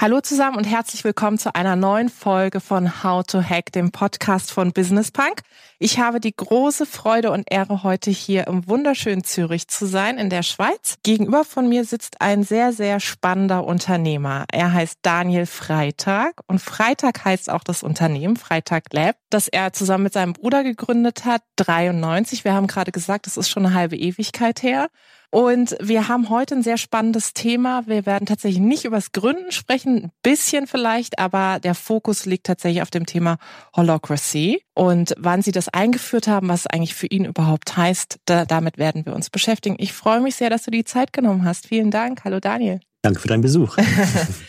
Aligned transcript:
Hallo 0.00 0.20
zusammen 0.20 0.56
und 0.56 0.62
herzlich 0.62 1.02
willkommen 1.02 1.38
zu 1.38 1.56
einer 1.56 1.74
neuen 1.74 2.08
Folge 2.08 2.60
von 2.60 3.02
How 3.02 3.26
to 3.26 3.42
Hack, 3.42 3.72
dem 3.72 3.90
Podcast 3.90 4.52
von 4.52 4.70
Business 4.70 5.10
Punk. 5.10 5.42
Ich 5.80 5.98
habe 5.98 6.20
die 6.20 6.36
große 6.36 6.86
Freude 6.86 7.32
und 7.32 7.50
Ehre, 7.50 7.82
heute 7.82 8.12
hier 8.12 8.46
im 8.46 8.68
wunderschönen 8.68 9.24
Zürich 9.24 9.66
zu 9.66 9.86
sein, 9.86 10.16
in 10.16 10.30
der 10.30 10.44
Schweiz. 10.44 10.98
Gegenüber 11.02 11.44
von 11.44 11.68
mir 11.68 11.84
sitzt 11.84 12.20
ein 12.20 12.44
sehr, 12.44 12.72
sehr 12.72 13.00
spannender 13.00 13.64
Unternehmer. 13.64 14.44
Er 14.52 14.72
heißt 14.72 15.00
Daniel 15.02 15.46
Freitag 15.46 16.42
und 16.46 16.60
Freitag 16.60 17.24
heißt 17.24 17.50
auch 17.50 17.64
das 17.64 17.82
Unternehmen 17.82 18.36
Freitag 18.36 18.92
Lab, 18.92 19.16
das 19.30 19.48
er 19.48 19.72
zusammen 19.72 20.04
mit 20.04 20.12
seinem 20.12 20.32
Bruder 20.32 20.62
gegründet 20.62 21.24
hat, 21.24 21.42
93. 21.56 22.44
Wir 22.44 22.54
haben 22.54 22.68
gerade 22.68 22.92
gesagt, 22.92 23.26
das 23.26 23.36
ist 23.36 23.48
schon 23.48 23.66
eine 23.66 23.74
halbe 23.74 23.96
Ewigkeit 23.96 24.62
her. 24.62 24.90
Und 25.30 25.76
wir 25.80 26.08
haben 26.08 26.30
heute 26.30 26.54
ein 26.54 26.62
sehr 26.62 26.78
spannendes 26.78 27.34
Thema. 27.34 27.86
Wir 27.86 28.06
werden 28.06 28.24
tatsächlich 28.24 28.62
nicht 28.62 28.86
übers 28.86 29.12
Gründen 29.12 29.52
sprechen, 29.52 30.04
ein 30.04 30.10
bisschen 30.22 30.66
vielleicht, 30.66 31.18
aber 31.18 31.60
der 31.60 31.74
Fokus 31.74 32.24
liegt 32.24 32.46
tatsächlich 32.46 32.80
auf 32.80 32.90
dem 32.90 33.04
Thema 33.04 33.36
Holocracy. 33.76 34.62
Und 34.74 35.14
wann 35.18 35.42
Sie 35.42 35.52
das 35.52 35.68
eingeführt 35.68 36.28
haben, 36.28 36.48
was 36.48 36.60
es 36.60 36.66
eigentlich 36.68 36.94
für 36.94 37.08
ihn 37.08 37.26
überhaupt 37.26 37.76
heißt, 37.76 38.20
da, 38.24 38.46
damit 38.46 38.78
werden 38.78 39.04
wir 39.04 39.14
uns 39.14 39.28
beschäftigen. 39.28 39.76
Ich 39.78 39.92
freue 39.92 40.22
mich 40.22 40.36
sehr, 40.36 40.48
dass 40.48 40.62
du 40.62 40.70
die 40.70 40.84
Zeit 40.84 41.12
genommen 41.12 41.44
hast. 41.44 41.66
Vielen 41.66 41.90
Dank. 41.90 42.24
Hallo 42.24 42.40
Daniel. 42.40 42.80
Danke 43.02 43.20
für 43.20 43.28
deinen 43.28 43.42
Besuch. 43.42 43.76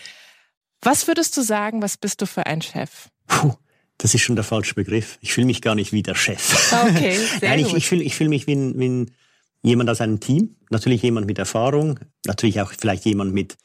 was 0.82 1.08
würdest 1.08 1.36
du 1.36 1.42
sagen, 1.42 1.82
was 1.82 1.98
bist 1.98 2.22
du 2.22 2.26
für 2.26 2.46
ein 2.46 2.62
Chef? 2.62 3.10
Puh. 3.28 3.54
Das 3.98 4.14
ist 4.14 4.22
schon 4.22 4.38
der 4.38 4.46
falsche 4.46 4.76
Begriff. 4.76 5.18
Ich 5.20 5.34
fühle 5.34 5.46
mich 5.46 5.62
gar 5.62 5.76
nicht 5.76 5.92
wie 5.92 6.04
der 6.04 6.16
Chef. 6.16 6.72
Okay, 6.72 7.18
sehr 7.42 7.50
Nein, 7.50 7.64
gut. 7.64 7.72
ich, 7.72 7.78
ich 7.80 7.88
fühle 7.90 8.02
ich 8.02 8.16
fühl 8.16 8.30
mich 8.30 8.48
wie 8.48 8.56
ein, 8.56 8.80
wie 8.80 8.88
ein 8.88 9.12
jemand 9.62 9.90
aus 9.90 10.02
einem 10.02 10.20
Team, 10.20 10.56
natürlich 10.70 11.02
jemand 11.02 11.28
mit 11.28 11.40
Erfahrung, 11.40 12.00
natürlich 12.26 12.62
auch 12.62 12.72
vielleicht 12.78 13.06
jemand 13.06 13.34
mit 13.34 13.58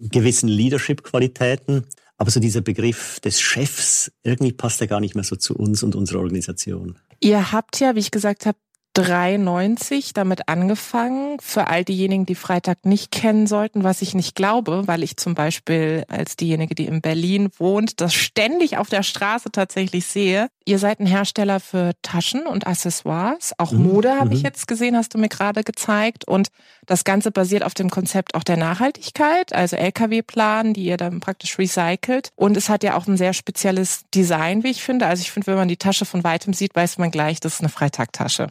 gewissen 0.00 0.48
Leadership-Qualitäten. 0.48 1.86
Aber 2.18 2.30
so 2.30 2.40
dieser 2.40 2.62
Begriff 2.62 3.20
des 3.20 3.40
Chefs, 3.40 4.10
irgendwie 4.22 4.52
passt 4.52 4.80
er 4.80 4.86
gar 4.86 5.00
nicht 5.00 5.14
mehr 5.14 5.24
so 5.24 5.36
zu 5.36 5.54
uns 5.54 5.82
und 5.82 5.94
unserer 5.94 6.20
Organisation. 6.20 6.98
Ihr 7.20 7.52
habt 7.52 7.78
ja, 7.78 7.94
wie 7.94 8.00
ich 8.00 8.10
gesagt 8.10 8.46
habe, 8.46 8.58
93 8.94 10.14
damit 10.14 10.48
angefangen. 10.48 11.38
Für 11.40 11.66
all 11.66 11.84
diejenigen, 11.84 12.24
die 12.24 12.34
Freitag 12.34 12.86
nicht 12.86 13.10
kennen 13.12 13.46
sollten, 13.46 13.84
was 13.84 14.00
ich 14.00 14.14
nicht 14.14 14.34
glaube, 14.34 14.84
weil 14.86 15.02
ich 15.02 15.18
zum 15.18 15.34
Beispiel 15.34 16.04
als 16.08 16.36
diejenige, 16.36 16.74
die 16.74 16.86
in 16.86 17.02
Berlin 17.02 17.50
wohnt, 17.58 18.00
das 18.00 18.14
ständig 18.14 18.78
auf 18.78 18.88
der 18.88 19.02
Straße 19.02 19.50
tatsächlich 19.52 20.06
sehe. 20.06 20.48
Ihr 20.68 20.80
seid 20.80 20.98
ein 20.98 21.06
Hersteller 21.06 21.60
für 21.60 21.92
Taschen 22.02 22.44
und 22.44 22.66
Accessoires. 22.66 23.52
Auch 23.56 23.70
Mhm, 23.70 23.84
Mode 23.84 24.18
habe 24.18 24.34
ich 24.34 24.40
mhm. 24.40 24.46
jetzt 24.46 24.66
gesehen, 24.66 24.96
hast 24.96 25.14
du 25.14 25.18
mir 25.18 25.28
gerade 25.28 25.62
gezeigt. 25.62 26.26
Und 26.26 26.48
das 26.86 27.04
Ganze 27.04 27.30
basiert 27.30 27.62
auf 27.62 27.72
dem 27.72 27.88
Konzept 27.88 28.34
auch 28.34 28.42
der 28.42 28.56
Nachhaltigkeit, 28.56 29.52
also 29.52 29.76
LKW-Plan, 29.76 30.74
die 30.74 30.84
ihr 30.84 30.96
dann 30.96 31.20
praktisch 31.20 31.56
recycelt. 31.56 32.30
Und 32.34 32.56
es 32.56 32.68
hat 32.68 32.82
ja 32.82 32.96
auch 32.96 33.06
ein 33.06 33.16
sehr 33.16 33.32
spezielles 33.32 34.06
Design, 34.12 34.64
wie 34.64 34.70
ich 34.70 34.82
finde. 34.82 35.06
Also 35.06 35.20
ich 35.20 35.30
finde, 35.30 35.46
wenn 35.46 35.56
man 35.56 35.68
die 35.68 35.76
Tasche 35.76 36.04
von 36.04 36.24
weitem 36.24 36.52
sieht, 36.52 36.74
weiß 36.74 36.98
man 36.98 37.12
gleich, 37.12 37.38
das 37.38 37.54
ist 37.54 37.60
eine 37.60 37.68
Freitagtasche. 37.68 38.48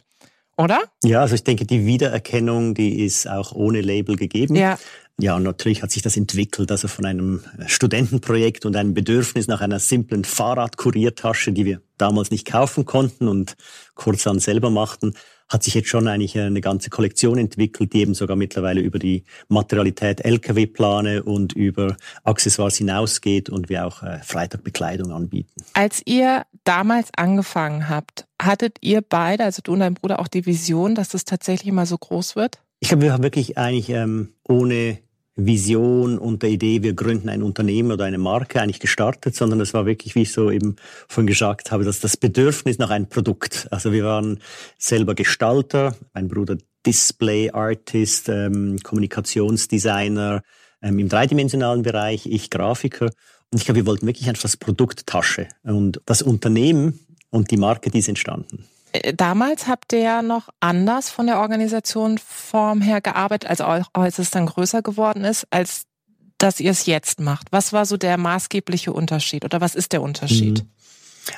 Oder? 0.56 0.80
Ja, 1.04 1.20
also 1.20 1.34
ich 1.34 1.44
denke, 1.44 1.66
die 1.66 1.84
Wiedererkennung, 1.84 2.72
die 2.72 3.04
ist 3.04 3.28
auch 3.28 3.52
ohne 3.52 3.82
Label 3.82 4.16
gegeben. 4.16 4.56
Ja. 4.56 4.78
Ja, 5.18 5.34
und 5.36 5.44
natürlich 5.44 5.82
hat 5.82 5.90
sich 5.90 6.02
das 6.02 6.18
entwickelt, 6.18 6.70
also 6.70 6.88
von 6.88 7.06
einem 7.06 7.40
Studentenprojekt 7.66 8.66
und 8.66 8.76
einem 8.76 8.92
Bedürfnis 8.92 9.46
nach 9.48 9.62
einer 9.62 9.78
simplen 9.78 10.24
Fahrradkuriertasche, 10.24 11.52
die 11.52 11.64
wir 11.64 11.80
damals 11.96 12.30
nicht 12.30 12.46
kaufen 12.46 12.84
konnten 12.84 13.26
und 13.26 13.56
kurzerhand 13.94 14.42
selber 14.42 14.68
machten, 14.68 15.14
hat 15.48 15.62
sich 15.62 15.74
jetzt 15.74 15.88
schon 15.88 16.06
eigentlich 16.06 16.38
eine 16.38 16.60
ganze 16.60 16.90
Kollektion 16.90 17.38
entwickelt, 17.38 17.94
die 17.94 18.00
eben 18.00 18.14
sogar 18.14 18.36
mittlerweile 18.36 18.80
über 18.80 18.98
die 18.98 19.24
Materialität 19.48 20.22
LKW-Plane 20.22 21.22
und 21.22 21.54
über 21.54 21.96
Accessoires 22.24 22.76
hinausgeht 22.76 23.48
und 23.48 23.70
wir 23.70 23.86
auch 23.86 24.02
äh, 24.02 24.18
Freitagbekleidung 24.22 25.12
anbieten. 25.12 25.64
Als 25.72 26.02
ihr 26.04 26.44
damals 26.64 27.08
angefangen 27.16 27.88
habt, 27.88 28.26
hattet 28.42 28.78
ihr 28.82 29.00
beide, 29.00 29.44
also 29.44 29.62
du 29.62 29.72
und 29.72 29.80
dein 29.80 29.94
Bruder, 29.94 30.18
auch 30.18 30.28
die 30.28 30.44
Vision, 30.44 30.94
dass 30.94 31.10
das 31.10 31.24
tatsächlich 31.24 31.72
mal 31.72 31.86
so 31.86 31.96
groß 31.96 32.36
wird? 32.36 32.58
Ich 32.80 32.88
glaube, 32.88 33.04
wir 33.04 33.12
haben 33.12 33.22
wirklich 33.22 33.56
eigentlich 33.56 33.88
ähm, 33.88 34.34
ohne 34.44 34.98
Vision 35.36 36.18
und 36.18 36.42
der 36.42 36.50
Idee, 36.50 36.82
wir 36.82 36.94
gründen 36.94 37.28
ein 37.28 37.42
Unternehmen 37.42 37.92
oder 37.92 38.04
eine 38.04 38.18
Marke 38.18 38.60
eigentlich 38.60 38.80
gestartet, 38.80 39.36
sondern 39.36 39.60
es 39.60 39.74
war 39.74 39.84
wirklich, 39.84 40.14
wie 40.14 40.22
ich 40.22 40.32
so 40.32 40.50
eben 40.50 40.76
vorhin 41.08 41.26
gesagt 41.26 41.70
habe, 41.70 41.84
dass 41.84 42.00
das 42.00 42.16
Bedürfnis 42.16 42.78
nach 42.78 42.88
einem 42.88 43.08
Produkt. 43.08 43.68
Also 43.70 43.92
wir 43.92 44.04
waren 44.04 44.40
selber 44.78 45.14
Gestalter, 45.14 45.94
mein 46.14 46.28
Bruder 46.28 46.56
Display 46.86 47.50
Artist, 47.50 48.30
ähm, 48.30 48.78
Kommunikationsdesigner 48.82 50.42
ähm, 50.82 50.98
im 50.98 51.08
dreidimensionalen 51.08 51.82
Bereich, 51.82 52.26
ich 52.26 52.48
Grafiker. 52.48 53.10
Und 53.50 53.58
ich 53.58 53.64
glaube, 53.66 53.80
wir 53.80 53.86
wollten 53.86 54.06
wirklich 54.06 54.28
einfach 54.28 54.42
das 54.42 54.56
Produkt 54.56 55.06
Tasche. 55.06 55.48
Und 55.62 56.00
das 56.06 56.22
Unternehmen 56.22 57.00
und 57.30 57.50
die 57.50 57.56
Marke, 57.58 57.90
die 57.90 57.98
ist 57.98 58.08
entstanden. 58.08 58.64
Äh, 59.02 59.14
Damals 59.14 59.66
habt 59.66 59.92
ihr 59.92 60.00
ja 60.00 60.22
noch 60.22 60.48
anders 60.60 61.10
von 61.10 61.26
der 61.26 61.38
Organisationsform 61.38 62.80
her 62.80 63.00
gearbeitet, 63.00 63.50
also 63.50 63.64
auch 63.64 63.84
als 63.92 64.18
es 64.18 64.30
dann 64.30 64.46
größer 64.46 64.82
geworden 64.82 65.24
ist, 65.24 65.46
als 65.50 65.84
dass 66.38 66.60
ihr 66.60 66.70
es 66.70 66.86
jetzt 66.86 67.20
macht. 67.20 67.48
Was 67.50 67.72
war 67.72 67.86
so 67.86 67.96
der 67.96 68.18
maßgebliche 68.18 68.92
Unterschied 68.92 69.44
oder 69.44 69.60
was 69.60 69.74
ist 69.74 69.92
der 69.92 70.02
Unterschied? 70.02 70.64
Mhm. 70.64 70.70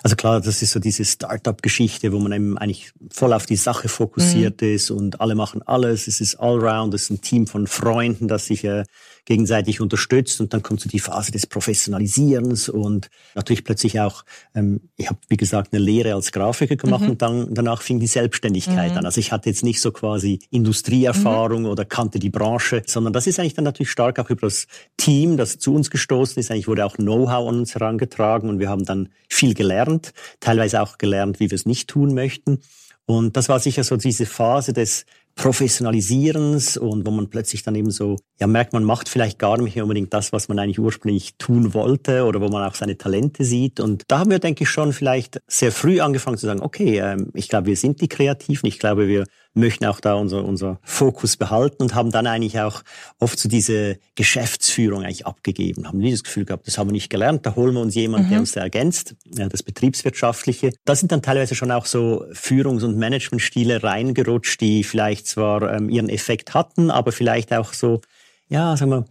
Also 0.03 0.17
klar, 0.17 0.41
das 0.41 0.61
ist 0.61 0.73
so 0.73 0.81
diese 0.81 1.05
Startup-Geschichte, 1.05 2.13
wo 2.13 2.19
man 2.19 2.33
eben 2.33 2.59
eigentlich 2.59 2.93
voll 3.11 3.33
auf 3.33 3.47
die 3.47 3.57
Sache 3.57 3.89
fokussiert 3.89 4.61
mhm. 4.61 4.75
ist 4.75 4.91
und 4.91 5.21
alle 5.21 5.35
machen 5.35 5.63
alles. 5.63 6.09
Es 6.09 6.21
ist 6.21 6.37
Allround, 6.37 6.93
es 6.95 7.05
ist 7.05 7.11
ein 7.11 7.21
Team 7.23 7.47
von 7.47 7.67
Freunden, 7.67 8.29
das 8.29 8.47
sich 8.47 8.65
äh, 8.65 8.85
gegenseitig 9.29 9.83
unterstützt 9.83 10.41
und 10.41 10.55
dann 10.55 10.63
kommt 10.63 10.81
so 10.81 10.89
die 10.89 11.01
Phase 11.01 11.31
des 11.33 11.47
Professionalisierens 11.47 12.71
und 12.71 13.11
natürlich 13.35 13.63
plötzlich 13.63 14.01
auch, 14.01 14.25
ähm, 14.55 14.81
ich 14.97 15.09
habe 15.11 15.19
wie 15.29 15.37
gesagt 15.37 15.75
eine 15.75 15.85
Lehre 15.85 16.15
als 16.15 16.33
Grafiker 16.33 16.77
gemacht 16.77 17.03
Mhm. 17.03 17.11
und 17.11 17.23
dann 17.23 17.53
danach 17.55 17.83
fing 17.83 18.01
die 18.01 18.07
Selbstständigkeit 18.07 18.93
Mhm. 18.93 18.99
an. 18.99 19.05
Also 19.05 19.21
ich 19.21 19.31
hatte 19.31 19.51
jetzt 19.51 19.63
nicht 19.63 19.83
so 19.83 19.93
quasi 19.93 20.39
Industrieerfahrung 20.51 21.67
oder 21.67 21.85
kannte 21.85 22.19
die 22.19 22.31
Branche, 22.31 22.83
sondern 22.87 23.13
das 23.13 23.27
ist 23.27 23.39
eigentlich 23.39 23.53
dann 23.53 23.65
natürlich 23.65 23.91
stark 23.91 24.19
auch 24.19 24.31
über 24.31 24.47
das 24.47 24.67
Team, 24.97 25.37
das 25.37 25.59
zu 25.59 25.75
uns 25.75 25.91
gestoßen 25.91 26.41
ist. 26.41 26.51
Eigentlich 26.51 26.67
wurde 26.69 26.87
auch 26.87 26.97
Know-how 26.97 27.49
an 27.51 27.59
uns 27.59 27.75
herangetragen 27.75 28.49
und 28.49 28.61
wir 28.61 28.71
haben 28.71 28.87
dann 28.87 29.11
viel 29.29 29.53
gelernt, 29.53 30.15
teilweise 30.41 30.81
auch 30.81 30.97
gelernt, 30.97 31.39
wie 31.39 31.51
wir 31.51 31.57
es 31.57 31.67
nicht 31.67 31.89
tun 31.91 32.15
möchten. 32.15 32.61
Und 33.05 33.37
das 33.37 33.51
war 33.51 33.61
sicher 33.61 33.85
so 33.85 33.97
diese 33.97 34.25
Phase 34.25 34.73
des 34.73 35.05
Professionalisierens 35.35 36.77
und 36.77 37.07
wo 37.07 37.11
man 37.11 37.29
plötzlich 37.31 37.63
dann 37.63 37.75
eben 37.75 37.91
so, 37.91 38.17
ja, 38.41 38.47
merkt, 38.47 38.73
man 38.73 38.85
macht 38.85 39.09
vielleicht 39.09 39.39
gar 39.39 39.61
nicht 39.61 39.81
unbedingt 39.81 40.15
das, 40.15 40.33
was 40.33 40.49
man 40.49 40.59
eigentlich 40.59 40.79
ursprünglich 40.79 41.35
tun 41.39 41.75
wollte 41.75 42.25
oder 42.25 42.41
wo 42.41 42.49
man 42.49 42.69
auch 42.69 42.75
seine 42.77 42.97
Talente 42.97 43.45
sieht. 43.45 43.81
Und 43.81 44.05
da 44.07 44.21
haben 44.21 44.31
wir, 44.31 44.39
denke 44.39 44.63
ich, 44.63 44.71
schon 44.71 44.93
vielleicht 44.93 45.41
sehr 45.49 45.73
früh 45.73 46.01
angefangen 46.01 46.39
zu 46.39 46.47
sagen, 46.47 46.61
okay, 46.61 46.99
ähm, 47.01 47.31
ich 47.35 47.49
glaube, 47.49 47.67
wir 47.67 47.77
sind 47.77 48.01
die 48.01 48.09
Kreativen, 48.09 48.69
ich 48.69 48.79
glaube, 48.79 49.09
wir 49.09 49.25
möchten 49.55 49.87
auch 49.87 49.99
da 49.99 50.15
unser, 50.15 50.45
unser 50.45 50.79
Fokus 50.85 51.37
behalten 51.37 51.83
und 51.83 51.97
haben 51.97 52.13
dann 52.13 52.29
eigentlich 52.29 52.61
auch 52.61 52.83
oft 53.19 53.41
so 53.41 53.49
diese 53.49 53.99
Geschäftsführung 54.15 55.03
eigentlich 55.03 55.27
abgegeben, 55.27 55.89
haben 55.89 55.99
dieses 55.99 56.23
Gefühl 56.23 56.45
gehabt, 56.45 56.69
das 56.69 56.79
haben 56.79 56.89
wir 56.89 56.93
nicht 56.93 57.11
gelernt, 57.11 57.45
da 57.45 57.57
holen 57.57 57.75
wir 57.75 57.81
uns 57.81 57.97
jemanden, 57.97 58.27
Mhm. 58.27 58.31
der 58.31 58.41
uns 58.41 58.53
da 58.53 58.61
ergänzt, 58.61 59.17
ja, 59.37 59.49
das 59.49 59.65
Betriebswirtschaftliche. 59.65 60.73
Da 60.85 60.95
sind 60.95 61.11
dann 61.11 61.23
teilweise 61.23 61.57
schon 61.57 61.73
auch 61.73 61.87
so 61.87 62.25
Führungs- 62.33 62.85
und 62.85 62.99
Managementstile 62.99 63.83
reingerutscht, 63.83 64.61
die 64.61 64.85
vielleicht 64.85 65.27
zwar 65.27 65.75
ähm, 65.75 65.89
ihren 65.89 66.09
Effekt 66.09 66.55
hatten, 66.55 66.93
aber 66.93 67.11
vielleicht 67.11 67.53
auch 67.53 67.73
so, 67.73 68.01
ja, 68.49 68.77
sagen 68.77 68.91
wir, 68.91 69.05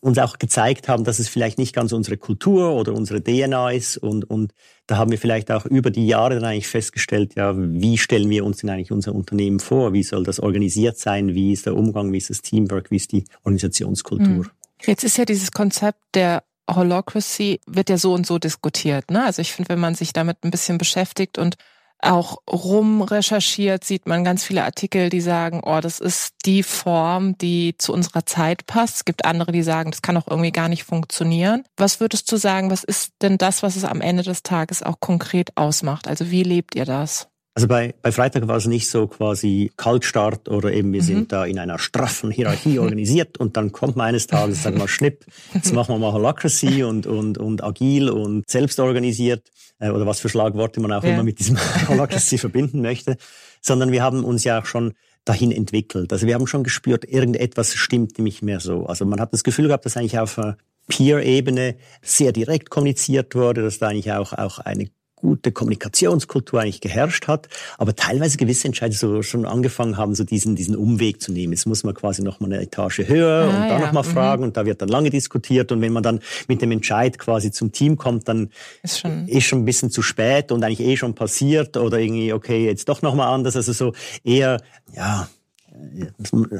uns 0.00 0.18
auch 0.18 0.38
gezeigt 0.38 0.88
haben, 0.88 1.04
dass 1.04 1.18
es 1.18 1.28
vielleicht 1.28 1.58
nicht 1.58 1.74
ganz 1.74 1.92
unsere 1.92 2.16
Kultur 2.16 2.72
oder 2.74 2.92
unsere 2.92 3.22
DNA 3.22 3.72
ist 3.72 3.96
und, 3.96 4.28
und 4.30 4.52
da 4.86 4.96
haben 4.96 5.10
wir 5.10 5.18
vielleicht 5.18 5.50
auch 5.50 5.66
über 5.66 5.90
die 5.90 6.06
Jahre 6.06 6.36
dann 6.36 6.44
eigentlich 6.44 6.68
festgestellt, 6.68 7.34
ja, 7.34 7.52
wie 7.56 7.98
stellen 7.98 8.30
wir 8.30 8.44
uns 8.44 8.58
denn 8.58 8.70
eigentlich 8.70 8.92
unser 8.92 9.14
Unternehmen 9.14 9.58
vor? 9.58 9.92
Wie 9.92 10.04
soll 10.04 10.22
das 10.22 10.38
organisiert 10.38 10.98
sein? 10.98 11.34
Wie 11.34 11.52
ist 11.52 11.66
der 11.66 11.76
Umgang? 11.76 12.12
Wie 12.12 12.18
ist 12.18 12.30
das 12.30 12.42
Teamwork? 12.42 12.90
Wie 12.90 12.96
ist 12.96 13.12
die 13.12 13.24
Organisationskultur? 13.42 14.26
Mhm. 14.26 14.50
Jetzt 14.86 15.02
ist 15.02 15.18
ja 15.18 15.24
dieses 15.24 15.50
Konzept 15.50 15.98
der 16.14 16.44
Holocracy 16.70 17.60
wird 17.66 17.90
ja 17.90 17.98
so 17.98 18.12
und 18.14 18.26
so 18.26 18.38
diskutiert. 18.38 19.10
Ne? 19.10 19.24
Also 19.24 19.42
ich 19.42 19.52
finde, 19.52 19.70
wenn 19.70 19.80
man 19.80 19.94
sich 19.94 20.12
damit 20.12 20.44
ein 20.44 20.50
bisschen 20.50 20.78
beschäftigt 20.78 21.38
und 21.38 21.56
auch 22.00 22.38
rumrecherchiert, 22.48 23.84
sieht 23.84 24.06
man 24.06 24.24
ganz 24.24 24.44
viele 24.44 24.64
Artikel, 24.64 25.10
die 25.10 25.20
sagen, 25.20 25.62
oh, 25.64 25.80
das 25.80 25.98
ist 25.98 26.34
die 26.44 26.62
Form, 26.62 27.36
die 27.38 27.76
zu 27.78 27.92
unserer 27.92 28.24
Zeit 28.24 28.66
passt. 28.66 28.96
Es 28.96 29.04
gibt 29.04 29.24
andere, 29.24 29.52
die 29.52 29.62
sagen, 29.62 29.90
das 29.90 30.02
kann 30.02 30.16
auch 30.16 30.28
irgendwie 30.28 30.52
gar 30.52 30.68
nicht 30.68 30.84
funktionieren. 30.84 31.64
Was 31.76 32.00
würdest 32.00 32.30
du 32.30 32.36
sagen, 32.36 32.70
was 32.70 32.84
ist 32.84 33.12
denn 33.22 33.38
das, 33.38 33.62
was 33.62 33.76
es 33.76 33.84
am 33.84 34.00
Ende 34.00 34.22
des 34.22 34.42
Tages 34.42 34.82
auch 34.82 35.00
konkret 35.00 35.56
ausmacht? 35.56 36.06
Also 36.06 36.30
wie 36.30 36.42
lebt 36.42 36.74
ihr 36.74 36.84
das? 36.84 37.28
Also 37.58 37.66
bei, 37.66 37.92
bei 38.02 38.12
Freitag 38.12 38.46
war 38.46 38.56
es 38.56 38.66
nicht 38.66 38.88
so 38.88 39.08
quasi 39.08 39.72
Kaltstart 39.76 40.48
oder 40.48 40.72
eben 40.72 40.92
wir 40.92 41.02
mhm. 41.02 41.06
sind 41.06 41.32
da 41.32 41.44
in 41.44 41.58
einer 41.58 41.80
straffen 41.80 42.30
Hierarchie 42.30 42.78
organisiert 42.78 43.36
und 43.38 43.56
dann 43.56 43.72
kommt 43.72 43.96
man 43.96 44.06
eines 44.06 44.28
Tages, 44.28 44.62
sagen 44.62 44.76
wir 44.76 44.82
mal, 44.82 44.88
Schnipp, 44.88 45.24
jetzt 45.54 45.74
machen 45.74 45.92
wir 45.92 45.98
mal 45.98 46.12
Holacracy 46.12 46.84
und, 46.84 47.08
und, 47.08 47.36
und 47.36 47.64
agil 47.64 48.10
und 48.10 48.48
selbst 48.48 48.78
organisiert 48.78 49.50
äh, 49.80 49.90
oder 49.90 50.06
was 50.06 50.20
für 50.20 50.28
Schlagworte 50.28 50.78
man 50.78 50.92
auch 50.92 51.02
ja. 51.02 51.14
immer 51.14 51.24
mit 51.24 51.40
diesem 51.40 51.58
Holacracy 51.88 52.38
verbinden 52.38 52.80
möchte, 52.80 53.16
sondern 53.60 53.90
wir 53.90 54.04
haben 54.04 54.22
uns 54.22 54.44
ja 54.44 54.60
auch 54.60 54.66
schon 54.66 54.92
dahin 55.24 55.50
entwickelt. 55.50 56.12
Also 56.12 56.28
wir 56.28 56.34
haben 56.34 56.46
schon 56.46 56.62
gespürt, 56.62 57.06
irgendetwas 57.06 57.74
stimmt 57.74 58.20
nicht 58.20 58.40
mehr 58.40 58.60
so. 58.60 58.86
Also 58.86 59.04
man 59.04 59.20
hat 59.20 59.32
das 59.32 59.42
Gefühl 59.42 59.66
gehabt, 59.66 59.84
dass 59.84 59.96
eigentlich 59.96 60.20
auf 60.20 60.38
Peer-Ebene 60.86 61.74
sehr 62.02 62.30
direkt 62.30 62.70
kommuniziert 62.70 63.34
wurde, 63.34 63.62
dass 63.62 63.80
da 63.80 63.88
eigentlich 63.88 64.12
auch, 64.12 64.32
auch 64.32 64.60
eine 64.60 64.90
gute 65.20 65.52
Kommunikationskultur 65.52 66.60
eigentlich 66.60 66.80
geherrscht 66.80 67.26
hat, 67.26 67.48
aber 67.76 67.94
teilweise 67.96 68.36
gewisse 68.36 68.68
Entscheidungen 68.68 68.98
so 68.98 69.22
schon 69.22 69.46
angefangen 69.46 69.96
haben, 69.96 70.14
so 70.14 70.24
diesen, 70.24 70.54
diesen 70.54 70.76
Umweg 70.76 71.20
zu 71.20 71.32
nehmen. 71.32 71.52
Jetzt 71.52 71.66
muss 71.66 71.84
man 71.84 71.94
quasi 71.94 72.22
noch 72.22 72.40
mal 72.40 72.46
eine 72.46 72.62
Etage 72.62 73.00
höher 73.06 73.44
ah, 73.44 73.46
und 73.46 73.68
da 73.68 73.68
ja. 73.68 73.78
noch 73.80 73.92
mal 73.92 74.02
mhm. 74.02 74.12
fragen 74.12 74.42
und 74.44 74.56
da 74.56 74.64
wird 74.64 74.80
dann 74.80 74.88
lange 74.88 75.10
diskutiert 75.10 75.72
und 75.72 75.80
wenn 75.80 75.92
man 75.92 76.02
dann 76.02 76.20
mit 76.46 76.62
dem 76.62 76.70
Entscheid 76.70 77.18
quasi 77.18 77.50
zum 77.50 77.72
Team 77.72 77.96
kommt, 77.96 78.28
dann 78.28 78.50
ist 78.82 79.00
schon, 79.00 79.26
ist 79.28 79.44
schon 79.44 79.60
ein 79.60 79.64
bisschen 79.64 79.90
zu 79.90 80.02
spät 80.02 80.52
und 80.52 80.62
eigentlich 80.62 80.86
eh 80.86 80.96
schon 80.96 81.14
passiert 81.14 81.76
oder 81.76 81.98
irgendwie, 81.98 82.32
okay, 82.32 82.64
jetzt 82.64 82.88
doch 82.88 83.02
noch 83.02 83.14
mal 83.14 83.32
anders. 83.32 83.56
Also 83.56 83.72
so 83.72 83.92
eher, 84.24 84.60
ja, 84.94 85.28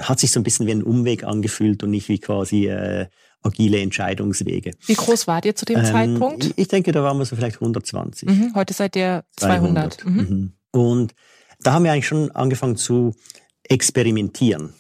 hat 0.01 0.21
sich 0.21 0.31
so 0.31 0.41
ein 0.41 0.43
bisschen 0.43 0.67
wie 0.67 0.73
ein 0.73 0.83
Umweg 0.83 1.25
angefühlt 1.25 1.83
und 1.83 1.91
nicht 1.91 2.09
wie 2.09 2.19
quasi 2.19 2.69
äh, 2.69 3.07
agile 3.43 3.81
Entscheidungswege. 3.81 4.73
Wie 4.87 4.95
groß 4.95 5.27
wart 5.27 5.45
ihr 5.45 5.55
zu 5.55 5.65
dem 5.65 5.79
ähm, 5.79 5.85
Zeitpunkt? 5.85 6.53
Ich 6.57 6.69
denke, 6.69 6.93
da 6.93 7.03
waren 7.03 7.19
wir 7.19 7.25
so 7.25 7.37
vielleicht 7.37 7.57
120. 7.57 8.29
Mhm, 8.29 8.53
heute 8.55 8.75
seid 8.75 8.97
ihr 8.97 9.25
200. 9.37 9.95
200. 9.95 10.05
Mhm. 10.05 10.13
Mhm. 10.13 10.53
Und 10.71 11.15
da 11.61 11.73
haben 11.73 11.85
wir 11.85 11.93
eigentlich 11.93 12.07
schon 12.07 12.31
angefangen 12.33 12.77
zu 12.77 13.15
experimentieren. 13.65 14.73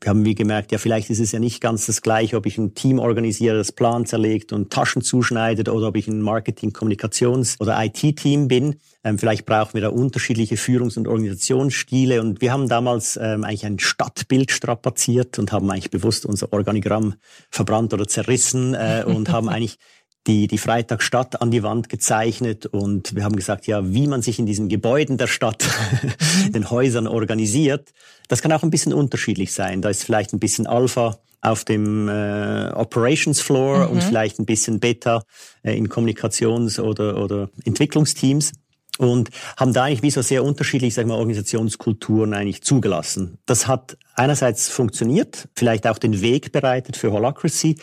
Wir 0.00 0.10
haben 0.10 0.24
wie 0.24 0.34
gemerkt, 0.34 0.72
ja, 0.72 0.78
vielleicht 0.78 1.10
ist 1.10 1.20
es 1.20 1.30
ja 1.30 1.38
nicht 1.38 1.60
ganz 1.60 1.86
das 1.86 2.02
Gleiche, 2.02 2.36
ob 2.36 2.46
ich 2.46 2.58
ein 2.58 2.74
Team 2.74 2.98
organisiere, 2.98 3.56
das 3.56 3.70
Plan 3.70 4.04
zerlegt 4.04 4.52
und 4.52 4.72
Taschen 4.72 5.02
zuschneidet 5.02 5.68
oder 5.68 5.88
ob 5.88 5.96
ich 5.96 6.08
ein 6.08 6.20
Marketing-, 6.20 6.72
Kommunikations- 6.72 7.60
oder 7.60 7.82
IT-Team 7.84 8.48
bin. 8.48 8.80
Ähm, 9.04 9.18
vielleicht 9.18 9.46
brauchen 9.46 9.74
wir 9.74 9.80
da 9.80 9.88
unterschiedliche 9.88 10.56
Führungs- 10.56 10.96
und 10.96 11.08
Organisationsstile. 11.08 12.20
Und 12.20 12.40
wir 12.40 12.52
haben 12.52 12.68
damals 12.68 13.16
ähm, 13.16 13.44
eigentlich 13.44 13.66
ein 13.66 13.78
Stadtbild 13.78 14.50
strapaziert 14.52 15.38
und 15.38 15.52
haben 15.52 15.70
eigentlich 15.70 15.90
bewusst 15.90 16.24
unser 16.24 16.52
Organigramm 16.52 17.14
verbrannt 17.50 17.92
oder 17.94 18.06
zerrissen 18.06 18.74
äh, 18.74 19.04
und 19.06 19.30
haben 19.30 19.48
eigentlich 19.50 19.78
die, 20.26 20.46
die 20.46 20.58
Freitagstadt 20.58 21.42
an 21.42 21.50
die 21.50 21.64
Wand 21.64 21.88
gezeichnet 21.88 22.66
und 22.66 23.16
wir 23.16 23.24
haben 23.24 23.34
gesagt, 23.34 23.66
ja, 23.66 23.92
wie 23.92 24.06
man 24.06 24.22
sich 24.22 24.38
in 24.38 24.46
diesen 24.46 24.68
Gebäuden 24.68 25.18
der 25.18 25.26
Stadt, 25.26 25.68
den 26.50 26.70
Häusern 26.70 27.08
organisiert, 27.08 27.92
das 28.28 28.40
kann 28.40 28.52
auch 28.52 28.62
ein 28.62 28.70
bisschen 28.70 28.92
unterschiedlich 28.92 29.52
sein. 29.52 29.82
Da 29.82 29.88
ist 29.88 30.04
vielleicht 30.04 30.32
ein 30.32 30.38
bisschen 30.38 30.68
Alpha 30.68 31.18
auf 31.40 31.64
dem 31.64 32.08
äh, 32.08 32.70
Operations 32.72 33.40
Floor 33.40 33.86
mhm. 33.86 33.90
und 33.90 34.02
vielleicht 34.04 34.38
ein 34.38 34.46
bisschen 34.46 34.78
Beta 34.78 35.24
äh, 35.64 35.76
in 35.76 35.88
Kommunikations- 35.88 36.78
oder, 36.78 37.20
oder 37.20 37.50
Entwicklungsteams 37.64 38.52
und 38.98 39.30
haben 39.56 39.72
da 39.72 39.84
eigentlich 39.84 40.02
wie 40.02 40.10
so 40.10 40.22
sehr 40.22 40.44
unterschiedliche 40.44 40.94
sag 40.94 41.06
mal, 41.06 41.16
Organisationskulturen 41.16 42.34
eigentlich 42.34 42.62
zugelassen. 42.62 43.38
Das 43.46 43.66
hat 43.66 43.96
einerseits 44.14 44.68
funktioniert, 44.68 45.48
vielleicht 45.54 45.86
auch 45.86 45.98
den 45.98 46.20
Weg 46.20 46.52
bereitet 46.52 46.96
für 46.96 47.12
Holacracy, 47.12 47.76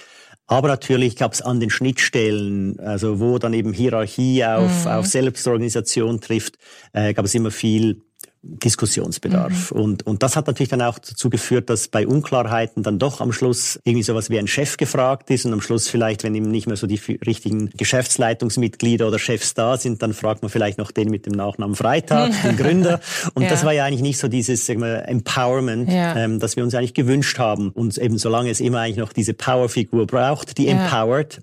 aber 0.50 0.67
natürlich 0.67 1.15
gab 1.15 1.33
es 1.33 1.44
an 1.44 1.59
den 1.59 1.69
Schnittstellen, 1.69 2.79
also 2.79 3.19
wo 3.19 3.38
dann 3.38 3.53
eben 3.53 3.71
Hierarchie 3.71 4.44
auf, 4.44 4.85
mhm. 4.85 4.91
auf 4.91 5.06
Selbstorganisation 5.06 6.21
trifft, 6.21 6.57
äh, 6.91 7.13
gab 7.13 7.25
es 7.25 7.35
immer 7.35 7.51
viel 7.51 8.01
Diskussionsbedarf. 8.42 9.71
Mhm. 9.71 9.81
Und, 9.81 10.07
und 10.07 10.24
das 10.24 10.38
hat 10.38 10.48
natürlich 10.48 10.69
dann 10.69 10.81
auch 10.81 10.98
dazu 10.98 11.30
geführt, 11.30 11.69
dass 11.69 11.89
bei 11.89 12.07
Unklarheiten 12.07 12.83
dann 12.83 12.98
doch 12.98 13.19
am 13.19 13.33
Schluss 13.33 13.80
irgendwie 13.83 14.04
sowas 14.04 14.30
wie 14.30 14.39
ein 14.39 14.48
Chef 14.48 14.77
gefragt 14.77 15.30
ist 15.30 15.45
und 15.45 15.51
am 15.51 15.60
Schluss 15.60 15.89
vielleicht, 15.89 16.24
wenn 16.24 16.33
eben 16.36 16.50
nicht 16.50 16.66
mehr 16.66 16.77
so 16.77 16.88
die 16.88 17.00
richtigen 17.25 17.69
Geschäftsleitungsmitglieder 17.71 19.07
oder 19.10 19.19
Chefs 19.19 19.56
da 19.56 19.75
sind, 19.75 20.01
dann 20.01 20.13
fragt 20.13 20.42
man 20.42 20.50
vielleicht 20.50 20.77
noch 20.77 20.92
den 20.92 21.10
mit 21.10 21.25
dem 21.25 21.33
Nachnamen 21.33 21.75
Freitag, 21.75 22.31
den 22.44 22.56
Gründer. 22.57 23.01
Und 23.33 23.44
ja. 23.44 23.50
das 23.50 23.66
war 23.66 23.74
ja 23.74 23.83
eigentlich 23.83 24.01
nicht 24.01 24.19
so 24.19 24.30
dieses 24.30 24.66
sagen 24.66 24.81
wir, 24.81 25.07
Empowerment, 25.07 25.92
ja. 25.92 26.16
ähm, 26.16 26.39
das 26.39 26.56
wir 26.56 26.63
uns 26.63 26.74
eigentlich 26.75 26.94
gewünscht 26.94 27.39
haben. 27.39 27.71
Und 27.71 27.98
eben 27.98 28.18
solange 28.18 28.50
es 28.50 28.62
immer 28.62 28.80
eigentlich 28.80 28.98
noch 28.98 29.12
diese 29.12 29.33
Powerfigur 29.33 30.07
braucht, 30.07 30.57
die 30.57 30.68
ja. 30.68 30.83
empowered, 30.83 31.42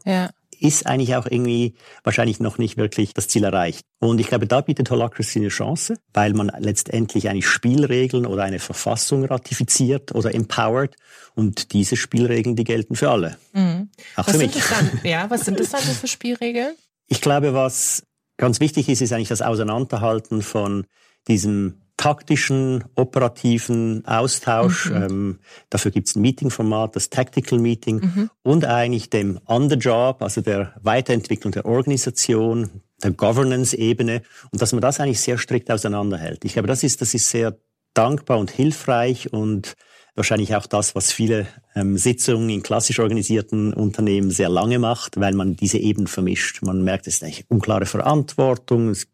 ist 0.60 0.86
eigentlich 0.86 1.14
auch 1.16 1.26
irgendwie 1.26 1.74
wahrscheinlich 2.04 2.40
noch 2.40 2.58
nicht 2.58 2.76
wirklich 2.76 3.14
das 3.14 3.28
Ziel 3.28 3.44
erreicht. 3.44 3.82
Und 3.98 4.20
ich 4.20 4.28
glaube, 4.28 4.46
da 4.46 4.60
bietet 4.60 4.90
Holacracy 4.90 5.40
eine 5.40 5.48
Chance, 5.48 5.98
weil 6.12 6.34
man 6.34 6.50
letztendlich 6.58 7.28
eigentlich 7.28 7.48
Spielregeln 7.48 8.26
oder 8.26 8.44
eine 8.44 8.58
Verfassung 8.58 9.24
ratifiziert 9.24 10.14
oder 10.14 10.34
empowert. 10.34 10.96
Und 11.34 11.72
diese 11.72 11.96
Spielregeln, 11.96 12.56
die 12.56 12.64
gelten 12.64 12.94
für 12.94 13.10
alle. 13.10 13.38
Mhm. 13.52 13.90
Auch 14.16 14.26
was 14.26 14.36
für 14.36 14.38
mich. 14.38 14.52
Dann, 14.52 15.00
ja, 15.04 15.28
was 15.30 15.44
sind 15.44 15.60
das 15.60 15.70
dann 15.70 15.80
für 15.80 16.06
Spielregeln? 16.06 16.74
Ich 17.08 17.20
glaube, 17.20 17.54
was 17.54 18.02
ganz 18.36 18.60
wichtig 18.60 18.88
ist, 18.88 19.00
ist 19.00 19.12
eigentlich 19.12 19.28
das 19.28 19.42
Auseinanderhalten 19.42 20.42
von 20.42 20.86
diesem 21.28 21.85
taktischen, 21.96 22.84
operativen 22.94 24.04
Austausch. 24.06 24.90
Mhm. 24.90 24.96
Ähm, 24.96 25.38
dafür 25.70 25.90
gibt 25.90 26.08
es 26.08 26.16
ein 26.16 26.22
Meetingformat, 26.22 26.94
das 26.94 27.10
Tactical 27.10 27.58
Meeting 27.58 28.00
mhm. 28.00 28.30
und 28.42 28.64
eigentlich 28.64 29.10
dem 29.10 29.40
On 29.46 29.70
the 29.70 29.76
Job, 29.76 30.22
also 30.22 30.40
der 30.40 30.74
Weiterentwicklung 30.82 31.52
der 31.52 31.64
Organisation, 31.64 32.82
der 33.02 33.12
Governance-Ebene 33.12 34.22
und 34.50 34.60
dass 34.60 34.72
man 34.72 34.82
das 34.82 35.00
eigentlich 35.00 35.20
sehr 35.20 35.38
strikt 35.38 35.70
auseinanderhält. 35.70 36.44
Ich 36.44 36.54
glaube, 36.54 36.68
das 36.68 36.82
ist, 36.82 37.00
das 37.00 37.14
ist 37.14 37.30
sehr 37.30 37.56
dankbar 37.94 38.38
und 38.38 38.50
hilfreich 38.50 39.32
und 39.32 39.74
wahrscheinlich 40.14 40.54
auch 40.56 40.66
das, 40.66 40.94
was 40.94 41.12
viele 41.12 41.46
ähm, 41.74 41.98
Sitzungen 41.98 42.48
in 42.48 42.62
klassisch 42.62 42.98
organisierten 42.98 43.72
Unternehmen 43.72 44.30
sehr 44.30 44.48
lange 44.48 44.78
macht, 44.78 45.20
weil 45.20 45.34
man 45.34 45.56
diese 45.56 45.78
Ebenen 45.78 46.06
vermischt. 46.06 46.62
Man 46.62 46.82
merkt, 46.82 47.06
es 47.06 47.16
ist 47.16 47.24
eine 47.24 47.34
unklare 47.48 47.86
Verantwortung, 47.86 48.90
es 48.90 49.06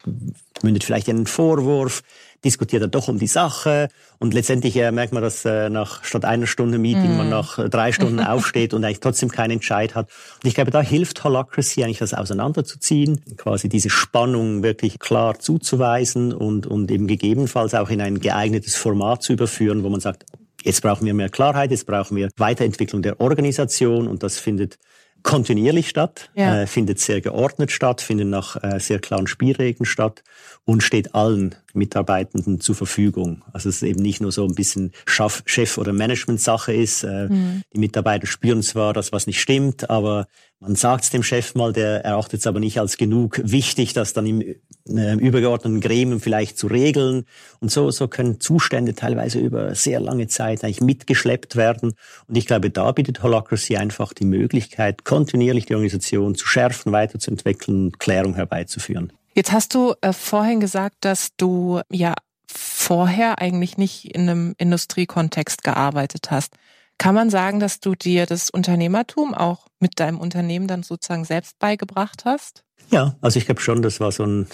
mündet 0.63 0.85
vielleicht 0.85 1.09
in 1.09 1.17
einen 1.17 1.27
Vorwurf, 1.27 2.03
diskutiert 2.45 2.83
er 2.83 2.89
doch 2.89 3.09
um 3.09 3.19
die 3.19 3.27
Sache 3.27 3.89
und 4.19 4.35
letztendlich 4.35 4.77
äh, 4.77 4.91
merkt 4.93 5.13
man, 5.13 5.23
dass 5.23 5.45
äh, 5.45 5.71
nach 5.71 6.05
statt 6.05 6.25
einer 6.25 6.47
Stunde 6.47 6.79
Meeting 6.79 7.15
mm. 7.15 7.17
man 7.17 7.29
nach 7.29 7.59
äh, 7.59 7.69
drei 7.69 7.93
Stunden 7.93 8.21
aufsteht 8.21 8.75
und 8.75 8.85
eigentlich 8.85 9.01
trotzdem 9.01 9.31
keinen 9.31 9.53
Entscheid 9.53 9.95
hat. 9.95 10.09
Und 10.43 10.49
ich 10.49 10.55
glaube, 10.55 10.71
da 10.71 10.81
hilft 10.81 11.23
Holacracy 11.25 11.85
eigentlich 11.85 11.99
das 11.99 12.15
auseinanderzuziehen, 12.15 13.23
quasi 13.37 13.69
diese 13.69 13.91
Spannung 13.91 14.63
wirklich 14.63 14.99
klar 14.99 15.39
zuzuweisen 15.39 16.33
und, 16.33 16.67
und 16.67 16.91
eben 16.91 17.07
gegebenenfalls 17.07 17.75
auch 17.75 17.91
in 17.91 18.01
ein 18.01 18.21
geeignetes 18.21 18.75
Format 18.75 19.23
zu 19.23 19.33
überführen, 19.33 19.83
wo 19.83 19.89
man 19.89 20.01
sagt, 20.01 20.25
jetzt 20.63 20.83
brauchen 20.83 21.07
wir 21.07 21.15
mehr 21.15 21.29
Klarheit, 21.29 21.71
jetzt 21.71 21.87
brauchen 21.87 22.17
wir 22.17 22.31
Weiterentwicklung 22.37 23.03
der 23.03 23.21
Organisation 23.21 24.09
und 24.09 24.23
das 24.23 24.39
findet 24.39 24.79
kontinuierlich 25.23 25.89
statt, 25.89 26.31
ja. 26.35 26.63
äh, 26.63 26.67
findet 26.67 26.99
sehr 26.99 27.21
geordnet 27.21 27.71
statt, 27.71 28.01
findet 28.01 28.29
nach 28.29 28.63
äh, 28.63 28.79
sehr 28.81 28.99
klaren 28.99 29.27
Spielregeln 29.27 29.87
statt 29.87 30.23
und 30.65 30.83
steht 30.83 31.15
allen 31.15 31.55
Mitarbeitenden 31.75 32.61
zur 32.61 32.75
Verfügung. 32.75 33.43
Also 33.53 33.69
es 33.69 33.77
ist 33.77 33.83
eben 33.83 34.03
nicht 34.03 34.21
nur 34.21 34.33
so 34.33 34.45
ein 34.45 34.55
bisschen 34.55 34.93
Chef- 35.07 35.79
oder 35.79 35.93
Management-Sache 35.93 36.73
ist. 36.73 37.03
Äh, 37.05 37.29
mhm. 37.29 37.63
Die 37.73 37.79
Mitarbeiter 37.79 38.27
spüren 38.27 38.63
zwar, 38.63 38.93
dass 38.93 39.13
was 39.13 39.27
nicht 39.27 39.41
stimmt, 39.41 39.91
aber 39.91 40.27
man 40.63 40.77
sagt 40.77 41.03
es 41.03 41.11
dem 41.11 41.25
Chef 41.25 41.57
mal, 41.57 41.73
der 41.73 42.05
erachtet 42.05 42.41
es 42.41 42.47
aber 42.47 42.61
nicht 42.61 42.79
als 42.79 42.97
genug 42.97 43.41
wichtig, 43.43 43.95
das 43.95 44.13
dann 44.13 44.27
im 44.27 44.41
äh, 44.41 45.15
übergeordneten 45.17 45.81
Gremium 45.81 46.21
vielleicht 46.21 46.57
zu 46.57 46.69
regeln. 46.69 47.25
Und 47.59 47.73
so, 47.73 47.91
so 47.91 48.07
können 48.07 48.39
Zustände 48.39 48.95
teilweise 48.95 49.41
über 49.41 49.75
sehr 49.75 49.99
lange 49.99 50.29
Zeit 50.29 50.63
eigentlich 50.63 50.81
mitgeschleppt 50.81 51.57
werden. 51.57 51.95
Und 52.29 52.37
ich 52.37 52.47
glaube, 52.47 52.71
da 52.71 52.93
bietet 52.93 53.25
Holacracy 53.25 53.77
einfach 53.77 54.13
die 54.13 54.25
Möglichkeit, 54.25 55.05
kontinuierlich 55.05 55.67
die 55.67 55.75
Organisation 55.75 56.37
zu 56.37 56.47
schärfen, 56.47 56.93
weiterzuentwickeln 56.93 57.99
Klärung 57.99 58.37
herbeizuführen. 58.37 59.13
Jetzt 59.35 59.51
hast 59.51 59.75
du 59.75 59.95
äh, 60.01 60.13
vorhin 60.13 60.61
gesagt, 60.61 60.95
dass 61.01 61.31
du 61.37 61.81
ja 61.91 62.15
vorher 62.47 63.41
eigentlich 63.41 63.79
nicht 63.79 64.15
in 64.15 64.29
einem 64.29 64.55
Industriekontext 64.59 65.65
gearbeitet 65.65 66.31
hast. 66.31 66.55
Kann 67.03 67.17
man 67.17 67.31
sagen, 67.31 67.59
dass 67.59 67.81
du 67.81 67.97
dir 67.97 68.27
das 68.27 68.49
Unternehmertum 68.49 69.35
auch 69.35 69.67
mit 69.81 69.99
deinem 69.99 70.21
Unternehmen 70.21 70.69
dann 70.69 70.85
sozusagen 70.85 71.25
selbst 71.25 71.59
beigebracht 71.59 72.25
hast? 72.25 72.63
Ja, 72.93 73.17
also 73.21 73.41
ich 73.41 73.47
glaube 73.47 73.61
schon, 73.61 73.83
das 73.83 73.99
war 73.99 74.13
so 74.13 74.23
ein 74.25 74.47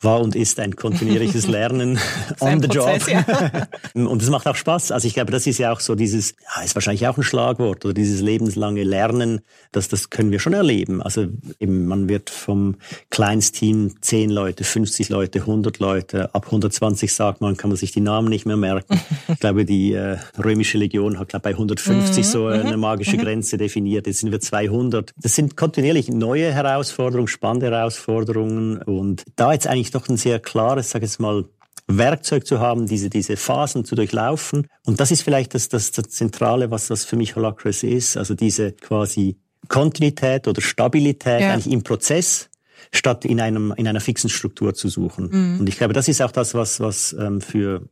war 0.00 0.20
und 0.20 0.34
ist 0.34 0.58
ein 0.60 0.76
kontinuierliches 0.76 1.46
Lernen 1.54 1.98
on 2.40 2.60
the 2.60 2.68
Prozess, 2.68 3.06
job. 3.06 3.26
Ja. 3.28 3.68
und 3.94 4.20
es 4.20 4.28
macht 4.30 4.46
auch 4.46 4.56
Spaß. 4.56 4.92
Also 4.92 5.06
ich 5.06 5.14
glaube, 5.14 5.30
das 5.30 5.46
ist 5.46 5.58
ja 5.58 5.72
auch 5.72 5.80
so 5.80 5.94
dieses, 5.94 6.34
ja, 6.56 6.62
ist 6.62 6.74
wahrscheinlich 6.74 7.06
auch 7.06 7.16
ein 7.16 7.22
Schlagwort 7.22 7.84
oder 7.84 7.94
dieses 7.94 8.20
lebenslange 8.20 8.82
Lernen, 8.82 9.40
das, 9.72 9.88
das 9.88 10.10
können 10.10 10.30
wir 10.30 10.40
schon 10.40 10.52
erleben. 10.52 11.02
Also 11.02 11.26
eben, 11.60 11.86
man 11.86 12.08
wird 12.08 12.30
vom 12.30 12.76
Kleinsteam 13.10 13.94
10 14.00 14.30
Leute, 14.30 14.64
50 14.64 15.08
Leute, 15.08 15.40
100 15.40 15.78
Leute, 15.78 16.34
ab 16.34 16.46
120 16.46 17.14
sagt 17.14 17.40
man, 17.40 17.56
kann 17.56 17.70
man 17.70 17.76
sich 17.76 17.92
die 17.92 18.00
Namen 18.00 18.28
nicht 18.28 18.46
mehr 18.46 18.56
merken. 18.56 19.00
ich 19.28 19.38
glaube, 19.38 19.64
die 19.64 19.92
äh, 19.92 20.16
römische 20.42 20.78
Legion 20.78 21.18
hat, 21.18 21.28
glaube 21.28 21.44
bei 21.44 21.50
150 21.50 22.16
mhm. 22.16 22.22
so 22.28 22.46
eine 22.46 22.76
mhm. 22.76 22.80
magische 22.80 23.16
mhm. 23.16 23.22
Grenze 23.22 23.56
definiert. 23.56 24.06
Jetzt 24.06 24.20
sind 24.20 24.32
wir 24.32 24.40
200. 24.40 25.12
Das 25.16 25.36
sind 25.36 25.56
kontinuierlich 25.56 26.08
neue 26.08 26.52
Herausforderungen, 26.52 27.28
spannende 27.28 27.70
Herausforderungen 27.70 28.78
und 28.78 29.24
da 29.36 29.52
jetzt 29.52 29.63
eigentlich 29.66 29.90
doch 29.90 30.08
ein 30.08 30.16
sehr 30.16 30.40
klares, 30.40 30.90
sag 30.90 31.02
ich 31.02 31.10
jetzt 31.10 31.20
mal, 31.20 31.44
Werkzeug 31.86 32.46
zu 32.46 32.60
haben, 32.60 32.86
diese, 32.86 33.10
diese 33.10 33.36
Phasen 33.36 33.84
zu 33.84 33.94
durchlaufen. 33.94 34.68
Und 34.86 35.00
das 35.00 35.10
ist 35.10 35.22
vielleicht 35.22 35.54
das, 35.54 35.68
das, 35.68 35.90
das 35.92 36.08
Zentrale, 36.08 36.70
was 36.70 36.86
das 36.86 37.04
für 37.04 37.16
mich 37.16 37.36
Holacracy 37.36 37.88
ist. 37.88 38.16
Also 38.16 38.34
diese 38.34 38.72
quasi 38.72 39.36
Kontinuität 39.68 40.48
oder 40.48 40.60
Stabilität 40.62 41.40
ja. 41.40 41.52
eigentlich 41.52 41.72
im 41.72 41.82
Prozess, 41.82 42.48
statt 42.92 43.24
in 43.24 43.40
einem 43.40 43.72
in 43.76 43.88
einer 43.88 44.00
fixen 44.00 44.30
Struktur 44.30 44.74
zu 44.74 44.88
suchen. 44.88 45.28
Mhm. 45.30 45.60
Und 45.60 45.68
ich 45.68 45.76
glaube, 45.76 45.92
das 45.92 46.08
ist 46.08 46.22
auch 46.22 46.32
das, 46.32 46.54
was 46.54 46.80
was 46.80 47.14
ähm, 47.18 47.40
für 47.40 47.88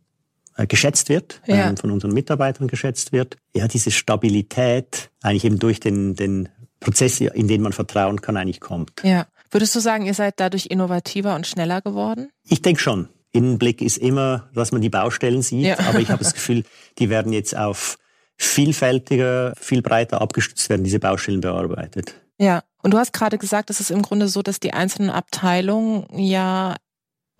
äh, 0.56 0.66
geschätzt 0.66 1.08
wird, 1.08 1.40
ja. 1.46 1.70
ähm, 1.70 1.76
von 1.76 1.90
unseren 1.90 2.12
Mitarbeitern 2.12 2.68
geschätzt 2.68 3.12
wird. 3.12 3.36
Ja, 3.54 3.68
diese 3.68 3.90
Stabilität 3.90 5.10
eigentlich 5.22 5.44
eben 5.44 5.58
durch 5.58 5.80
den 5.80 6.14
den 6.14 6.48
Prozess, 6.80 7.20
in 7.20 7.48
den 7.48 7.62
man 7.62 7.72
vertrauen 7.72 8.20
kann, 8.20 8.36
eigentlich 8.36 8.60
kommt. 8.60 9.02
Ja. 9.02 9.26
Würdest 9.52 9.74
du 9.74 9.80
sagen, 9.80 10.06
ihr 10.06 10.14
seid 10.14 10.40
dadurch 10.40 10.66
innovativer 10.66 11.34
und 11.34 11.46
schneller 11.46 11.82
geworden? 11.82 12.30
Ich 12.48 12.62
denke 12.62 12.80
schon. 12.80 13.08
Innenblick 13.32 13.80
ist 13.82 13.98
immer, 13.98 14.48
dass 14.54 14.72
man 14.72 14.80
die 14.80 14.88
Baustellen 14.88 15.42
sieht, 15.42 15.66
ja. 15.66 15.78
aber 15.78 16.00
ich 16.00 16.08
habe 16.10 16.18
das 16.24 16.34
Gefühl, 16.34 16.64
die 16.98 17.10
werden 17.10 17.32
jetzt 17.32 17.56
auf 17.56 17.98
vielfältiger, 18.36 19.54
viel 19.56 19.82
breiter 19.82 20.20
abgestützt 20.20 20.68
werden, 20.70 20.84
diese 20.84 20.98
Baustellen 20.98 21.42
bearbeitet. 21.42 22.14
Ja, 22.38 22.62
und 22.82 22.92
du 22.92 22.98
hast 22.98 23.12
gerade 23.12 23.38
gesagt, 23.38 23.70
es 23.70 23.78
ist 23.78 23.90
im 23.90 24.02
Grunde 24.02 24.26
so, 24.26 24.42
dass 24.42 24.58
die 24.58 24.72
einzelnen 24.72 25.10
Abteilungen 25.10 26.06
ja 26.18 26.76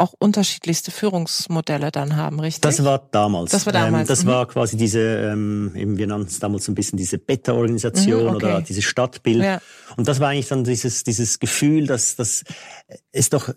auch 0.02 0.14
unterschiedlichste 0.18 0.90
Führungsmodelle 0.90 1.92
dann 1.92 2.16
haben, 2.16 2.40
richtig? 2.40 2.62
Das 2.62 2.84
war 2.84 2.98
damals. 3.10 3.52
Das 3.52 3.66
war 3.66 3.72
damals. 3.72 4.02
Ähm, 4.02 4.06
das 4.08 4.24
mhm. 4.24 4.28
war 4.28 4.48
quasi 4.48 4.76
diese, 4.76 5.00
ähm, 5.00 5.72
eben 5.76 5.96
wir 5.96 6.06
nannten 6.08 6.26
es 6.26 6.40
damals 6.40 6.64
so 6.64 6.72
ein 6.72 6.74
bisschen 6.74 6.96
diese 6.96 7.18
Beta-Organisation 7.18 8.22
mhm, 8.22 8.34
okay. 8.34 8.46
oder 8.46 8.60
dieses 8.62 8.84
Stadtbild. 8.84 9.44
Ja. 9.44 9.60
Und 9.96 10.08
das 10.08 10.18
war 10.18 10.30
eigentlich 10.30 10.48
dann 10.48 10.64
dieses, 10.64 11.04
dieses 11.04 11.38
Gefühl, 11.38 11.86
dass, 11.86 12.16
dass 12.16 12.42
es 13.12 13.30
doch 13.30 13.54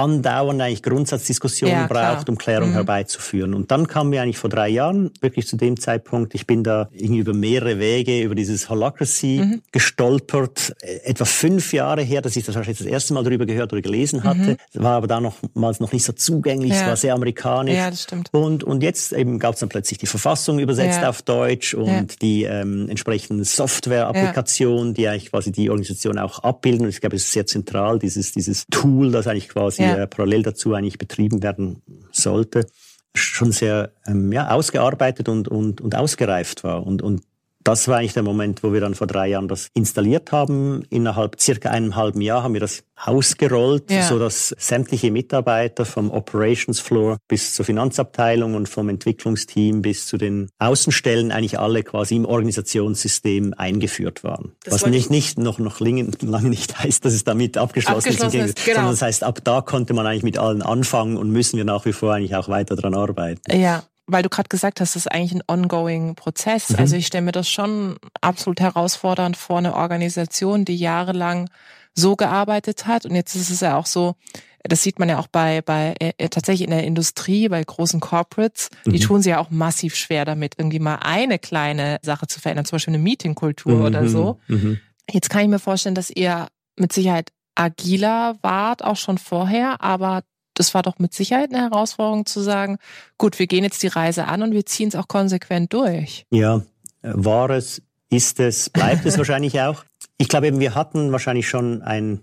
andauernd 0.00 0.60
eigentlich 0.60 0.82
Grundsatzdiskussionen 0.82 1.74
ja, 1.74 1.86
braucht, 1.86 2.28
um 2.28 2.38
Klärung 2.38 2.70
mhm. 2.70 2.74
herbeizuführen. 2.74 3.54
Und 3.54 3.70
dann 3.70 3.86
kam 3.86 4.10
mir 4.10 4.22
eigentlich 4.22 4.38
vor 4.38 4.50
drei 4.50 4.68
Jahren, 4.68 5.10
wirklich 5.20 5.46
zu 5.46 5.56
dem 5.56 5.78
Zeitpunkt, 5.78 6.34
ich 6.34 6.46
bin 6.46 6.64
da 6.64 6.88
irgendwie 6.92 7.20
über 7.20 7.34
mehrere 7.34 7.78
Wege 7.78 8.22
über 8.22 8.34
dieses 8.34 8.68
Holacracy 8.68 9.40
mhm. 9.42 9.62
gestolpert. 9.72 10.74
Etwa 11.04 11.24
fünf 11.24 11.72
Jahre 11.72 12.02
her, 12.02 12.22
dass 12.22 12.36
ich 12.36 12.44
das 12.44 12.54
wahrscheinlich 12.54 12.78
das 12.78 12.86
erste 12.86 13.14
Mal 13.14 13.24
darüber 13.24 13.46
gehört 13.46 13.72
oder 13.72 13.82
gelesen 13.82 14.24
hatte. 14.24 14.56
Mhm. 14.74 14.82
War 14.82 14.96
aber 14.96 15.06
da 15.06 15.20
nochmals 15.20 15.80
noch 15.80 15.92
nicht 15.92 16.04
so 16.04 16.12
zugänglich, 16.12 16.70
ja. 16.70 16.80
es 16.80 16.86
war 16.86 16.96
sehr 16.96 17.14
amerikanisch. 17.14 17.76
Ja, 17.76 17.90
das 17.90 18.02
stimmt. 18.02 18.30
Und, 18.32 18.64
und 18.64 18.82
jetzt 18.82 19.12
eben 19.12 19.38
gab 19.38 19.54
es 19.54 19.60
dann 19.60 19.68
plötzlich 19.68 19.98
die 19.98 20.06
Verfassung 20.06 20.58
übersetzt 20.58 21.00
ja. 21.02 21.10
auf 21.10 21.22
Deutsch 21.22 21.74
und 21.74 22.22
die 22.22 22.44
ähm, 22.44 22.88
entsprechenden 22.88 23.44
Software-Applikationen, 23.44 24.94
die 24.94 25.08
eigentlich 25.08 25.30
quasi 25.30 25.52
die 25.52 25.70
Organisation 25.70 26.18
auch 26.18 26.40
abbilden. 26.40 26.86
Und 26.86 26.90
ich 26.90 27.00
glaube, 27.00 27.16
es 27.16 27.24
ist 27.24 27.32
sehr 27.32 27.46
zentral, 27.46 27.98
dieses, 27.98 28.32
dieses 28.32 28.66
Tool, 28.70 29.10
das 29.10 29.26
eigentlich 29.26 29.48
quasi 29.48 29.82
die 29.94 30.00
ja. 30.00 30.06
parallel 30.06 30.42
dazu 30.42 30.74
eigentlich 30.74 30.98
betrieben 30.98 31.42
werden 31.42 31.82
sollte, 32.12 32.66
schon 33.14 33.52
sehr 33.52 33.92
ähm, 34.06 34.32
ja, 34.32 34.50
ausgearbeitet 34.50 35.28
und, 35.28 35.48
und, 35.48 35.80
und 35.80 35.96
ausgereift 35.96 36.64
war. 36.64 36.86
Und, 36.86 37.02
und 37.02 37.22
das 37.62 37.88
war 37.88 37.98
eigentlich 37.98 38.14
der 38.14 38.22
Moment, 38.22 38.62
wo 38.62 38.72
wir 38.72 38.80
dann 38.80 38.94
vor 38.94 39.06
drei 39.06 39.28
Jahren 39.28 39.48
das 39.48 39.68
installiert 39.74 40.32
haben. 40.32 40.82
Innerhalb 40.88 41.40
circa 41.40 41.70
einem 41.70 41.94
halben 41.94 42.20
Jahr 42.22 42.42
haben 42.42 42.54
wir 42.54 42.60
das 42.60 42.84
ausgerollt, 42.96 43.90
ja. 43.90 44.02
so 44.02 44.18
dass 44.18 44.54
sämtliche 44.58 45.10
Mitarbeiter 45.10 45.84
vom 45.84 46.10
Operations 46.10 46.80
Floor 46.80 47.18
bis 47.28 47.54
zur 47.54 47.64
Finanzabteilung 47.64 48.54
und 48.54 48.68
vom 48.68 48.88
Entwicklungsteam 48.88 49.82
bis 49.82 50.06
zu 50.06 50.16
den 50.16 50.48
Außenstellen 50.58 51.32
eigentlich 51.32 51.58
alle 51.58 51.82
quasi 51.82 52.16
im 52.16 52.24
Organisationssystem 52.24 53.54
eingeführt 53.56 54.24
waren. 54.24 54.52
Das 54.64 54.74
Was 54.74 54.86
nicht, 54.86 55.10
nicht 55.10 55.38
noch, 55.38 55.58
noch 55.58 55.80
lange, 56.20 56.48
nicht 56.48 56.78
heißt, 56.78 57.04
dass 57.04 57.12
es 57.12 57.24
damit 57.24 57.58
abgeschlossen, 57.58 58.10
abgeschlossen 58.10 58.40
ist, 58.40 58.58
ist 58.58 58.64
genau. 58.64 58.76
sondern 58.76 58.92
das 58.92 59.02
heißt, 59.02 59.24
ab 59.24 59.40
da 59.44 59.60
konnte 59.60 59.94
man 59.94 60.06
eigentlich 60.06 60.22
mit 60.22 60.38
allen 60.38 60.62
anfangen 60.62 61.16
und 61.16 61.30
müssen 61.30 61.56
wir 61.56 61.64
nach 61.64 61.84
wie 61.84 61.92
vor 61.92 62.14
eigentlich 62.14 62.36
auch 62.36 62.48
weiter 62.48 62.76
dran 62.76 62.94
arbeiten. 62.94 63.40
Ja, 63.50 63.84
weil 64.12 64.22
du 64.22 64.28
gerade 64.28 64.48
gesagt 64.48 64.80
hast, 64.80 64.94
das 64.94 65.06
ist 65.06 65.12
eigentlich 65.12 65.32
ein 65.32 65.42
ongoing 65.46 66.14
Prozess. 66.14 66.70
Mhm. 66.70 66.76
Also 66.78 66.96
ich 66.96 67.06
stelle 67.06 67.24
mir 67.24 67.32
das 67.32 67.48
schon 67.48 67.96
absolut 68.20 68.60
herausfordernd 68.60 69.36
vor, 69.36 69.58
eine 69.58 69.74
Organisation, 69.74 70.64
die 70.64 70.76
jahrelang 70.76 71.48
so 71.94 72.16
gearbeitet 72.16 72.86
hat. 72.86 73.04
Und 73.06 73.14
jetzt 73.14 73.34
ist 73.34 73.50
es 73.50 73.60
ja 73.60 73.76
auch 73.76 73.86
so, 73.86 74.14
das 74.62 74.82
sieht 74.82 74.98
man 74.98 75.08
ja 75.08 75.18
auch 75.18 75.26
bei, 75.26 75.62
bei 75.62 75.94
äh, 75.98 76.28
tatsächlich 76.28 76.66
in 76.66 76.70
der 76.70 76.84
Industrie, 76.84 77.48
bei 77.48 77.62
großen 77.62 78.00
Corporates, 78.00 78.68
die 78.84 78.98
mhm. 78.98 79.00
tun 79.00 79.22
sie 79.22 79.30
ja 79.30 79.38
auch 79.38 79.50
massiv 79.50 79.96
schwer 79.96 80.24
damit, 80.24 80.54
irgendwie 80.58 80.78
mal 80.78 80.98
eine 81.00 81.38
kleine 81.38 81.98
Sache 82.02 82.26
zu 82.26 82.40
verändern, 82.40 82.66
zum 82.66 82.76
Beispiel 82.76 82.94
eine 82.94 83.02
Meetingkultur 83.02 83.76
mhm. 83.76 83.84
oder 83.84 84.08
so. 84.08 84.38
Mhm. 84.48 84.78
Jetzt 85.10 85.30
kann 85.30 85.42
ich 85.42 85.48
mir 85.48 85.58
vorstellen, 85.58 85.94
dass 85.94 86.10
ihr 86.10 86.48
mit 86.76 86.92
Sicherheit 86.92 87.32
agiler 87.54 88.36
wart, 88.42 88.84
auch 88.84 88.96
schon 88.96 89.18
vorher, 89.18 89.80
aber 89.82 90.22
das 90.60 90.74
war 90.74 90.82
doch 90.82 90.98
mit 90.98 91.14
Sicherheit 91.14 91.54
eine 91.54 91.70
Herausforderung 91.70 92.26
zu 92.26 92.40
sagen, 92.40 92.76
gut, 93.16 93.38
wir 93.38 93.46
gehen 93.46 93.64
jetzt 93.64 93.82
die 93.82 93.86
Reise 93.86 94.26
an 94.26 94.42
und 94.42 94.52
wir 94.52 94.66
ziehen 94.66 94.88
es 94.88 94.94
auch 94.94 95.08
konsequent 95.08 95.72
durch. 95.72 96.26
Ja, 96.30 96.60
war 97.02 97.48
es, 97.48 97.80
ist 98.10 98.40
es, 98.40 98.68
bleibt 98.68 99.06
es 99.06 99.16
wahrscheinlich 99.18 99.58
auch. 99.62 99.84
Ich 100.18 100.28
glaube 100.28 100.48
eben, 100.48 100.60
wir 100.60 100.74
hatten 100.74 101.12
wahrscheinlich 101.12 101.48
schon 101.48 101.80
ein, 101.80 102.20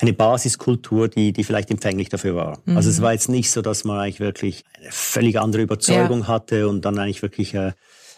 eine 0.00 0.12
Basiskultur, 0.12 1.08
die, 1.08 1.32
die 1.32 1.42
vielleicht 1.42 1.70
empfänglich 1.70 2.10
dafür 2.10 2.36
war. 2.36 2.58
Mhm. 2.66 2.76
Also 2.76 2.90
es 2.90 3.00
war 3.00 3.14
jetzt 3.14 3.30
nicht 3.30 3.50
so, 3.50 3.62
dass 3.62 3.84
man 3.84 3.98
eigentlich 3.98 4.20
wirklich 4.20 4.64
eine 4.78 4.92
völlig 4.92 5.40
andere 5.40 5.62
Überzeugung 5.62 6.20
ja. 6.20 6.28
hatte 6.28 6.68
und 6.68 6.84
dann 6.84 6.98
eigentlich 6.98 7.22
wirklich, 7.22 7.54
äh, 7.54 7.72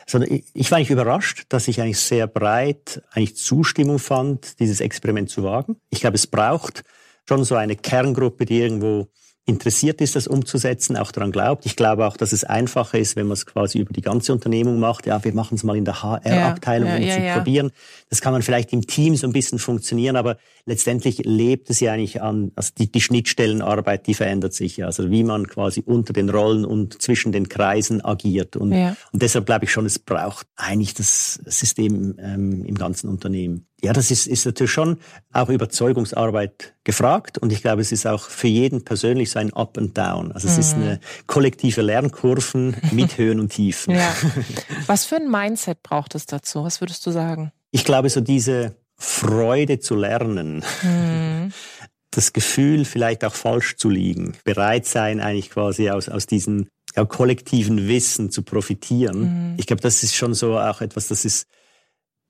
sondern 0.09 0.33
ich, 0.33 0.45
ich 0.52 0.69
war 0.73 0.79
eigentlich 0.79 0.91
überrascht, 0.91 1.45
dass 1.49 1.69
ich 1.69 1.81
eigentlich 1.81 2.00
sehr 2.00 2.26
breit 2.26 3.02
eigentlich 3.12 3.37
Zustimmung 3.37 4.00
fand, 4.00 4.59
dieses 4.59 4.81
Experiment 4.81 5.31
zu 5.31 5.45
wagen. 5.45 5.76
Ich 5.91 6.00
glaube, 6.00 6.17
es 6.17 6.26
braucht 6.26 6.83
schon 7.29 7.45
so 7.45 7.55
eine 7.55 7.76
Kerngruppe, 7.76 8.45
die 8.45 8.61
irgendwo 8.61 9.09
interessiert 9.45 10.00
ist, 10.00 10.14
das 10.14 10.29
umzusetzen, 10.29 10.97
auch 10.97 11.11
daran 11.11 11.33
glaubt. 11.33 11.67
Ich 11.67 11.75
glaube 11.75 12.07
auch, 12.07 12.17
dass 12.17 12.33
es 12.33 12.45
einfacher 12.45 12.99
ist, 12.99 13.17
wenn 13.17 13.26
man 13.26 13.33
es 13.33 13.45
quasi 13.45 13.81
über 13.81 13.93
die 13.93 14.00
ganze 14.00 14.33
Unternehmung 14.33 14.79
macht. 14.79 15.05
Ja, 15.07 15.25
wir 15.25 15.35
machen 15.35 15.57
es 15.57 15.64
mal 15.64 15.76
in 15.76 15.85
der 15.85 16.00
HR-Abteilung, 16.00 16.88
ja, 16.88 16.97
um 16.97 17.02
ja, 17.02 17.14
zu 17.14 17.23
ja. 17.23 17.35
probieren. 17.35 17.73
Das 18.09 18.21
kann 18.21 18.33
man 18.33 18.43
vielleicht 18.43 18.73
im 18.73 18.87
Team 18.87 19.17
so 19.17 19.26
ein 19.26 19.33
bisschen 19.33 19.59
funktionieren, 19.59 20.14
aber 20.14 20.37
letztendlich 20.64 21.23
lebt 21.25 21.71
es 21.71 21.81
ja 21.81 21.93
eigentlich 21.93 22.23
an, 22.23 22.52
also 22.55 22.71
die, 22.79 22.93
die 22.93 23.00
Schnittstellenarbeit, 23.00 24.07
die 24.07 24.14
verändert 24.14 24.55
sich 24.55 24.76
ja. 24.76 24.87
Also 24.87 25.11
wie 25.11 25.25
man 25.25 25.49
quasi 25.49 25.83
unter 25.85 26.12
den 26.12 26.31
Rollen 26.31 26.64
und 26.64 27.02
zwischen 27.02 27.33
den 27.33 27.49
Kreisen 27.49 28.05
agiert. 28.05 28.55
Und, 28.55 28.73
und 28.73 29.23
deshalb 29.23 29.47
glaube 29.47 29.64
ich 29.64 29.73
schon, 29.73 29.87
es 29.87 29.99
braucht 29.99 30.47
eigentlich 30.55 30.95
das 30.95 31.41
System 31.47 32.14
ähm, 32.21 32.64
im 32.64 32.76
ganzen 32.76 33.09
Unternehmen. 33.09 33.67
Ja, 33.85 33.93
das 33.93 34.12
ist, 34.12 34.29
ist 34.29 34.47
natürlich 34.47 34.71
schon 34.71 34.99
auch 35.33 35.49
Überzeugungsarbeit 35.49 36.75
gefragt 36.85 37.39
und 37.39 37.53
ich 37.53 37.62
glaube, 37.62 37.83
es 37.83 37.91
ist 37.91 38.07
auch 38.07 38.29
für 38.29 38.47
jeden 38.47 38.85
persönlich 38.85 39.31
so 39.33 39.41
ein 39.41 39.53
Up 39.55 39.77
and 39.77 39.99
Down. 39.99 40.31
Also 40.31 40.47
es 40.47 40.55
mhm. 40.55 40.61
ist 40.61 40.75
eine 40.75 41.01
kollektive 41.27 41.83
Lernkurven 41.83 42.77
mit 42.93 43.19
Höhen 43.19 43.41
und 43.41 43.51
Tiefen. 43.51 43.97
Ja. 43.97 44.15
Was 44.87 45.05
für 45.05 45.17
ein 45.17 45.29
Mindset 45.29 45.83
braucht 45.83 46.15
es 46.15 46.27
dazu? 46.27 46.62
Was 46.62 46.81
würdest 46.81 47.05
du 47.07 47.11
sagen? 47.11 47.51
Ich 47.73 47.85
glaube, 47.85 48.09
so 48.09 48.21
diese 48.21 48.77
Freude 48.97 49.81
zu 49.81 49.97
lernen, 49.97 50.62
mhm. 50.83 51.53
das 52.12 52.33
Gefühl 52.33 52.85
vielleicht 52.85 53.25
auch 53.25 53.35
falsch 53.35 53.77
zu 53.77 53.91
liegen, 53.91 54.35
bereit 54.45 54.87
sein 54.87 55.21
eigentlich 55.21 55.51
quasi 55.51 55.91
aus, 55.91 56.09
aus 56.09 56.27
diesen 56.27 56.69
ja, 56.95 57.05
kollektiven 57.05 57.89
Wissen 57.89 58.31
zu 58.31 58.43
profitieren. 58.43 59.53
Mhm. 59.53 59.55
Ich 59.57 59.67
glaube, 59.67 59.83
das 59.83 60.05
ist 60.05 60.15
schon 60.15 60.35
so 60.35 60.57
auch 60.57 60.83
etwas, 60.83 61.09
das 61.09 61.25
ist 61.25 61.49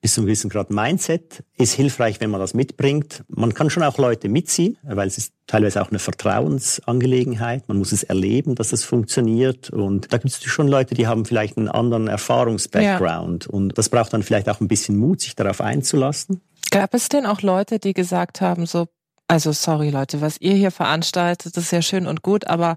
bis 0.02 0.14
zu 0.14 0.20
einem 0.20 0.26
gewissen 0.26 0.50
Grad 0.50 0.70
Mindset 0.70 1.44
ist 1.56 1.74
hilfreich, 1.74 2.20
wenn 2.20 2.28
man 2.28 2.40
das 2.40 2.54
mitbringt. 2.54 3.22
Man 3.28 3.54
kann 3.54 3.70
schon 3.70 3.84
auch 3.84 3.98
Leute 3.98 4.28
mitziehen, 4.28 4.76
weil 4.82 5.06
es 5.06 5.16
ist 5.16 5.32
teilweise 5.46 5.80
auch 5.80 5.90
eine 5.90 6.00
Vertrauensangelegenheit. 6.00 7.68
Man 7.68 7.78
muss 7.78 7.92
es 7.92 8.02
erleben, 8.02 8.56
dass 8.56 8.72
es 8.72 8.82
funktioniert. 8.82 9.70
Und 9.70 10.12
da 10.12 10.18
gibt 10.18 10.34
es 10.34 10.42
schon 10.42 10.66
Leute, 10.66 10.96
die 10.96 11.06
haben 11.06 11.24
vielleicht 11.24 11.56
einen 11.56 11.68
anderen 11.68 12.08
Erfahrungsbackground. 12.08 13.44
Ja. 13.44 13.50
Und 13.50 13.78
das 13.78 13.90
braucht 13.90 14.12
dann 14.12 14.24
vielleicht 14.24 14.48
auch 14.48 14.60
ein 14.60 14.66
bisschen 14.66 14.98
Mut, 14.98 15.20
sich 15.20 15.36
darauf 15.36 15.60
einzulassen. 15.60 16.40
Gab 16.72 16.94
es 16.94 17.08
denn 17.08 17.24
auch 17.24 17.42
Leute, 17.42 17.78
die 17.78 17.92
gesagt 17.92 18.40
haben, 18.40 18.66
so, 18.66 18.88
also 19.28 19.52
sorry 19.52 19.90
Leute, 19.90 20.20
was 20.20 20.36
ihr 20.40 20.54
hier 20.54 20.72
veranstaltet, 20.72 21.56
ist 21.56 21.70
ja 21.70 21.80
schön 21.80 22.08
und 22.08 22.22
gut, 22.22 22.48
aber 22.48 22.76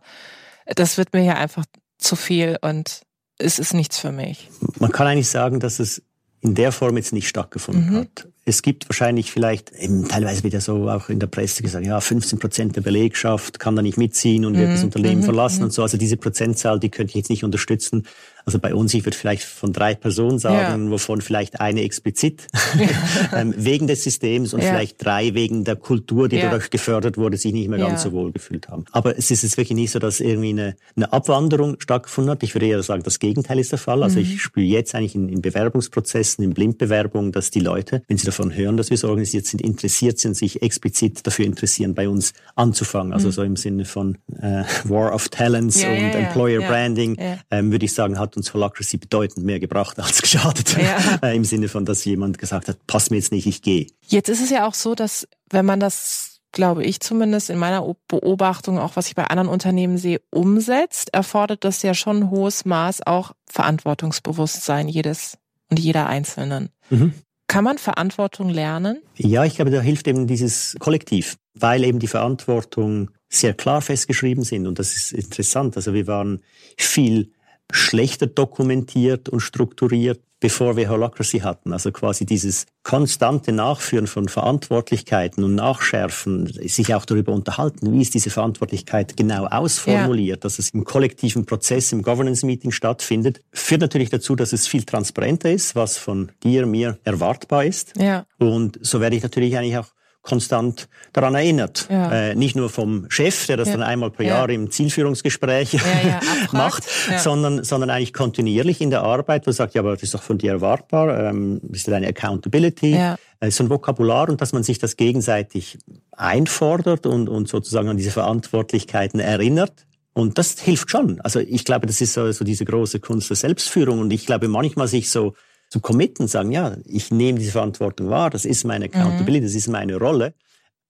das 0.75 0.99
wird 0.99 1.11
mir 1.13 1.23
ja 1.23 1.33
einfach 1.33 1.65
zu 1.97 2.15
viel 2.15 2.59
und 2.61 3.01
es 3.39 3.57
ist 3.57 3.73
nichts 3.73 3.97
für 3.99 4.11
mich. 4.11 4.51
Man 4.79 4.91
kann 4.91 5.07
eigentlich 5.07 5.29
sagen, 5.29 5.59
dass 5.59 5.79
es 5.79 6.03
in 6.45 6.55
der 6.55 6.71
Form 6.71 6.97
jetzt 6.97 7.13
nicht 7.13 7.27
stattgefunden 7.27 7.89
mhm. 7.89 7.97
hat. 7.97 8.27
Es 8.47 8.61
gibt 8.61 8.87
wahrscheinlich 8.87 9.31
vielleicht, 9.31 9.71
eben 9.71 10.07
teilweise 10.07 10.43
wird 10.43 10.53
ja 10.53 10.61
so 10.61 10.87
auch 10.89 11.09
in 11.09 11.19
der 11.19 11.27
Presse 11.27 11.63
gesagt, 11.63 11.85
ja, 11.85 11.99
15 11.99 12.37
Prozent 12.37 12.75
der 12.75 12.81
Belegschaft 12.81 13.59
kann 13.59 13.75
da 13.75 13.81
nicht 13.81 13.97
mitziehen 13.97 14.45
und 14.45 14.55
wird 14.55 14.71
das 14.71 14.81
mhm. 14.81 14.85
Unternehmen 14.85 15.21
mhm. 15.21 15.25
verlassen 15.25 15.59
mhm. 15.59 15.65
und 15.65 15.71
so. 15.71 15.81
Also 15.81 15.97
diese 15.97 16.17
Prozentzahl, 16.17 16.79
die 16.79 16.89
könnte 16.89 17.11
ich 17.11 17.15
jetzt 17.15 17.29
nicht 17.29 17.43
unterstützen. 17.43 18.05
Also 18.45 18.59
bei 18.59 18.75
uns, 18.75 18.93
ich 18.93 19.05
würde 19.05 19.17
vielleicht 19.17 19.43
von 19.43 19.73
drei 19.73 19.95
Personen 19.95 20.37
sagen, 20.37 20.85
ja. 20.85 20.91
wovon 20.91 21.21
vielleicht 21.21 21.59
eine 21.59 21.81
explizit 21.81 22.47
ähm, 23.35 23.53
wegen 23.57 23.87
des 23.87 24.03
Systems 24.03 24.53
und 24.53 24.61
ja. 24.61 24.69
vielleicht 24.69 25.03
drei 25.03 25.33
wegen 25.33 25.63
der 25.63 25.75
Kultur, 25.75 26.29
die 26.29 26.37
ja. 26.37 26.43
dadurch 26.43 26.69
gefördert 26.69 27.17
wurde, 27.17 27.37
sich 27.37 27.53
nicht 27.53 27.69
mehr 27.69 27.79
ganz 27.79 28.03
so 28.03 28.11
wohl 28.11 28.31
gefühlt 28.31 28.69
haben. 28.69 28.85
Aber 28.91 29.17
es 29.17 29.31
ist 29.31 29.43
jetzt 29.43 29.57
wirklich 29.57 29.75
nicht 29.75 29.91
so, 29.91 29.99
dass 29.99 30.19
irgendwie 30.19 30.49
eine, 30.49 30.75
eine 30.95 31.11
Abwanderung 31.11 31.77
stattgefunden 31.79 32.31
hat. 32.31 32.43
Ich 32.43 32.53
würde 32.53 32.67
eher 32.67 32.83
sagen, 32.83 33.03
das 33.03 33.19
Gegenteil 33.19 33.59
ist 33.59 33.71
der 33.71 33.79
Fall. 33.79 34.03
Also 34.03 34.19
mhm. 34.19 34.25
ich 34.25 34.41
spüre 34.41 34.65
jetzt 34.65 34.93
eigentlich 34.93 35.15
in, 35.15 35.27
in 35.27 35.41
Bewerbungsprozessen, 35.41 36.43
in 36.43 36.53
Blindbewerbungen, 36.53 37.31
dass 37.31 37.49
die 37.49 37.59
Leute, 37.59 38.03
wenn 38.07 38.17
sie 38.17 38.25
davon 38.25 38.55
hören, 38.55 38.77
dass 38.77 38.91
wir 38.91 38.97
so 38.97 39.07
organisiert 39.07 39.45
sind, 39.45 39.61
interessiert 39.61 40.19
sind, 40.19 40.35
sich 40.35 40.61
explizit 40.61 41.25
dafür 41.25 41.45
interessieren, 41.45 41.95
bei 41.95 42.07
uns 42.07 42.33
anzufangen. 42.55 43.11
Also 43.11 43.27
mhm. 43.27 43.31
so 43.31 43.43
im 43.43 43.55
Sinne 43.55 43.85
von 43.85 44.17
äh, 44.39 44.63
War 44.83 45.13
of 45.13 45.29
Talents 45.29 45.77
und 45.77 45.85
Employer 45.85 46.61
Branding, 46.61 47.17
ähm, 47.49 47.71
würde 47.71 47.85
ich 47.85 47.93
sagen, 47.93 48.19
hat 48.19 48.34
uns 48.35 48.53
Holacracy 48.53 48.97
bedeutend 48.97 49.45
mehr 49.45 49.59
gebracht 49.59 49.99
als 49.99 50.21
geschadet. 50.21 50.77
Ja. 50.77 51.19
Äh, 51.21 51.35
Im 51.35 51.45
Sinne 51.45 51.69
von, 51.69 51.85
dass 51.85 52.03
jemand 52.03 52.37
gesagt 52.37 52.67
hat, 52.67 52.77
pass 52.87 53.09
mir 53.09 53.17
jetzt 53.17 53.31
nicht, 53.31 53.47
ich 53.47 53.61
gehe. 53.61 53.87
Jetzt 54.07 54.29
ist 54.29 54.41
es 54.41 54.49
ja 54.49 54.67
auch 54.67 54.73
so, 54.73 54.95
dass 54.95 55.27
wenn 55.49 55.65
man 55.65 55.79
das, 55.79 56.41
glaube 56.51 56.83
ich 56.83 56.99
zumindest 56.99 57.49
in 57.49 57.57
meiner 57.57 57.95
Beobachtung, 58.07 58.77
auch 58.77 58.95
was 58.95 59.07
ich 59.07 59.15
bei 59.15 59.25
anderen 59.25 59.49
Unternehmen 59.49 59.97
sehe, 59.97 60.21
umsetzt, 60.31 61.13
erfordert 61.13 61.63
das 61.63 61.81
ja 61.83 61.93
schon 61.93 62.17
ein 62.17 62.29
hohes 62.29 62.65
Maß 62.65 63.07
auch 63.07 63.31
Verantwortungsbewusstsein 63.47 64.87
jedes 64.87 65.37
und 65.69 65.79
jeder 65.79 66.07
Einzelnen. 66.07 66.69
Mhm. 66.89 67.13
Kann 67.47 67.63
man 67.63 67.77
Verantwortung 67.77 68.49
lernen? 68.49 69.01
Ja, 69.15 69.45
ich 69.45 69.55
glaube, 69.55 69.71
da 69.71 69.79
hilft 69.79 70.07
eben 70.07 70.27
dieses 70.27 70.75
Kollektiv, 70.79 71.37
weil 71.53 71.83
eben 71.83 71.99
die 71.99 72.07
Verantwortung 72.07 73.11
sehr 73.29 73.53
klar 73.53 73.81
festgeschrieben 73.81 74.43
sind. 74.43 74.67
Und 74.67 74.79
das 74.79 74.95
ist 74.95 75.11
interessant. 75.11 75.75
Also 75.77 75.93
wir 75.93 76.07
waren 76.07 76.41
viel 76.77 77.31
schlechter 77.71 78.27
dokumentiert 78.27 79.29
und 79.29 79.39
strukturiert, 79.39 80.21
bevor 80.39 80.77
wir 80.77 80.89
Holacracy 80.89 81.39
hatten. 81.39 81.73
Also 81.73 81.91
quasi 81.91 82.25
dieses 82.25 82.67
konstante 82.83 83.51
Nachführen 83.51 84.05
von 84.05 84.27
Verantwortlichkeiten 84.27 85.43
und 85.43 85.55
Nachschärfen, 85.55 86.47
sich 86.47 86.93
auch 86.93 87.05
darüber 87.05 87.31
unterhalten, 87.31 87.91
wie 87.93 88.01
ist 88.01 88.13
diese 88.13 88.29
Verantwortlichkeit 88.29 89.17
genau 89.17 89.45
ausformuliert, 89.45 90.37
ja. 90.37 90.41
dass 90.41 90.59
es 90.59 90.69
im 90.69 90.83
kollektiven 90.83 91.45
Prozess, 91.45 91.91
im 91.91 92.03
Governance-Meeting 92.03 92.71
stattfindet, 92.71 93.41
führt 93.51 93.81
natürlich 93.81 94.09
dazu, 94.09 94.35
dass 94.35 94.53
es 94.53 94.67
viel 94.67 94.83
transparenter 94.83 95.51
ist, 95.51 95.75
was 95.75 95.97
von 95.97 96.31
dir, 96.43 96.65
mir 96.65 96.99
erwartbar 97.03 97.65
ist. 97.65 97.93
Ja. 97.97 98.25
Und 98.37 98.77
so 98.81 99.01
werde 99.01 99.15
ich 99.15 99.23
natürlich 99.23 99.57
eigentlich 99.57 99.77
auch 99.77 99.95
konstant 100.25 100.89
daran 101.13 101.35
erinnert. 101.35 101.87
Ja. 101.89 102.11
Äh, 102.11 102.35
nicht 102.35 102.55
nur 102.55 102.69
vom 102.69 103.05
Chef, 103.09 103.47
der 103.47 103.57
das 103.57 103.69
ja. 103.69 103.75
dann 103.75 103.83
einmal 103.83 104.11
pro 104.11 104.23
Jahr 104.23 104.49
ja. 104.49 104.55
im 104.55 104.69
Zielführungsgespräch 104.69 105.77
macht, 106.51 106.83
sondern, 107.17 107.63
sondern 107.63 107.89
eigentlich 107.89 108.13
kontinuierlich 108.13 108.81
in 108.81 108.89
der 108.89 109.03
Arbeit, 109.03 109.47
wo 109.47 109.51
sagt, 109.51 109.75
ja, 109.75 109.81
aber 109.81 109.93
das 109.93 110.03
ist 110.03 110.13
doch 110.13 110.23
von 110.23 110.37
dir 110.37 110.51
erwartbar, 110.51 111.29
ähm, 111.29 111.61
das 111.63 111.79
ist 111.79 111.87
deine 111.87 112.07
Accountability, 112.07 112.95
äh, 113.39 113.51
so 113.51 113.63
ein 113.63 113.69
Vokabular 113.69 114.27
und 114.29 114.41
dass 114.41 114.51
man 114.51 114.63
sich 114.63 114.79
das 114.79 114.97
gegenseitig 114.97 115.77
einfordert 116.11 117.05
und, 117.05 117.29
und 117.29 117.47
sozusagen 117.47 117.89
an 117.89 117.97
diese 117.97 118.11
Verantwortlichkeiten 118.11 119.19
erinnert. 119.19 119.85
Und 120.13 120.37
das 120.37 120.59
hilft 120.59 120.89
schon. 120.89 121.19
Also 121.21 121.41
ich 121.41 121.65
glaube, 121.65 121.87
das 121.87 121.99
ist 121.99 122.13
so, 122.13 122.31
so 122.31 122.45
diese 122.45 122.63
große 122.63 123.01
Kunst 123.01 123.29
der 123.29 123.35
Selbstführung. 123.35 123.99
Und 123.99 124.13
ich 124.13 124.25
glaube, 124.25 124.47
manchmal 124.47 124.87
sich 124.87 125.11
so 125.11 125.33
zu 125.75 125.81
committen, 125.81 126.29
sagen, 126.29 126.53
ja, 126.53 126.77
ich 126.85 127.11
nehme 127.11 127.37
diese 127.37 127.51
Verantwortung 127.51 128.09
wahr, 128.09 128.29
das 128.29 128.45
ist 128.45 128.63
meine 128.63 128.85
Accountability, 128.85 129.41
mhm. 129.41 129.43
das 129.43 129.55
ist 129.55 129.67
meine 129.67 129.97
Rolle. 129.97 130.33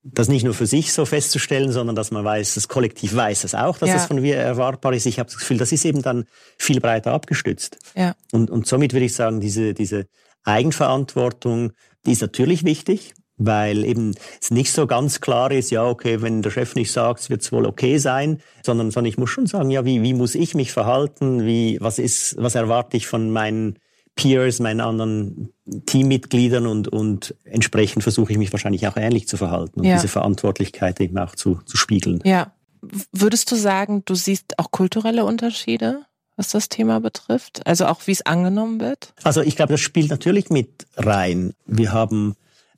Das 0.03 0.27
nicht 0.27 0.43
nur 0.43 0.53
für 0.53 0.67
sich 0.67 0.93
so 0.93 1.05
festzustellen, 1.05 1.71
sondern 1.71 1.95
dass 1.95 2.11
man 2.11 2.23
weiß, 2.23 2.53
das 2.53 2.67
Kollektiv 2.67 3.15
weiß 3.15 3.45
es 3.45 3.55
auch, 3.55 3.79
dass 3.79 3.89
ja. 3.89 3.95
es 3.95 4.05
von 4.05 4.21
mir 4.21 4.35
erwartbar 4.35 4.93
ist. 4.93 5.07
Ich 5.07 5.17
habe 5.17 5.25
das 5.25 5.39
Gefühl, 5.39 5.57
das 5.57 5.71
ist 5.71 5.85
eben 5.85 6.03
dann 6.03 6.25
viel 6.59 6.79
breiter 6.79 7.13
abgestützt. 7.13 7.79
Ja. 7.95 8.13
Und, 8.31 8.51
und 8.51 8.67
somit 8.67 8.93
würde 8.93 9.07
ich 9.07 9.15
sagen, 9.15 9.39
diese, 9.39 9.73
diese 9.73 10.05
Eigenverantwortung, 10.43 11.71
die 12.05 12.11
ist 12.11 12.21
natürlich 12.21 12.63
wichtig, 12.63 13.15
weil 13.37 13.83
eben 13.85 14.13
es 14.39 14.51
nicht 14.51 14.71
so 14.71 14.85
ganz 14.85 15.19
klar 15.19 15.49
ist, 15.49 15.71
ja, 15.71 15.83
okay, 15.83 16.21
wenn 16.21 16.43
der 16.43 16.51
Chef 16.51 16.75
nicht 16.75 16.91
sagt, 16.91 17.27
wird 17.31 17.41
es 17.41 17.51
wohl 17.51 17.65
okay 17.65 17.97
sein, 17.97 18.39
sondern, 18.63 18.91
sondern 18.91 19.09
ich 19.09 19.17
muss 19.17 19.31
schon 19.31 19.47
sagen, 19.47 19.71
ja, 19.71 19.83
wie, 19.83 20.03
wie 20.03 20.13
muss 20.13 20.35
ich 20.35 20.53
mich 20.53 20.71
verhalten, 20.71 21.43
wie, 21.43 21.79
was 21.81 21.97
ist, 21.97 22.35
was 22.37 22.53
erwarte 22.53 22.97
ich 22.97 23.07
von 23.07 23.31
meinen 23.31 23.79
Peers, 24.15 24.59
meinen 24.59 24.81
anderen 24.81 25.49
Teammitgliedern 25.85 26.67
und, 26.67 26.87
und 26.87 27.35
entsprechend 27.43 28.03
versuche 28.03 28.31
ich 28.31 28.37
mich 28.37 28.51
wahrscheinlich 28.51 28.87
auch 28.87 28.97
ähnlich 28.97 29.27
zu 29.27 29.37
verhalten 29.37 29.81
und 29.81 29.85
ja. 29.85 29.95
diese 29.95 30.07
Verantwortlichkeit 30.07 30.99
eben 31.01 31.17
auch 31.17 31.35
zu, 31.35 31.59
zu 31.65 31.77
spiegeln. 31.77 32.21
Ja. 32.23 32.53
Würdest 33.11 33.51
du 33.51 33.55
sagen, 33.55 34.03
du 34.05 34.15
siehst 34.15 34.59
auch 34.59 34.71
kulturelle 34.71 35.25
Unterschiede? 35.25 36.05
was 36.37 36.49
das 36.49 36.69
Thema 36.69 36.99
betrifft? 36.99 37.65
Also 37.65 37.85
auch 37.85 38.05
wie 38.07 38.11
es 38.11 38.25
angenommen 38.25 38.79
wird? 38.79 39.13
Also 39.23 39.41
ich 39.41 39.55
glaube, 39.55 39.73
das 39.73 39.81
spielt 39.81 40.09
natürlich 40.09 40.49
mit 40.49 40.85
rein. 40.97 41.53
Wir 41.65 41.93
haben 41.93 42.35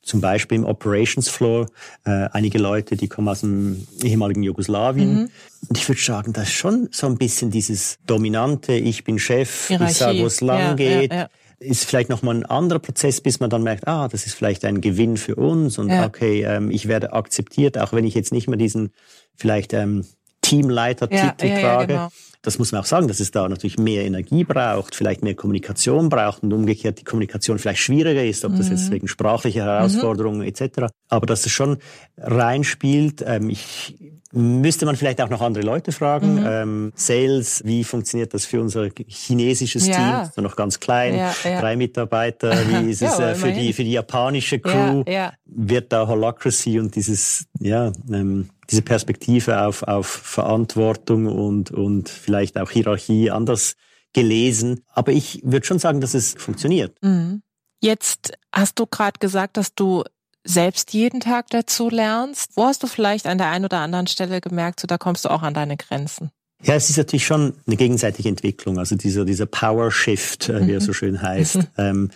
zum 0.08 0.22
Beispiel 0.22 0.58
im 0.58 0.65
Operations 0.65 1.30
Floor 1.30 1.67
äh, 2.06 2.30
einige 2.32 2.58
Leute, 2.58 2.96
die 2.96 3.08
kommen 3.08 3.28
aus 3.28 3.41
dem 3.41 3.86
ehemaligen 4.04 4.41
Jugoslawien. 4.41 5.13
Mhm. 5.13 5.30
Und 5.70 5.78
ich 5.78 5.88
würde 5.88 6.02
sagen, 6.02 6.34
das 6.34 6.48
ist 6.48 6.54
schon 6.54 6.89
so 6.91 7.08
ein 7.08 7.17
bisschen 7.17 7.52
dieses 7.52 8.00
dominante, 8.08 8.74
ich 8.74 9.04
bin 9.04 9.20
Chef, 9.20 9.67
Hierarchie. 9.67 9.91
ich 9.91 9.98
sage, 9.98 10.20
wo 10.20 10.26
es 10.26 10.41
lang 10.41 10.60
ja, 10.60 10.74
geht. 10.74 11.12
Ja, 11.12 11.17
ja. 11.17 11.30
Ist 11.60 11.86
vielleicht 11.86 12.10
nochmal 12.10 12.36
ein 12.36 12.46
anderer 12.46 12.80
Prozess, 12.80 13.20
bis 13.20 13.39
man 13.39 13.50
dann 13.50 13.63
merkt, 13.63 13.88
ah, 13.88 14.08
das 14.08 14.28
ist 14.28 14.36
vielleicht 14.36 14.63
ein 14.63 14.80
Gewinn 14.80 15.17
für 15.17 15.36
uns 15.36 15.80
und 15.80 15.91
okay, 15.91 16.43
ähm, 16.43 16.70
ich 16.70 16.88
werde 16.88 17.13
akzeptiert, 17.13 17.80
auch 17.80 17.93
wenn 17.93 18.06
ich 18.06 18.13
jetzt 18.13 18.32
nicht 18.32 18.48
mehr 18.48 18.58
diesen 18.58 18.91
vielleicht 19.36 19.74
ähm, 19.74 20.06
Teamleiter-Titel 20.41 21.60
trage. 21.60 21.88
Genau 21.88 22.10
das 22.47 22.60
muss 22.60 22.71
man 22.71 22.79
auch 22.79 22.86
sagen, 22.86 23.10
dass 23.10 23.19
es 23.19 23.31
da 23.31 23.49
natürlich 23.49 23.77
mehr 23.77 24.05
Energie 24.05 24.45
braucht, 24.45 24.95
vielleicht 24.95 25.21
mehr 25.21 25.36
Kommunikation 25.36 26.07
braucht 26.07 26.43
und 26.43 26.53
umgekehrt 26.53 26.97
die 26.97 27.03
Kommunikation 27.03 27.60
vielleicht 27.60 27.81
schwieriger 27.81 28.23
ist, 28.23 28.45
ob 28.45 28.55
das 28.55 28.69
jetzt 28.69 28.88
mhm. 28.88 28.93
wegen 28.93 29.07
sprachlicher 29.10 29.65
Herausforderungen 29.65 30.39
mhm. 30.39 30.47
etc. 30.47 30.88
Aber 31.10 31.25
dass 31.25 31.45
es 31.45 31.51
schon 31.51 31.77
reinspielt. 32.17 33.21
Ähm, 33.27 33.49
ich 33.49 33.97
müsste 34.34 34.86
man 34.86 34.96
vielleicht 34.96 35.22
auch 35.22 35.30
noch 35.30 35.42
andere 35.42 35.63
Leute 35.63 35.92
fragen. 35.92 36.42
Mhm. 36.42 36.46
Ähm, 36.48 36.94
Sales, 36.96 37.62
wie 37.66 37.84
funktioniert 37.84 38.34
das 38.34 38.46
für 38.46 38.62
unser 38.62 38.90
chinesisches 39.08 39.88
ja. 39.88 39.96
Team? 40.24 40.32
So 40.36 40.42
noch 40.42 40.56
ganz 40.56 40.80
klein, 40.80 41.16
ja, 41.16 41.34
ja. 41.44 41.62
drei 41.62 41.76
Mitarbeiter. 41.76 42.52
Wie 42.68 42.90
ist 42.92 43.02
es 43.02 43.20
äh, 43.20 43.36
für 43.36 43.52
die 43.52 43.74
für 43.74 43.84
die 43.84 43.94
japanische 43.94 44.60
Crew? 44.60 45.04
Wird 45.46 45.92
da 45.92 46.08
Holacracy 46.08 46.80
und 46.80 46.96
dieses 46.96 47.46
ja 47.60 47.92
ähm, 48.12 48.50
diese 48.70 48.82
Perspektive 48.82 49.62
auf, 49.62 49.84
auf 49.84 50.08
Verantwortung 50.08 51.28
und, 51.28 51.72
und 51.72 52.10
vielleicht 52.10 52.58
auch 52.58 52.70
Hierarchie 52.70 53.32
anders 53.32 53.76
gelesen. 54.13 54.84
Aber 54.94 55.12
ich 55.12 55.42
würde 55.44 55.66
schon 55.66 55.80
sagen, 55.80 56.02
dass 56.02 56.13
es 56.13 56.34
funktioniert. 56.34 56.98
Mhm. 57.02 57.42
Jetzt 57.82 58.34
hast 58.54 58.80
du 58.80 58.88
gerade 58.88 59.20
gesagt, 59.20 59.58
dass 59.58 59.74
du 59.74 60.04
selbst 60.47 60.93
jeden 60.93 61.19
Tag 61.19 61.49
dazu 61.49 61.89
lernst. 61.89 62.51
Wo 62.55 62.65
hast 62.65 62.81
du 62.83 62.88
vielleicht 62.88 63.27
an 63.27 63.38
der 63.38 63.49
einen 63.49 63.65
oder 63.65 63.79
anderen 63.79 64.07
Stelle 64.07 64.41
gemerkt, 64.41 64.79
so 64.79 64.88
da 64.88 64.97
kommst 64.97 65.25
du 65.25 65.29
auch 65.29 65.41
an 65.41 65.53
deine 65.53 65.77
Grenzen? 65.77 66.31
Ja, 66.63 66.73
es 66.73 66.89
ist 66.89 66.97
natürlich 66.97 67.25
schon 67.25 67.53
eine 67.67 67.75
gegenseitige 67.75 68.29
Entwicklung, 68.29 68.79
also 68.79 68.95
dieser, 68.95 69.25
dieser 69.25 69.45
Power 69.45 69.91
Shift, 69.91 70.49
äh, 70.49 70.65
wie 70.65 70.73
er 70.73 70.81
so 70.81 70.89
mhm. 70.89 70.95
schön 70.95 71.21
heißt. 71.21 71.60
Ähm, 71.77 72.10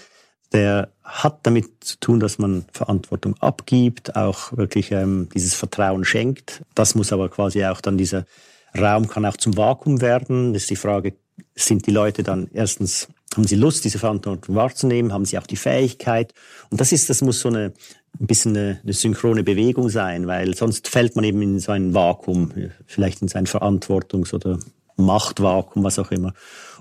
der 0.53 0.91
hat 1.01 1.39
damit 1.43 1.83
zu 1.83 1.97
tun, 1.99 2.19
dass 2.19 2.37
man 2.37 2.65
Verantwortung 2.73 3.35
abgibt, 3.39 4.17
auch 4.17 4.55
wirklich 4.57 4.91
ähm, 4.91 5.29
dieses 5.33 5.53
Vertrauen 5.53 6.03
schenkt. 6.03 6.61
Das 6.75 6.93
muss 6.93 7.13
aber 7.13 7.29
quasi 7.29 7.63
auch 7.63 7.79
dann 7.79 7.97
dieser 7.97 8.25
Raum 8.77 9.07
kann 9.07 9.25
auch 9.25 9.37
zum 9.37 9.55
Vakuum 9.55 10.01
werden. 10.01 10.53
Das 10.53 10.63
ist 10.63 10.69
die 10.69 10.75
Frage, 10.75 11.13
sind 11.55 11.87
die 11.87 11.91
Leute 11.91 12.23
dann 12.23 12.49
erstens, 12.53 13.07
haben 13.35 13.47
sie 13.47 13.55
Lust, 13.55 13.85
diese 13.85 13.99
Verantwortung 13.99 14.55
wahrzunehmen, 14.55 15.13
haben 15.13 15.25
sie 15.25 15.37
auch 15.37 15.47
die 15.47 15.55
Fähigkeit? 15.55 16.33
Und 16.69 16.81
das 16.81 16.91
ist, 16.91 17.09
das 17.09 17.21
muss 17.21 17.39
so 17.39 17.49
eine, 17.49 17.73
ein 18.21 18.27
bisschen 18.27 18.55
eine, 18.55 18.79
eine 18.83 18.93
synchrone 18.93 19.43
Bewegung 19.43 19.89
sein, 19.89 20.27
weil 20.27 20.55
sonst 20.55 20.87
fällt 20.87 21.15
man 21.15 21.25
eben 21.25 21.41
in 21.41 21.59
so 21.59 21.71
ein 21.71 21.93
Vakuum, 21.93 22.51
vielleicht 22.85 23.21
in 23.23 23.27
sein 23.27 23.47
Verantwortungs- 23.47 24.33
oder 24.33 24.59
Machtvakuum, 24.95 25.83
was 25.83 25.97
auch 25.97 26.11
immer. 26.11 26.33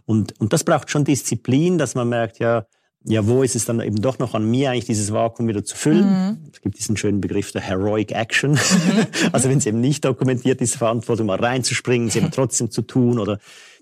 Und, 0.04 0.38
und 0.38 0.52
das 0.52 0.64
braucht 0.64 0.90
schon 0.90 1.04
Disziplin, 1.04 1.78
dass 1.78 1.94
man 1.94 2.08
merkt, 2.08 2.38
ja, 2.40 2.66
ja, 3.04 3.26
wo 3.26 3.42
ist 3.42 3.56
es 3.56 3.64
dann 3.64 3.80
eben 3.80 3.96
doch 3.96 4.18
noch 4.18 4.34
an 4.34 4.44
mir, 4.44 4.70
eigentlich 4.70 4.84
dieses 4.84 5.10
Vakuum 5.10 5.48
wieder 5.48 5.64
zu 5.64 5.74
füllen? 5.74 6.04
Mhm. 6.04 6.38
Es 6.52 6.60
gibt 6.60 6.78
diesen 6.78 6.98
schönen 6.98 7.22
Begriff 7.22 7.50
der 7.52 7.62
Heroic 7.62 8.12
Action. 8.12 8.52
Mhm. 8.52 8.58
also 9.32 9.48
wenn 9.48 9.56
es 9.56 9.64
eben 9.64 9.80
nicht 9.80 10.04
dokumentiert 10.04 10.60
ist, 10.60 10.76
Verantwortung 10.76 11.26
mal 11.26 11.38
reinzuspringen, 11.38 12.08
es 12.08 12.16
eben 12.16 12.30
trotzdem 12.34 12.70
zu 12.70 12.82
tun 12.82 13.18
oder 13.18 13.38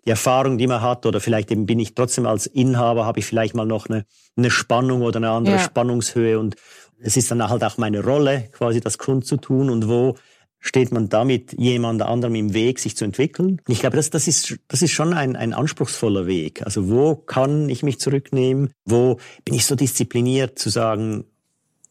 die 0.09 0.13
Erfahrung, 0.13 0.57
die 0.57 0.67
man 0.67 0.81
hat 0.81 1.05
oder 1.05 1.21
vielleicht 1.21 1.51
eben 1.51 1.67
bin 1.67 1.79
ich 1.79 1.95
trotzdem 1.95 2.25
als 2.25 2.47
Inhaber, 2.47 3.05
habe 3.05 3.19
ich 3.19 3.27
vielleicht 3.27 3.55
mal 3.55 3.67
noch 3.67 3.91
eine, 3.91 4.07
eine 4.39 4.51
Spannung 4.51 5.03
oder 5.03 5.19
eine 5.19 5.29
andere 5.29 5.57
ja. 5.57 5.63
Spannungshöhe 5.63 6.39
und 6.39 6.57
es 6.99 7.19
ist 7.19 7.31
dann 7.31 7.47
halt 7.47 7.63
auch 7.63 7.77
meine 7.77 8.03
Rolle, 8.03 8.49
quasi 8.53 8.81
das 8.81 8.97
kundzutun 8.97 9.69
und 9.69 9.87
wo 9.87 10.17
steht 10.61 10.93
man 10.93 11.11
damit 11.11 11.53
jemand 11.59 12.01
anderem 12.01 12.37
im 12.37 12.55
Weg, 12.55 12.79
sich 12.79 12.97
zu 12.97 13.05
entwickeln. 13.05 13.61
Ich 13.69 13.81
glaube, 13.81 13.97
das, 13.97 14.09
das, 14.09 14.27
ist, 14.27 14.57
das 14.67 14.81
ist 14.81 14.93
schon 14.93 15.13
ein, 15.13 15.37
ein 15.37 15.53
anspruchsvoller 15.53 16.27
Weg. 16.27 16.63
Also 16.63 16.89
wo 16.89 17.15
kann 17.15 17.69
ich 17.69 17.83
mich 17.83 18.01
zurücknehmen? 18.01 18.71
Wo 18.87 19.19
bin 19.45 19.55
ich 19.55 19.67
so 19.67 19.75
diszipliniert 19.75 20.59
zu 20.59 20.71
sagen, 20.71 21.27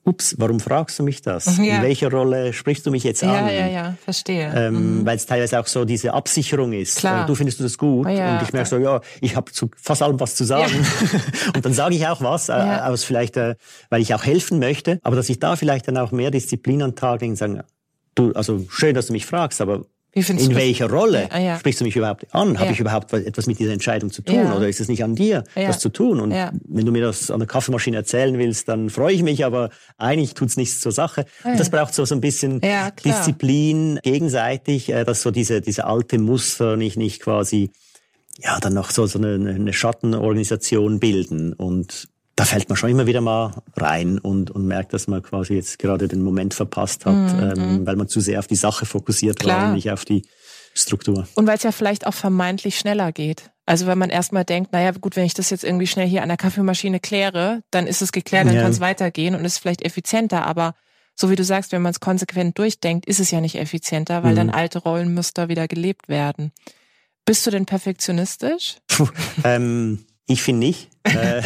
ups, 0.08 0.36
warum 0.40 0.60
fragst 0.60 0.98
du 1.00 1.04
mich 1.04 1.22
das? 1.22 1.58
Ja. 1.58 1.78
In 1.78 1.82
welcher 1.82 2.10
Rolle 2.10 2.54
sprichst 2.54 2.86
du 2.86 2.92
mich 2.92 3.04
jetzt 3.04 3.24
an? 3.24 3.30
Ja, 3.30 3.50
ja, 3.50 3.68
ja, 3.68 3.96
verstehe. 4.04 4.52
Ähm, 4.56 5.00
mhm. 5.00 5.06
Weil 5.06 5.18
es 5.18 5.26
teilweise 5.26 5.60
auch 5.60 5.68
so 5.68 5.86
diese 5.86 6.14
Absicherung 6.14 6.74
ist. 6.74 6.98
Klar. 6.98 7.24
Äh, 7.24 7.28
du 7.28 7.36
findest 7.36 7.60
du 7.60 7.64
das 7.64 7.78
gut? 7.78 8.08
Ja. 8.10 8.38
Und 8.38 8.44
ich 8.44 8.54
merke 8.54 8.70
so, 8.70 8.78
ja, 8.78 9.02
ich 9.22 9.36
habe 9.36 9.52
zu 9.52 9.70
fast 9.76 10.02
allem 10.02 10.20
was 10.20 10.36
zu 10.36 10.46
sagen. 10.46 10.74
Ja. 10.74 11.20
und 11.56 11.66
dann 11.66 11.74
sage 11.74 11.96
ich 11.96 12.08
auch 12.08 12.22
was, 12.22 12.50
äh, 12.50 12.54
aus 12.54 13.04
vielleicht, 13.04 13.38
äh, 13.38 13.56
weil 13.90 14.02
ich 14.02 14.14
auch 14.14 14.24
helfen 14.24 14.60
möchte. 14.60 15.00
Aber 15.04 15.16
dass 15.16 15.30
ich 15.30 15.40
da 15.40 15.56
vielleicht 15.56 15.88
dann 15.88 15.98
auch 15.98 16.12
mehr 16.12 16.32
Disziplin 16.32 16.82
an 16.82 16.92
den 16.92 16.96
Tag 16.96 17.22
lege 17.22 17.32
und 17.32 17.38
sagen, 17.38 17.62
du, 18.16 18.32
also 18.32 18.66
schön, 18.70 18.96
dass 18.96 19.08
du 19.08 19.14
mich 19.14 19.26
fragst, 19.26 19.62
aber 19.62 19.86
in 20.18 20.56
welcher 20.56 20.90
Rolle 20.90 21.30
ja, 21.32 21.40
ja. 21.40 21.60
sprichst 21.60 21.82
du 21.82 21.86
mich 21.86 21.96
überhaupt 21.96 22.26
an? 22.34 22.54
Ja. 22.54 22.60
Habe 22.60 22.72
ich 22.72 22.80
überhaupt 22.80 23.14
etwas 23.14 23.48
mit 23.48 23.60
dieser 23.60 23.74
Entscheidung 23.74 24.12
zu 24.12 24.22
tun? 24.22 24.52
Oder 24.52 24.68
ist 24.68 24.80
es 24.80 24.88
nicht 24.88 25.04
an 25.04 25.16
dir, 25.16 25.44
das 25.56 25.80
zu 25.80 25.90
tun? 25.90 26.20
Und 26.20 26.32
wenn 26.32 26.86
du 26.86 26.92
mir 26.92 27.04
das 27.04 27.32
an 27.32 27.40
der 27.40 27.48
Kaffeemaschine 27.48 27.98
erzählen 27.98 28.38
willst, 28.38 28.68
dann 28.68 28.90
freue 28.90 29.14
ich 29.14 29.24
mich, 29.24 29.46
aber 29.46 29.70
eigentlich 29.98 30.34
tut's 30.34 30.58
nichts 30.58 30.82
zur 30.82 30.92
Sache. 30.92 31.26
Und 31.44 31.60
das 31.60 31.70
braucht 31.70 31.94
so, 31.94 32.06
so 32.06 32.16
ein 32.16 32.22
bisschen 32.22 32.62
Disziplin 33.04 34.00
gegenseitig, 34.04 34.90
äh, 34.90 35.04
dass 35.04 35.22
so 35.22 35.32
diese, 35.32 35.62
diese 35.62 35.86
alte 35.86 36.18
Muster 36.20 36.78
nicht, 36.78 36.98
nicht 36.98 37.22
quasi, 37.22 37.72
ja, 38.40 38.60
dann 38.60 38.74
noch 38.74 38.92
so, 38.92 39.06
so 39.06 39.20
eine, 39.20 39.34
eine 39.34 39.74
Schattenorganisation 39.74 41.00
bilden. 41.00 41.54
Und 41.54 42.10
da 42.38 42.46
fällt 42.46 42.70
man 42.70 42.78
schon 42.78 42.92
immer 42.92 43.08
wieder 43.08 43.20
mal 43.20 43.52
rein 43.76 44.20
und, 44.20 44.52
und 44.52 44.68
merkt, 44.68 44.94
dass 44.94 45.08
man 45.08 45.24
quasi 45.24 45.56
jetzt 45.56 45.80
gerade 45.80 46.08
den 46.08 46.22
Moment 46.22 46.54
verpasst 46.54 47.08
hat, 47.08 47.16
mhm. 47.16 47.40
ähm, 47.40 47.80
mhm. 47.80 47.88
weil 47.88 47.96
man 47.96 48.08
zu 48.08 48.20
sehr 48.22 48.38
auf 48.38 48.46
die 48.46 48.56
Sache 48.56 48.86
fokussiert 48.86 49.40
Klar. 49.40 49.58
war 49.58 49.68
und 49.70 49.74
nicht 49.74 49.90
auf 49.90 50.06
die 50.06 50.22
Struktur. 50.76 51.28
Und 51.34 51.48
weil 51.48 51.58
es 51.58 51.64
ja 51.64 51.72
vielleicht 51.72 52.06
auch 52.06 52.14
vermeintlich 52.14 52.78
schneller 52.78 53.12
geht. 53.12 53.50
Also 53.66 53.88
wenn 53.88 53.98
man 53.98 54.12
erstmal 54.12 54.46
denkt, 54.46 54.72
naja, 54.72 54.92
gut, 54.92 55.16
wenn 55.16 55.26
ich 55.26 55.34
das 55.34 55.50
jetzt 55.50 55.64
irgendwie 55.64 55.88
schnell 55.88 56.08
hier 56.08 56.22
an 56.22 56.30
der 56.30 56.38
Kaffeemaschine 56.38 57.00
kläre, 57.00 57.64
dann 57.72 57.88
ist 57.88 58.04
es 58.04 58.12
geklärt, 58.12 58.46
dann 58.46 58.54
ja. 58.54 58.62
kann 58.62 58.72
es 58.72 58.80
weitergehen 58.80 59.34
und 59.34 59.44
ist 59.44 59.58
vielleicht 59.58 59.82
effizienter. 59.82 60.46
Aber 60.46 60.76
so 61.16 61.32
wie 61.32 61.36
du 61.36 61.44
sagst, 61.44 61.72
wenn 61.72 61.82
man 61.82 61.90
es 61.90 62.00
konsequent 62.00 62.60
durchdenkt, 62.60 63.08
ist 63.08 63.20
es 63.20 63.32
ja 63.32 63.42
nicht 63.42 63.56
effizienter, 63.56 64.22
weil 64.22 64.34
mhm. 64.34 64.38
dann 64.38 64.50
alte 64.52 64.78
Rollenmuster 64.78 65.50
wieder 65.50 65.68
gelebt 65.68 66.08
werden. 66.08 66.52
Bist 67.26 67.48
du 67.48 67.52
denn 67.52 67.66
perfektionistisch? 67.66 68.76
Puh, 68.88 69.08
ähm, 69.44 70.06
ich 70.28 70.44
finde 70.44 70.68
nicht. 70.68 70.90
Äh, 71.08 71.42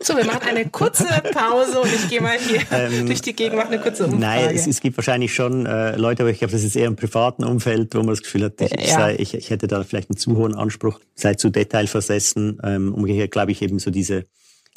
So, 0.00 0.16
wir 0.16 0.24
machen 0.24 0.42
eine 0.42 0.68
kurze 0.68 1.06
Pause 1.32 1.80
und 1.80 1.92
ich 1.92 2.08
gehe 2.08 2.20
mal 2.20 2.36
hier 2.38 2.60
ähm, 2.70 3.06
durch 3.06 3.22
die 3.22 3.34
Gegend, 3.34 3.56
mache 3.56 3.68
eine 3.68 3.80
kurze 3.80 4.04
Umfrage. 4.04 4.20
Nein, 4.20 4.54
es, 4.54 4.66
es 4.66 4.80
gibt 4.80 4.96
wahrscheinlich 4.96 5.34
schon 5.34 5.66
äh, 5.66 5.96
Leute, 5.96 6.22
aber 6.22 6.30
ich 6.30 6.38
glaube, 6.38 6.52
das 6.52 6.62
ist 6.62 6.76
eher 6.76 6.86
im 6.86 6.96
privaten 6.96 7.44
Umfeld, 7.44 7.94
wo 7.94 7.98
man 7.98 8.08
das 8.08 8.22
Gefühl 8.22 8.44
hat, 8.44 8.60
ich, 8.60 8.70
ja. 8.72 8.94
sei, 8.94 9.16
ich, 9.16 9.34
ich 9.34 9.50
hätte 9.50 9.66
da 9.66 9.82
vielleicht 9.84 10.10
einen 10.10 10.16
zu 10.16 10.36
hohen 10.36 10.54
Anspruch, 10.54 11.00
sei 11.14 11.34
zu 11.34 11.50
detailversessen. 11.50 12.60
Ähm, 12.64 12.94
umgekehrt 12.94 13.30
glaube 13.30 13.52
ich 13.52 13.62
eben 13.62 13.78
so 13.78 13.90
diese 13.90 14.26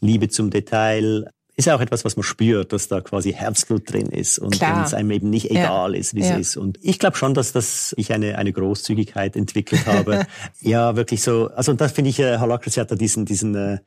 Liebe 0.02 0.30
zum 0.30 0.50
Detail, 0.50 1.26
ist 1.58 1.68
auch 1.70 1.82
etwas, 1.82 2.06
was 2.06 2.16
man 2.16 2.24
spürt, 2.24 2.72
dass 2.72 2.88
da 2.88 3.02
quasi 3.02 3.34
Herzblut 3.34 3.92
drin 3.92 4.08
ist 4.08 4.38
und, 4.38 4.62
es 4.62 4.94
einem 4.94 5.10
eben 5.10 5.32
nicht 5.32 5.50
egal 5.50 5.94
ja. 5.94 6.00
ist, 6.00 6.14
wie 6.14 6.22
ja. 6.22 6.36
es 6.36 6.50
ist. 6.50 6.58
Und 6.58 6.78
ich 6.84 7.00
glaube 7.00 7.18
schon, 7.18 7.34
dass 7.34 7.52
das 7.52 7.96
ich 7.98 8.14
eine 8.14 8.38
eine 8.38 8.54
Großzügigkeit 8.54 9.36
entwickelt 9.36 9.88
habe. 9.88 10.28
ja, 10.62 10.96
wirklich 10.96 11.24
so. 11.24 11.50
Also 11.56 11.72
und 11.72 11.82
das 11.82 11.94
finde 11.94 12.12
ich, 12.12 12.20
äh, 12.20 12.38
Halakris 12.38 12.78
hat 12.78 12.92
da 12.92 12.96
diesen 12.96 13.26
diesen 13.26 13.56
äh, 13.56 13.80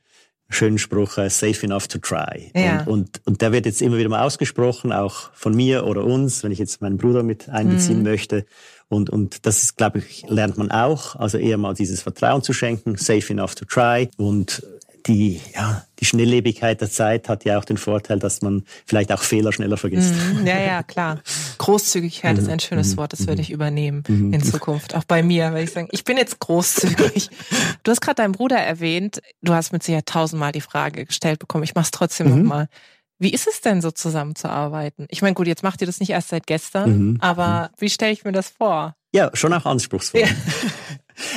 schönen 0.50 0.78
Spruch, 0.78 1.16
uh, 1.16 1.28
safe 1.28 1.64
enough 1.64 1.88
to 1.88 1.98
try. 1.98 2.50
Ja. 2.54 2.80
Und, 2.80 2.88
und, 2.88 3.20
und 3.24 3.42
der 3.42 3.52
wird 3.52 3.66
jetzt 3.66 3.80
immer 3.80 3.96
wieder 3.96 4.08
mal 4.08 4.22
ausgesprochen, 4.22 4.92
auch 4.92 5.30
von 5.32 5.54
mir 5.54 5.86
oder 5.86 6.04
uns, 6.04 6.42
wenn 6.44 6.52
ich 6.52 6.58
jetzt 6.58 6.82
meinen 6.82 6.98
Bruder 6.98 7.22
mit 7.22 7.48
einbeziehen 7.48 7.98
mhm. 7.98 8.04
möchte. 8.04 8.44
Und, 8.88 9.08
und 9.08 9.46
das 9.46 9.62
ist, 9.62 9.76
glaube 9.76 10.00
ich, 10.00 10.24
lernt 10.28 10.58
man 10.58 10.70
auch. 10.70 11.14
Also 11.16 11.38
eher 11.38 11.56
mal 11.56 11.74
dieses 11.74 12.02
Vertrauen 12.02 12.42
zu 12.42 12.52
schenken, 12.52 12.96
safe 12.96 13.32
enough 13.32 13.54
to 13.54 13.64
try. 13.64 14.08
Und 14.16 14.62
die, 15.06 15.40
ja, 15.54 15.84
die 15.98 16.04
Schnelllebigkeit 16.04 16.80
der 16.80 16.90
Zeit 16.90 17.28
hat 17.28 17.44
ja 17.44 17.58
auch 17.58 17.64
den 17.64 17.76
Vorteil, 17.76 18.18
dass 18.18 18.42
man 18.42 18.64
vielleicht 18.86 19.12
auch 19.12 19.22
Fehler 19.22 19.52
schneller 19.52 19.76
vergisst. 19.76 20.14
Mhm, 20.14 20.46
ja, 20.46 20.58
ja, 20.58 20.82
klar. 20.82 21.20
Großzügigkeit 21.58 22.38
ist 22.38 22.48
ein 22.48 22.54
mhm. 22.54 22.60
schönes 22.60 22.92
mhm. 22.92 22.96
Wort, 22.98 23.12
das 23.12 23.26
würde 23.26 23.42
ich 23.42 23.50
übernehmen 23.50 24.02
in 24.06 24.42
Zukunft. 24.42 24.94
Auch 24.94 25.04
bei 25.04 25.22
mir, 25.22 25.52
weil 25.52 25.64
ich 25.64 25.72
sagen, 25.72 25.88
ich 25.90 26.04
bin 26.04 26.16
jetzt 26.16 26.38
großzügig. 26.38 27.30
Du 27.82 27.90
hast 27.90 28.00
gerade 28.00 28.16
deinen 28.16 28.32
Bruder 28.32 28.58
erwähnt. 28.58 29.20
Du 29.42 29.54
hast 29.54 29.72
mit 29.72 29.82
Sicherheit 29.82 30.06
tausendmal 30.06 30.52
die 30.52 30.60
Frage 30.60 31.06
gestellt 31.06 31.38
bekommen. 31.38 31.64
Ich 31.64 31.74
mache 31.74 31.84
es 31.84 31.90
trotzdem 31.90 32.30
mhm. 32.30 32.38
nochmal. 32.38 32.68
Wie 33.18 33.32
ist 33.32 33.46
es 33.46 33.60
denn 33.60 33.80
so 33.80 33.90
zusammenzuarbeiten? 33.90 35.06
Ich 35.10 35.22
meine, 35.22 35.34
gut, 35.34 35.46
jetzt 35.46 35.62
macht 35.62 35.80
ihr 35.80 35.86
das 35.86 36.00
nicht 36.00 36.10
erst 36.10 36.28
seit 36.28 36.46
gestern, 36.46 36.90
mhm. 36.90 37.16
aber 37.20 37.70
wie 37.78 37.90
stelle 37.90 38.12
ich 38.12 38.24
mir 38.24 38.32
das 38.32 38.48
vor? 38.48 38.94
Ja, 39.12 39.30
schon 39.34 39.52
auch 39.52 39.66
anspruchsvoll. 39.66 40.22
Ja. 40.22 40.28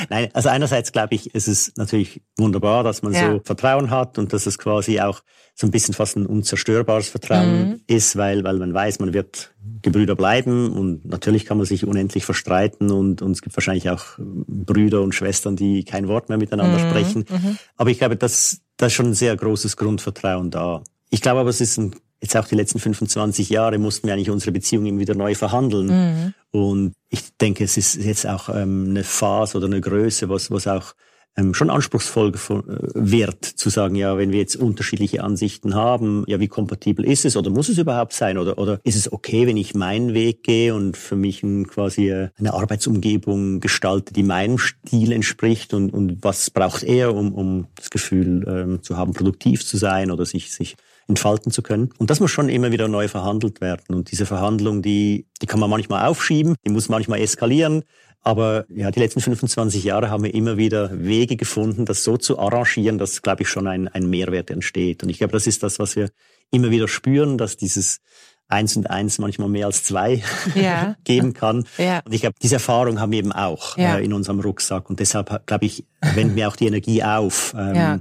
Nein, 0.08 0.28
also 0.32 0.48
einerseits 0.48 0.92
glaube 0.92 1.14
ich, 1.14 1.34
ist 1.34 1.48
es 1.48 1.72
natürlich 1.76 2.22
wunderbar, 2.36 2.84
dass 2.84 3.02
man 3.02 3.12
ja. 3.12 3.32
so 3.32 3.40
Vertrauen 3.44 3.90
hat 3.90 4.18
und 4.18 4.32
dass 4.32 4.46
es 4.46 4.58
quasi 4.58 5.00
auch 5.00 5.22
so 5.54 5.66
ein 5.66 5.70
bisschen 5.70 5.94
fast 5.94 6.16
ein 6.16 6.26
unzerstörbares 6.26 7.08
Vertrauen 7.08 7.68
mhm. 7.68 7.80
ist, 7.86 8.16
weil, 8.16 8.42
weil 8.44 8.58
man 8.58 8.74
weiß, 8.74 8.98
man 8.98 9.12
wird 9.12 9.54
Gebrüder 9.82 10.16
bleiben 10.16 10.72
und 10.72 11.04
natürlich 11.04 11.44
kann 11.44 11.58
man 11.58 11.66
sich 11.66 11.86
unendlich 11.86 12.24
verstreiten 12.24 12.90
und, 12.90 13.22
und 13.22 13.32
es 13.32 13.42
gibt 13.42 13.56
wahrscheinlich 13.56 13.88
auch 13.90 14.04
Brüder 14.18 15.02
und 15.02 15.14
Schwestern, 15.14 15.56
die 15.56 15.84
kein 15.84 16.08
Wort 16.08 16.28
mehr 16.28 16.38
miteinander 16.38 16.78
mhm. 16.78 16.88
sprechen. 16.88 17.24
Mhm. 17.30 17.58
Aber 17.76 17.90
ich 17.90 17.98
glaube, 17.98 18.16
das, 18.16 18.62
das 18.76 18.88
ist 18.88 18.94
schon 18.94 19.06
ein 19.06 19.14
sehr 19.14 19.36
großes 19.36 19.76
Grundvertrauen 19.76 20.50
da. 20.50 20.82
Ich 21.10 21.20
glaube 21.20 21.40
aber, 21.40 21.50
es 21.50 21.60
ist 21.60 21.78
ein 21.78 21.94
jetzt 22.24 22.36
auch 22.36 22.48
die 22.48 22.54
letzten 22.54 22.78
25 22.78 23.50
Jahre 23.50 23.78
mussten 23.78 24.06
wir 24.06 24.14
eigentlich 24.14 24.30
unsere 24.30 24.52
Beziehung 24.52 24.86
immer 24.86 25.00
wieder 25.00 25.14
neu 25.14 25.34
verhandeln. 25.34 25.86
Mhm. 25.86 26.34
Und 26.50 26.92
ich 27.10 27.36
denke, 27.36 27.64
es 27.64 27.76
ist 27.76 27.96
jetzt 27.96 28.26
auch 28.26 28.48
ähm, 28.48 28.86
eine 28.90 29.04
Phase 29.04 29.58
oder 29.58 29.66
eine 29.66 29.80
Größe, 29.80 30.28
was, 30.28 30.50
was 30.50 30.66
auch 30.66 30.94
ähm, 31.36 31.52
schon 31.52 31.68
anspruchsvoll 31.68 32.30
äh, 32.30 32.62
wird, 32.94 33.44
zu 33.44 33.68
sagen, 33.68 33.96
ja, 33.96 34.16
wenn 34.16 34.32
wir 34.32 34.38
jetzt 34.38 34.56
unterschiedliche 34.56 35.22
Ansichten 35.22 35.74
haben, 35.74 36.24
ja, 36.28 36.40
wie 36.40 36.48
kompatibel 36.48 37.04
ist 37.04 37.24
es 37.24 37.36
oder 37.36 37.50
muss 37.50 37.68
es 37.68 37.78
überhaupt 37.78 38.12
sein 38.12 38.38
oder, 38.38 38.56
oder 38.56 38.80
ist 38.84 38.96
es 38.96 39.12
okay, 39.12 39.46
wenn 39.46 39.56
ich 39.56 39.74
meinen 39.74 40.14
Weg 40.14 40.44
gehe 40.44 40.74
und 40.74 40.96
für 40.96 41.16
mich 41.16 41.42
ein, 41.42 41.66
quasi 41.66 42.08
äh, 42.08 42.28
eine 42.38 42.54
Arbeitsumgebung 42.54 43.60
gestalte, 43.60 44.14
die 44.14 44.22
meinem 44.22 44.58
Stil 44.58 45.12
entspricht 45.12 45.74
und, 45.74 45.90
und 45.90 46.22
was 46.22 46.50
braucht 46.50 46.84
er, 46.84 47.14
um, 47.14 47.34
um 47.34 47.66
das 47.74 47.90
Gefühl 47.90 48.44
ähm, 48.46 48.82
zu 48.82 48.96
haben, 48.96 49.12
produktiv 49.12 49.66
zu 49.66 49.76
sein 49.76 50.10
oder 50.10 50.24
sich, 50.24 50.52
sich 50.52 50.76
entfalten 51.08 51.52
zu 51.52 51.62
können. 51.62 51.90
Und 51.98 52.10
das 52.10 52.20
muss 52.20 52.30
schon 52.30 52.48
immer 52.48 52.72
wieder 52.72 52.88
neu 52.88 53.08
verhandelt 53.08 53.60
werden. 53.60 53.94
Und 53.94 54.10
diese 54.10 54.26
Verhandlung, 54.26 54.82
die, 54.82 55.26
die 55.42 55.46
kann 55.46 55.60
man 55.60 55.70
manchmal 55.70 56.06
aufschieben, 56.06 56.54
die 56.66 56.70
muss 56.70 56.88
manchmal 56.88 57.20
eskalieren. 57.20 57.84
Aber 58.22 58.64
ja, 58.70 58.90
die 58.90 59.00
letzten 59.00 59.20
25 59.20 59.84
Jahre 59.84 60.08
haben 60.08 60.24
wir 60.24 60.32
immer 60.32 60.56
wieder 60.56 60.90
Wege 60.92 61.36
gefunden, 61.36 61.84
das 61.84 62.04
so 62.04 62.16
zu 62.16 62.38
arrangieren, 62.38 62.96
dass, 62.96 63.20
glaube 63.20 63.42
ich, 63.42 63.50
schon 63.50 63.66
ein, 63.66 63.86
ein 63.88 64.08
Mehrwert 64.08 64.50
entsteht. 64.50 65.02
Und 65.02 65.10
ich 65.10 65.18
glaube, 65.18 65.34
das 65.34 65.46
ist 65.46 65.62
das, 65.62 65.78
was 65.78 65.94
wir 65.94 66.08
immer 66.50 66.70
wieder 66.70 66.88
spüren, 66.88 67.36
dass 67.36 67.58
dieses 67.58 68.00
eins 68.48 68.76
und 68.76 68.88
eins 68.88 69.18
manchmal 69.18 69.48
mehr 69.48 69.66
als 69.66 69.84
zwei 69.84 70.22
ja. 70.54 70.96
geben 71.04 71.34
kann. 71.34 71.66
Ja. 71.76 72.00
Und 72.04 72.14
ich 72.14 72.22
glaube, 72.22 72.36
diese 72.42 72.56
Erfahrung 72.56 72.98
haben 72.98 73.12
wir 73.12 73.18
eben 73.18 73.32
auch 73.32 73.76
ja. 73.76 73.98
äh, 73.98 74.04
in 74.04 74.14
unserem 74.14 74.40
Rucksack. 74.40 74.88
Und 74.88 75.00
deshalb, 75.00 75.46
glaube 75.46 75.66
ich, 75.66 75.84
wenden 76.14 76.34
wir 76.36 76.48
auch 76.48 76.56
die 76.56 76.66
Energie 76.66 77.02
auf. 77.02 77.54
Ähm, 77.58 77.74
ja. 77.74 78.00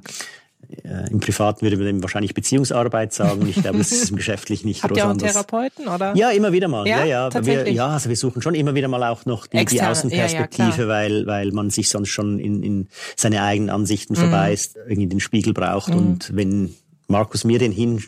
Äh, 0.83 1.11
Im 1.11 1.19
Privaten 1.19 1.61
würde 1.61 1.77
man 1.77 2.01
wahrscheinlich 2.01 2.33
Beziehungsarbeit 2.33 3.13
sagen. 3.13 3.47
Ich 3.47 3.61
glaube, 3.61 3.77
das 3.77 3.91
ist 3.91 4.09
im 4.09 4.17
Geschäftlich 4.17 4.65
nicht 4.65 4.83
Habt 4.83 4.97
ihr 4.97 5.05
auch 5.05 5.09
einen 5.09 5.19
Therapeuten, 5.19 5.87
oder? 5.87 6.15
Ja, 6.15 6.31
immer 6.31 6.51
wieder 6.51 6.67
mal. 6.67 6.87
Ja, 6.87 7.03
ja. 7.03 7.29
ja. 7.29 7.45
Wir, 7.45 7.71
ja, 7.71 7.87
also 7.87 8.09
wir 8.09 8.15
suchen 8.15 8.41
schon 8.41 8.55
immer 8.55 8.75
wieder 8.75 8.87
mal 8.87 9.03
auch 9.03 9.25
noch 9.25 9.47
die, 9.47 9.63
die 9.65 9.81
Außenperspektive, 9.81 10.81
ja, 10.83 10.87
weil, 10.87 11.25
weil 11.27 11.51
man 11.51 11.69
sich 11.69 11.89
sonst 11.89 12.09
schon 12.09 12.39
in, 12.39 12.63
in 12.63 12.87
seine 13.15 13.43
eigenen 13.43 13.69
Ansichten 13.69 14.13
mhm. 14.13 14.17
verbeißt, 14.17 14.77
irgendwie 14.87 15.07
den 15.07 15.19
Spiegel 15.19 15.53
braucht. 15.53 15.89
Mhm. 15.89 15.97
Und 15.97 16.35
wenn 16.35 16.73
Markus 17.07 17.43
mir 17.43 17.59
den 17.59 17.71
hin 17.71 18.03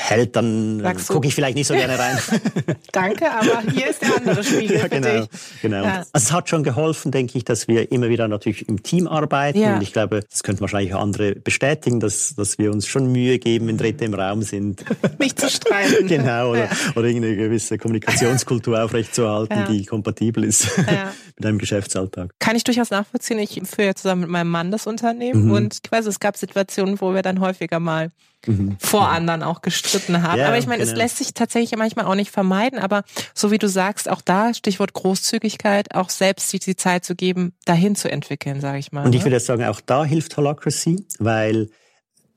hält, 0.00 0.36
dann 0.36 0.82
gucke 1.08 1.28
ich 1.28 1.34
vielleicht 1.34 1.56
nicht 1.56 1.66
so 1.66 1.74
gerne 1.74 1.98
rein. 1.98 2.18
Danke, 2.92 3.30
aber 3.30 3.60
hier 3.72 3.90
ist 3.90 4.02
der 4.02 4.16
andere 4.16 4.42
Spiegel 4.42 4.76
ja, 4.78 4.88
genau, 4.88 5.08
für 5.08 5.20
dich. 5.20 5.28
Genau. 5.62 5.84
Ja. 5.84 5.98
Also 5.98 6.08
es 6.12 6.32
hat 6.32 6.48
schon 6.48 6.62
geholfen, 6.62 7.12
denke 7.12 7.36
ich, 7.36 7.44
dass 7.44 7.68
wir 7.68 7.92
immer 7.92 8.08
wieder 8.08 8.28
natürlich 8.28 8.68
im 8.68 8.82
Team 8.82 9.06
arbeiten. 9.06 9.58
Ja. 9.58 9.74
Und 9.74 9.82
ich 9.82 9.92
glaube, 9.92 10.20
das 10.28 10.42
könnten 10.42 10.60
wahrscheinlich 10.62 10.94
auch 10.94 11.00
andere 11.00 11.34
bestätigen, 11.34 12.00
dass, 12.00 12.34
dass 12.34 12.58
wir 12.58 12.72
uns 12.72 12.86
schon 12.86 13.12
Mühe 13.12 13.38
geben, 13.38 13.68
wenn 13.68 13.76
Dritte 13.76 14.04
im 14.04 14.14
Raum 14.14 14.42
sind. 14.42 14.84
nicht 15.18 15.40
zu 15.40 15.48
streiten. 15.48 16.06
genau, 16.06 16.50
oder, 16.50 16.64
ja. 16.64 16.70
oder 16.96 17.06
irgendeine 17.06 17.36
gewisse 17.36 17.78
Kommunikationskultur 17.78 18.82
aufrechtzuerhalten, 18.82 19.66
die 19.70 19.84
kompatibel 19.84 20.44
ist 20.44 20.76
mit 20.78 21.46
einem 21.46 21.58
Geschäftsalltag. 21.58 22.32
Kann 22.38 22.56
ich 22.56 22.64
durchaus 22.64 22.90
nachvollziehen. 22.90 23.38
Ich 23.38 23.60
führe 23.64 23.88
ja 23.88 23.94
zusammen 23.94 24.22
mit 24.22 24.30
meinem 24.30 24.50
Mann 24.50 24.70
das 24.70 24.86
Unternehmen 24.86 25.46
mhm. 25.46 25.52
und 25.52 25.78
ich 25.84 25.92
weiß, 25.92 26.06
es 26.06 26.20
gab 26.20 26.36
Situationen, 26.36 27.00
wo 27.00 27.14
wir 27.14 27.22
dann 27.22 27.40
häufiger 27.40 27.80
mal 27.80 28.10
mhm. 28.46 28.76
vor 28.78 29.08
anderen 29.08 29.42
auch 29.42 29.62
gestritten 29.62 30.22
haben. 30.22 30.38
Ja, 30.38 30.48
aber 30.48 30.58
ich 30.58 30.66
meine, 30.66 30.82
genau. 30.82 30.92
es 30.92 30.96
lässt 30.96 31.18
sich 31.18 31.34
tatsächlich 31.34 31.76
manchmal 31.78 32.06
auch 32.06 32.14
nicht 32.14 32.30
vermeiden. 32.30 32.78
Aber 32.78 33.04
so 33.34 33.50
wie 33.50 33.58
du 33.58 33.68
sagst, 33.68 34.08
auch 34.08 34.22
da 34.22 34.54
Stichwort 34.54 34.92
Großzügigkeit, 34.92 35.94
auch 35.94 36.10
selbst 36.10 36.50
sich 36.50 36.60
die 36.60 36.76
Zeit 36.76 37.04
zu 37.04 37.14
geben, 37.14 37.52
dahin 37.64 37.96
zu 37.96 38.10
entwickeln, 38.10 38.60
sage 38.60 38.78
ich 38.78 38.92
mal. 38.92 39.04
Und 39.04 39.14
ich 39.14 39.20
ne? 39.20 39.26
würde 39.26 39.40
sagen, 39.40 39.64
auch 39.64 39.80
da 39.80 40.04
hilft 40.04 40.36
Holacracy, 40.36 41.04
weil 41.18 41.70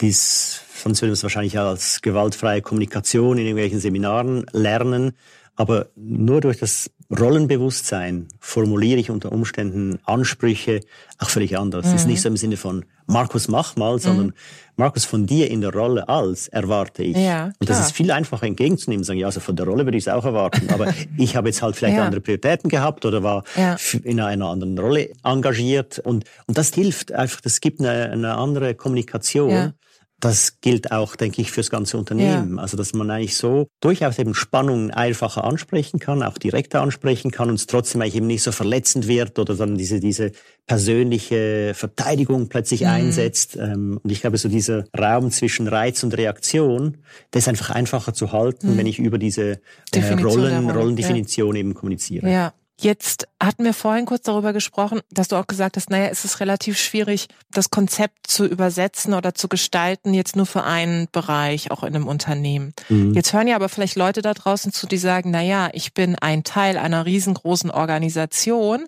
dies, 0.01 0.61
sonst 0.81 1.01
würden 1.01 1.11
wir 1.11 1.13
es 1.13 1.23
wahrscheinlich 1.23 1.57
als 1.57 2.01
gewaltfreie 2.01 2.61
Kommunikation 2.61 3.37
in 3.37 3.45
irgendwelchen 3.45 3.79
Seminaren 3.79 4.45
lernen. 4.51 5.13
Aber 5.55 5.87
nur 5.95 6.41
durch 6.41 6.57
das 6.57 6.89
Rollenbewusstsein 7.19 8.27
formuliere 8.39 8.99
ich 8.99 9.09
unter 9.09 9.31
Umständen 9.31 9.99
Ansprüche 10.05 10.81
auch 11.19 11.29
völlig 11.29 11.57
anders. 11.57 11.85
Mhm. 11.85 11.95
ist 11.95 12.07
nicht 12.07 12.21
so 12.21 12.29
im 12.29 12.37
Sinne 12.37 12.57
von 12.57 12.85
Markus 13.05 13.47
mach 13.47 13.75
mal, 13.75 13.99
sondern 13.99 14.27
mhm. 14.27 14.33
Markus 14.75 15.05
von 15.05 15.25
dir 15.25 15.51
in 15.51 15.61
der 15.61 15.73
Rolle 15.73 16.07
als 16.07 16.47
erwarte 16.47 17.03
ich. 17.03 17.17
Ja, 17.17 17.51
und 17.59 17.69
das 17.69 17.79
ist 17.79 17.91
viel 17.91 18.11
einfacher 18.11 18.45
entgegenzunehmen, 18.45 19.03
sagen, 19.03 19.19
ja, 19.19 19.27
also 19.27 19.39
von 19.39 19.55
der 19.55 19.65
Rolle 19.65 19.85
würde 19.85 19.97
ich 19.97 20.05
es 20.05 20.07
auch 20.07 20.25
erwarten, 20.25 20.69
aber 20.69 20.93
ich 21.17 21.35
habe 21.35 21.49
jetzt 21.49 21.61
halt 21.61 21.75
vielleicht 21.75 21.97
ja. 21.97 22.05
andere 22.05 22.21
Prioritäten 22.21 22.69
gehabt 22.69 23.05
oder 23.05 23.21
war 23.21 23.43
ja. 23.55 23.75
in 24.03 24.19
einer 24.19 24.47
anderen 24.47 24.77
Rolle 24.77 25.09
engagiert 25.23 25.99
und, 25.99 26.25
und 26.47 26.57
das 26.57 26.73
hilft 26.73 27.11
einfach, 27.11 27.41
das 27.41 27.61
gibt 27.61 27.81
eine, 27.81 28.11
eine 28.11 28.35
andere 28.35 28.73
Kommunikation. 28.73 29.73
Das 30.23 30.61
gilt 30.61 30.93
auch, 30.93 31.17
denke 31.17 31.41
ich, 31.41 31.51
fürs 31.51 31.69
ganze 31.69 31.97
Unternehmen. 31.97 32.55
Ja. 32.55 32.61
Also, 32.61 32.77
dass 32.77 32.93
man 32.93 33.11
eigentlich 33.11 33.35
so 33.35 33.67
durchaus 33.81 34.17
eben 34.19 34.33
Spannungen 34.33 34.89
einfacher 34.89 35.43
ansprechen 35.43 35.99
kann, 35.99 36.23
auch 36.23 36.37
direkter 36.37 36.81
ansprechen 36.81 37.29
kann 37.29 37.49
und 37.49 37.55
es 37.55 37.67
trotzdem 37.67 38.01
eigentlich 38.01 38.15
eben 38.15 38.27
nicht 38.27 38.41
so 38.41 38.53
verletzend 38.53 39.09
wird 39.09 39.37
oder 39.37 39.53
dann 39.53 39.77
diese, 39.77 39.99
diese 39.99 40.31
persönliche 40.65 41.73
Verteidigung 41.75 42.47
plötzlich 42.47 42.81
mhm. 42.81 42.87
einsetzt. 42.87 43.57
Ähm, 43.57 43.99
und 44.01 44.09
ich 44.13 44.21
glaube, 44.21 44.37
so 44.37 44.47
dieser 44.47 44.85
Raum 44.97 45.29
zwischen 45.29 45.67
Reiz 45.67 46.03
und 46.03 46.17
Reaktion, 46.17 46.99
der 47.33 47.39
ist 47.39 47.49
einfach 47.49 47.71
einfacher 47.71 48.13
zu 48.13 48.31
halten, 48.31 48.71
mhm. 48.71 48.77
wenn 48.77 48.85
ich 48.87 48.99
über 48.99 49.17
diese 49.17 49.59
äh, 49.93 50.13
Rollen, 50.13 50.69
Rollendefinition 50.69 51.53
ja. 51.53 51.59
eben 51.59 51.73
kommuniziere. 51.73 52.31
Ja. 52.31 52.53
Jetzt 52.83 53.29
hatten 53.41 53.63
wir 53.63 53.73
vorhin 53.73 54.05
kurz 54.05 54.23
darüber 54.23 54.51
gesprochen, 54.51 54.99
dass 55.09 55.29
du 55.29 55.37
auch 55.37 55.47
gesagt 55.47 55.77
hast, 55.77 55.89
naja, 55.89 56.07
es 56.07 56.25
ist 56.25 56.41
relativ 56.41 56.77
schwierig, 56.77 57.27
das 57.49 57.69
Konzept 57.69 58.27
zu 58.27 58.45
übersetzen 58.45 59.13
oder 59.13 59.33
zu 59.33 59.47
gestalten, 59.47 60.13
jetzt 60.13 60.35
nur 60.35 60.45
für 60.45 60.65
einen 60.65 61.07
Bereich, 61.09 61.71
auch 61.71 61.83
in 61.83 61.95
einem 61.95 62.07
Unternehmen. 62.07 62.73
Mhm. 62.89 63.13
Jetzt 63.13 63.31
hören 63.31 63.47
ja 63.47 63.55
aber 63.55 63.69
vielleicht 63.69 63.95
Leute 63.95 64.21
da 64.21 64.33
draußen 64.33 64.73
zu, 64.73 64.85
die 64.85 64.97
sagen, 64.97 65.31
naja, 65.31 65.69
ich 65.71 65.93
bin 65.93 66.17
ein 66.17 66.43
Teil 66.43 66.77
einer 66.77 67.05
riesengroßen 67.05 67.71
Organisation. 67.71 68.85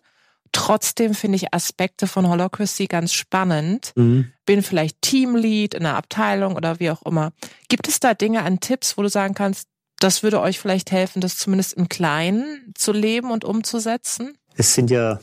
Trotzdem 0.52 1.14
finde 1.14 1.38
ich 1.38 1.54
Aspekte 1.54 2.06
von 2.06 2.28
Holocracy 2.28 2.88
ganz 2.88 3.14
spannend. 3.14 3.94
Mhm. 3.96 4.30
Bin 4.46 4.62
vielleicht 4.62 5.02
Teamlead 5.04 5.74
in 5.74 5.86
einer 5.86 5.96
Abteilung 5.96 6.58
oder 6.58 6.82
wie 6.82 6.92
auch 6.92 7.04
immer. 7.04 7.32
Gibt 7.70 7.88
es 7.88 8.02
da 8.02 8.14
Dinge 8.14 8.44
an 8.44 8.60
Tipps, 8.60 8.98
wo 8.98 9.04
du 9.04 9.10
sagen 9.10 9.36
kannst, 9.36 9.70
das 10.00 10.24
würde 10.24 10.42
euch 10.42 10.60
vielleicht 10.60 10.92
helfen, 10.92 11.22
das 11.22 11.38
zumindest 11.38 11.74
im 11.74 11.90
Kleinen 11.90 12.74
zu 12.76 12.92
leben 12.92 13.32
und 13.32 13.46
umzusetzen? 13.46 14.38
Es 14.56 14.74
sind 14.74 14.90
ja 14.90 15.20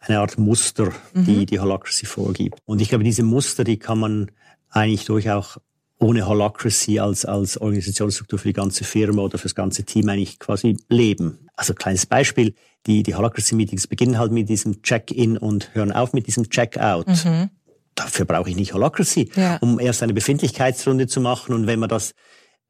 eine 0.00 0.20
Art 0.20 0.38
Muster, 0.38 0.92
die 1.14 1.30
mhm. 1.30 1.46
die 1.46 1.60
Holacracy 1.60 2.06
vorgibt. 2.06 2.58
Und 2.64 2.80
ich 2.80 2.88
glaube, 2.88 3.04
diese 3.04 3.22
Muster, 3.22 3.64
die 3.64 3.78
kann 3.78 3.98
man 3.98 4.30
eigentlich 4.70 5.04
durchaus 5.04 5.58
ohne 5.98 6.26
Holacracy 6.26 6.98
als, 7.00 7.24
als 7.24 7.58
Organisationsstruktur 7.58 8.38
für 8.38 8.48
die 8.48 8.54
ganze 8.54 8.84
Firma 8.84 9.22
oder 9.22 9.38
für 9.38 9.44
das 9.44 9.54
ganze 9.54 9.84
Team 9.84 10.08
eigentlich 10.08 10.38
quasi 10.38 10.76
leben. 10.88 11.48
Also 11.56 11.72
kleines 11.72 12.04
Beispiel, 12.04 12.54
die, 12.86 13.02
die 13.02 13.14
Holacracy-Meetings 13.14 13.86
beginnen 13.86 14.18
halt 14.18 14.30
mit 14.30 14.48
diesem 14.48 14.82
Check-in 14.82 15.38
und 15.38 15.74
hören 15.74 15.92
auf 15.92 16.12
mit 16.12 16.26
diesem 16.26 16.50
Check-out. 16.50 17.06
Mhm. 17.06 17.50
Dafür 17.94 18.26
brauche 18.26 18.50
ich 18.50 18.56
nicht 18.56 18.74
Holacracy, 18.74 19.30
ja. 19.36 19.56
um 19.56 19.80
erst 19.80 20.02
eine 20.02 20.12
Befindlichkeitsrunde 20.12 21.06
zu 21.06 21.22
machen. 21.22 21.54
Und 21.54 21.66
wenn 21.66 21.80
man 21.80 21.88
das 21.88 22.12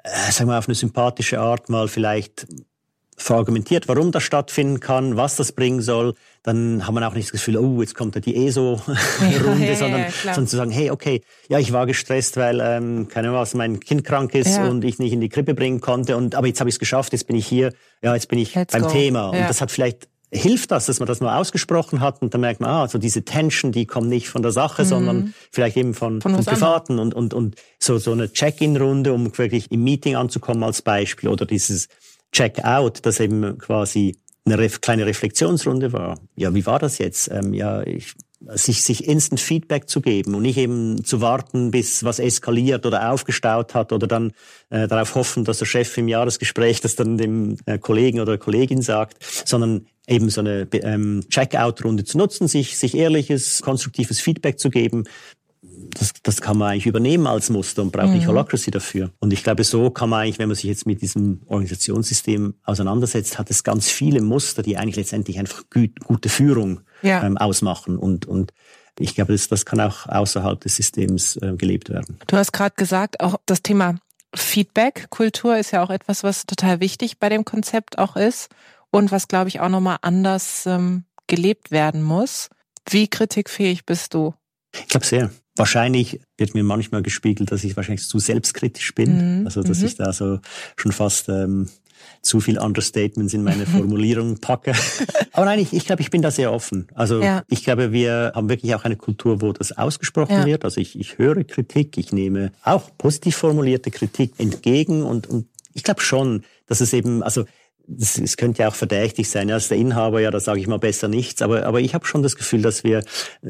äh, 0.06 0.32
sagen 0.32 0.48
wir, 0.48 0.58
auf 0.58 0.68
eine 0.68 0.74
sympathische 0.74 1.40
Art 1.40 1.68
mal 1.68 1.88
vielleicht 1.88 2.46
verargumentiert, 3.18 3.88
warum 3.88 4.12
das 4.12 4.22
stattfinden 4.22 4.78
kann, 4.78 5.16
was 5.16 5.36
das 5.36 5.52
bringen 5.52 5.80
soll, 5.80 6.14
dann 6.42 6.86
hat 6.86 6.92
man 6.92 7.02
auch 7.02 7.14
nicht 7.14 7.28
das 7.28 7.32
Gefühl, 7.32 7.56
oh, 7.56 7.80
jetzt 7.80 7.94
kommt 7.94 8.14
da 8.14 8.20
die 8.20 8.46
ESO-Runde, 8.46 9.66
ja, 9.66 9.74
sondern, 9.74 10.00
ja, 10.02 10.10
sondern 10.34 10.46
zu 10.46 10.56
sagen, 10.56 10.70
hey, 10.70 10.90
okay, 10.90 11.22
ja, 11.48 11.58
ich 11.58 11.72
war 11.72 11.86
gestresst, 11.86 12.36
weil, 12.36 12.60
ähm, 12.60 13.08
keine 13.08 13.28
Ahnung 13.28 13.40
was, 13.40 13.54
mein 13.54 13.80
Kind 13.80 14.04
krank 14.04 14.34
ist 14.34 14.58
und 14.58 14.84
ich 14.84 14.98
nicht 14.98 15.12
in 15.12 15.20
die 15.20 15.30
Krippe 15.30 15.54
bringen 15.54 15.80
konnte 15.80 16.16
und 16.16 16.34
aber 16.34 16.46
jetzt 16.46 16.60
habe 16.60 16.68
ich 16.68 16.74
es 16.74 16.78
geschafft, 16.78 17.12
jetzt 17.14 17.26
bin 17.26 17.36
ich 17.36 17.46
hier, 17.46 17.72
ja, 18.02 18.14
jetzt 18.14 18.28
bin 18.28 18.38
ich 18.38 18.54
Let's 18.54 18.72
beim 18.72 18.82
go. 18.82 18.88
Thema. 18.90 19.30
Und 19.30 19.40
das 19.40 19.62
hat 19.62 19.70
vielleicht 19.70 20.08
hilft 20.32 20.70
das, 20.72 20.86
dass 20.86 20.98
man 20.98 21.06
das 21.06 21.20
mal 21.20 21.38
ausgesprochen 21.38 22.00
hat 22.00 22.20
und 22.20 22.34
dann 22.34 22.40
merkt 22.40 22.60
man, 22.60 22.70
ah, 22.70 22.82
also 22.82 22.98
diese 22.98 23.24
Tension, 23.24 23.72
die 23.72 23.86
kommt 23.86 24.08
nicht 24.08 24.28
von 24.28 24.42
der 24.42 24.52
Sache, 24.52 24.82
mhm. 24.82 24.88
sondern 24.88 25.34
vielleicht 25.52 25.76
eben 25.76 25.94
von, 25.94 26.20
von, 26.20 26.34
von 26.34 26.44
Privaten 26.44 26.98
und, 26.98 27.14
und, 27.14 27.32
und 27.32 27.56
so, 27.78 27.98
so 27.98 28.12
eine 28.12 28.32
Check-in-Runde, 28.32 29.12
um 29.12 29.36
wirklich 29.38 29.70
im 29.70 29.84
Meeting 29.84 30.16
anzukommen 30.16 30.62
als 30.64 30.82
Beispiel 30.82 31.28
oder 31.28 31.46
dieses 31.46 31.88
Check-out, 32.32 33.06
das 33.06 33.20
eben 33.20 33.58
quasi 33.58 34.18
eine 34.44 34.58
ref 34.58 34.80
kleine 34.80 35.06
Reflexionsrunde 35.06 35.92
war. 35.92 36.18
Ja, 36.36 36.54
wie 36.54 36.66
war 36.66 36.78
das 36.78 36.98
jetzt? 36.98 37.30
Ähm, 37.30 37.52
ja, 37.52 37.82
ich, 37.82 38.14
sich, 38.54 38.84
sich 38.84 39.08
Instant 39.08 39.40
Feedback 39.40 39.88
zu 39.88 40.00
geben 40.00 40.34
und 40.34 40.42
nicht 40.42 40.58
eben 40.58 41.04
zu 41.04 41.20
warten, 41.20 41.70
bis 41.70 42.04
was 42.04 42.18
eskaliert 42.18 42.86
oder 42.86 43.10
aufgestaut 43.10 43.74
hat 43.74 43.92
oder 43.92 44.06
dann 44.06 44.32
äh, 44.70 44.86
darauf 44.86 45.14
hoffen, 45.14 45.44
dass 45.44 45.58
der 45.58 45.66
Chef 45.66 45.96
im 45.98 46.08
Jahresgespräch 46.08 46.80
das 46.80 46.96
dann 46.96 47.18
dem 47.18 47.56
äh, 47.66 47.78
Kollegen 47.78 48.20
oder 48.20 48.38
Kollegin 48.38 48.82
sagt, 48.82 49.16
sondern 49.44 49.86
eben 50.06 50.30
so 50.30 50.40
eine 50.40 50.68
ähm, 50.72 51.24
Checkout-Runde 51.28 52.04
zu 52.04 52.18
nutzen, 52.18 52.48
sich, 52.48 52.78
sich 52.78 52.94
ehrliches, 52.94 53.62
konstruktives 53.62 54.20
Feedback 54.20 54.58
zu 54.58 54.70
geben. 54.70 55.04
Das, 55.98 56.12
das 56.22 56.40
kann 56.40 56.58
man 56.58 56.72
eigentlich 56.72 56.86
übernehmen 56.86 57.26
als 57.26 57.50
Muster 57.50 57.82
und 57.82 57.92
braucht 57.92 58.08
mhm. 58.08 58.14
nicht 58.14 58.26
Holacracy 58.26 58.70
dafür. 58.70 59.10
Und 59.18 59.32
ich 59.32 59.42
glaube, 59.42 59.64
so 59.64 59.90
kann 59.90 60.08
man 60.08 60.22
eigentlich, 60.22 60.38
wenn 60.38 60.48
man 60.48 60.54
sich 60.54 60.64
jetzt 60.64 60.86
mit 60.86 61.02
diesem 61.02 61.42
Organisationssystem 61.46 62.54
auseinandersetzt, 62.64 63.38
hat 63.38 63.50
es 63.50 63.64
ganz 63.64 63.90
viele 63.90 64.20
Muster, 64.20 64.62
die 64.62 64.76
eigentlich 64.76 64.96
letztendlich 64.96 65.38
einfach 65.38 65.64
gut, 65.70 66.00
gute 66.00 66.28
Führung 66.28 66.80
ja. 67.02 67.24
ähm, 67.24 67.36
ausmachen. 67.36 67.98
Und, 67.98 68.26
und 68.26 68.52
ich 68.98 69.14
glaube, 69.14 69.32
das, 69.32 69.48
das 69.48 69.66
kann 69.66 69.80
auch 69.80 70.06
außerhalb 70.06 70.60
des 70.60 70.76
Systems 70.76 71.36
äh, 71.36 71.54
gelebt 71.56 71.90
werden. 71.90 72.18
Du 72.26 72.36
hast 72.36 72.52
gerade 72.52 72.74
gesagt, 72.76 73.20
auch 73.20 73.36
das 73.44 73.62
Thema 73.62 73.96
Feedback-Kultur 74.34 75.58
ist 75.58 75.72
ja 75.72 75.82
auch 75.82 75.90
etwas, 75.90 76.22
was 76.22 76.46
total 76.46 76.80
wichtig 76.80 77.18
bei 77.18 77.28
dem 77.28 77.44
Konzept 77.44 77.98
auch 77.98 78.16
ist 78.16 78.48
und 78.90 79.12
was, 79.12 79.28
glaube 79.28 79.48
ich, 79.48 79.60
auch 79.60 79.68
nochmal 79.68 79.98
anders 80.02 80.64
ähm, 80.66 81.04
gelebt 81.26 81.70
werden 81.70 82.02
muss. 82.02 82.48
Wie 82.88 83.08
kritikfähig 83.08 83.84
bist 83.84 84.14
du? 84.14 84.34
Ich 84.72 84.88
glaube 84.88 85.06
sehr. 85.06 85.30
Wahrscheinlich 85.56 86.20
wird 86.36 86.54
mir 86.54 86.64
manchmal 86.64 87.02
gespiegelt, 87.02 87.50
dass 87.50 87.64
ich 87.64 87.76
wahrscheinlich 87.76 88.06
zu 88.06 88.18
selbstkritisch 88.18 88.94
bin. 88.94 89.40
Mhm. 89.40 89.46
Also 89.46 89.62
dass 89.62 89.80
mhm. 89.80 89.86
ich 89.86 89.94
da 89.96 90.12
so 90.12 90.38
schon 90.76 90.92
fast 90.92 91.28
ähm, 91.28 91.68
zu 92.20 92.40
viel 92.40 92.58
Understatements 92.58 93.32
in 93.32 93.42
meine 93.42 93.66
Formulierung 93.66 94.38
packe. 94.38 94.74
Aber 95.32 95.46
nein, 95.46 95.58
ich, 95.58 95.72
ich 95.72 95.86
glaube, 95.86 96.02
ich 96.02 96.10
bin 96.10 96.22
da 96.22 96.30
sehr 96.30 96.52
offen. 96.52 96.88
Also 96.94 97.22
ja. 97.22 97.42
ich 97.48 97.64
glaube, 97.64 97.92
wir 97.92 98.32
haben 98.34 98.48
wirklich 98.48 98.74
auch 98.74 98.84
eine 98.84 98.96
Kultur, 98.96 99.40
wo 99.40 99.52
das 99.52 99.72
ausgesprochen 99.72 100.32
ja. 100.32 100.46
wird. 100.46 100.64
Also 100.64 100.80
ich, 100.80 100.98
ich 100.98 101.18
höre 101.18 101.42
Kritik, 101.44 101.96
ich 101.96 102.12
nehme 102.12 102.52
auch 102.62 102.90
positiv 102.98 103.36
formulierte 103.36 103.90
Kritik 103.90 104.34
entgegen 104.38 105.02
und, 105.02 105.26
und 105.26 105.48
ich 105.72 105.84
glaube 105.84 106.00
schon, 106.00 106.42
dass 106.66 106.80
es 106.80 106.92
eben, 106.92 107.22
also 107.22 107.44
es, 107.98 108.36
könnte 108.36 108.62
ja 108.62 108.68
auch 108.68 108.74
verdächtig 108.74 109.28
sein, 109.28 109.50
als 109.50 109.68
der 109.68 109.78
Inhaber, 109.78 110.20
ja, 110.20 110.30
da 110.30 110.40
sage 110.40 110.60
ich 110.60 110.66
mal 110.66 110.78
besser 110.78 111.08
nichts, 111.08 111.42
aber, 111.42 111.66
aber 111.66 111.80
ich 111.80 111.94
habe 111.94 112.06
schon 112.06 112.22
das 112.22 112.36
Gefühl, 112.36 112.62
dass 112.62 112.84
wir 112.84 113.04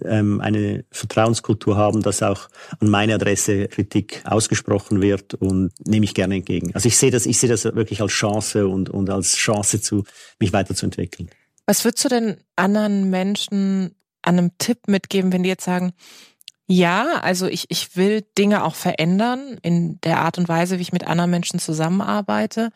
ähm, 0.05 0.41
eine 0.41 0.85
Vertrauenskultur 0.91 1.77
haben, 1.77 2.03
dass 2.03 2.23
auch 2.23 2.49
an 2.81 2.89
meine 2.89 3.15
Adresse 3.15 3.69
Kritik 3.69 4.23
ausgesprochen 4.25 5.01
wird 5.01 5.35
und 5.35 5.73
nehme 5.87 6.05
ich 6.05 6.15
gerne 6.15 6.37
entgegen. 6.37 6.75
Also 6.75 6.89
ich 6.89 6.97
sehe 6.97 7.11
das, 7.11 7.27
ich 7.27 7.39
sehe 7.39 7.49
das 7.49 7.65
wirklich 7.65 8.01
als 8.01 8.13
Chance 8.13 8.67
und, 8.67 8.91
und 8.91 9.11
als 9.11 9.37
Chance 9.37 9.81
zu, 9.81 10.05
mich 10.39 10.53
weiterzuentwickeln. 10.53 11.31
Was 11.67 11.85
würdest 11.85 12.05
du 12.05 12.09
denn 12.09 12.37
anderen 12.55 13.11
Menschen 13.11 13.95
an 14.23 14.39
einem 14.39 14.51
Tipp 14.59 14.89
mitgeben, 14.89 15.33
wenn 15.33 15.43
die 15.43 15.49
jetzt 15.49 15.65
sagen, 15.65 15.93
ja, 16.69 17.21
also 17.21 17.47
ich, 17.47 17.67
ich 17.69 17.97
will 17.97 18.25
Dinge 18.37 18.65
auch 18.65 18.75
verändern 18.75 19.59
in 19.63 20.01
der 20.01 20.19
Art 20.19 20.37
und 20.37 20.49
Weise, 20.49 20.79
wie 20.79 20.83
ich 20.83 20.93
mit 20.93 21.07
anderen 21.07 21.31
Menschen 21.31 21.61
zusammenarbeite. 21.61 22.71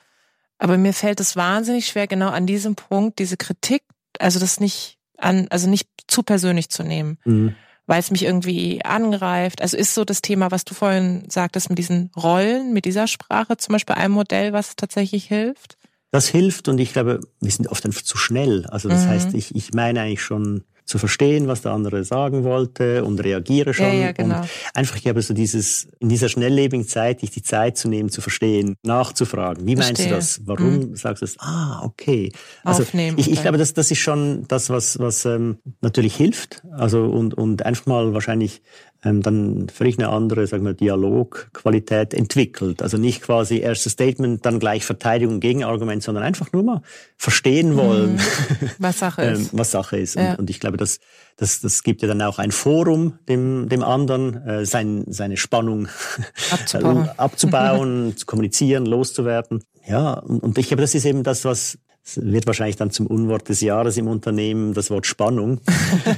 Aber 0.60 0.76
mir 0.76 0.92
fällt 0.92 1.20
es 1.20 1.36
wahnsinnig 1.36 1.86
schwer, 1.86 2.06
genau 2.06 2.28
an 2.28 2.46
diesem 2.46 2.76
Punkt 2.76 3.18
diese 3.18 3.38
Kritik, 3.38 3.82
also 4.18 4.38
das 4.38 4.60
nicht 4.60 4.98
an, 5.16 5.46
also 5.48 5.68
nicht 5.68 5.88
zu 6.06 6.22
persönlich 6.22 6.68
zu 6.68 6.82
nehmen. 6.82 7.18
Mhm. 7.24 7.54
Weil 7.86 7.98
es 7.98 8.10
mich 8.10 8.24
irgendwie 8.24 8.84
angreift. 8.84 9.62
Also 9.62 9.76
ist 9.76 9.94
so 9.94 10.04
das 10.04 10.22
Thema, 10.22 10.50
was 10.50 10.64
du 10.64 10.74
vorhin 10.74 11.24
sagtest, 11.28 11.70
mit 11.70 11.78
diesen 11.78 12.10
Rollen, 12.14 12.72
mit 12.74 12.84
dieser 12.84 13.06
Sprache 13.06 13.56
zum 13.56 13.72
Beispiel 13.72 13.96
ein 13.96 14.12
Modell, 14.12 14.52
was 14.52 14.76
tatsächlich 14.76 15.24
hilft? 15.24 15.78
Das 16.10 16.28
hilft 16.28 16.68
und 16.68 16.78
ich 16.78 16.92
glaube, 16.92 17.20
wir 17.40 17.50
sind 17.50 17.68
oft 17.68 17.84
einfach 17.86 18.02
zu 18.02 18.18
schnell. 18.18 18.66
Also 18.66 18.88
das 18.88 19.04
mhm. 19.04 19.08
heißt, 19.08 19.34
ich, 19.34 19.54
ich 19.54 19.72
meine 19.72 20.02
eigentlich 20.02 20.22
schon 20.22 20.64
zu 20.90 20.98
verstehen, 20.98 21.46
was 21.46 21.62
der 21.62 21.70
andere 21.70 22.02
sagen 22.02 22.42
wollte 22.42 23.04
und 23.04 23.22
reagiere 23.22 23.72
schon. 23.72 23.86
Ja, 23.86 23.92
ja, 23.92 24.12
genau. 24.12 24.40
Und 24.40 24.48
einfach, 24.74 24.96
ich 24.96 25.06
habe 25.06 25.22
so 25.22 25.32
dieses, 25.32 25.86
in 26.00 26.08
dieser 26.08 26.28
schnelllebigen 26.28 26.84
Zeit, 26.86 27.22
dich 27.22 27.30
die 27.30 27.42
Zeit 27.42 27.78
zu 27.78 27.88
nehmen, 27.88 28.08
zu 28.08 28.20
verstehen, 28.20 28.74
nachzufragen. 28.82 29.68
Wie 29.68 29.76
meinst 29.76 30.02
Verstehe. 30.02 30.08
du 30.08 30.14
das? 30.16 30.40
Warum 30.46 30.90
mhm. 30.90 30.96
sagst 30.96 31.22
du 31.22 31.26
das? 31.26 31.36
Ah, 31.38 31.82
okay. 31.84 32.32
Also 32.64 32.82
Aufnehmen, 32.82 33.18
ich, 33.18 33.30
ich 33.30 33.40
glaube, 33.40 33.56
das, 33.56 33.72
das 33.72 33.92
ist 33.92 34.00
schon 34.00 34.46
das, 34.48 34.68
was, 34.68 34.98
was 34.98 35.24
ähm, 35.26 35.58
natürlich 35.80 36.16
hilft. 36.16 36.62
Also 36.72 37.04
und, 37.04 37.34
und 37.34 37.64
einfach 37.64 37.86
mal 37.86 38.12
wahrscheinlich 38.12 38.60
dann 39.02 39.68
völlig 39.68 39.98
eine 39.98 40.10
andere, 40.10 40.46
sagen 40.46 40.64
wir, 40.64 40.74
Dialogqualität 40.74 42.12
entwickelt. 42.12 42.82
Also 42.82 42.98
nicht 42.98 43.22
quasi 43.22 43.58
erstes 43.58 43.92
Statement, 43.92 44.44
dann 44.44 44.58
gleich 44.58 44.84
Verteidigung, 44.84 45.40
Gegenargument, 45.40 46.02
sondern 46.02 46.24
einfach 46.24 46.52
nur 46.52 46.62
mal 46.62 46.82
verstehen 47.16 47.76
wollen, 47.76 48.14
mhm. 48.60 48.70
was 48.78 48.98
Sache 48.98 49.22
ist. 49.22 49.52
ähm, 49.52 49.58
was 49.58 49.70
Sache 49.70 49.98
ist. 49.98 50.16
Ja. 50.16 50.32
Und, 50.32 50.40
und, 50.40 50.50
ich 50.50 50.60
glaube, 50.60 50.76
das, 50.76 51.00
das, 51.36 51.60
das 51.60 51.82
gibt 51.82 52.02
ja 52.02 52.08
dann 52.08 52.20
auch 52.22 52.38
ein 52.38 52.50
Forum 52.50 53.18
dem, 53.28 53.68
dem 53.68 53.82
anderen, 53.82 54.46
äh, 54.46 54.66
sein, 54.66 55.04
seine 55.08 55.36
Spannung 55.36 55.88
abzubauen, 56.50 57.08
abzubauen 57.16 58.16
zu 58.16 58.26
kommunizieren, 58.26 58.84
loszuwerden. 58.84 59.64
Ja, 59.88 60.14
und, 60.14 60.42
und 60.42 60.58
ich 60.58 60.68
glaube, 60.68 60.82
das 60.82 60.94
ist 60.94 61.06
eben 61.06 61.22
das, 61.22 61.44
was 61.44 61.78
wird 62.16 62.46
wahrscheinlich 62.46 62.76
dann 62.76 62.90
zum 62.90 63.06
Unwort 63.06 63.48
des 63.48 63.60
Jahres 63.60 63.96
im 63.96 64.08
Unternehmen, 64.08 64.74
das 64.74 64.90
Wort 64.90 65.06
Spannung. 65.06 65.60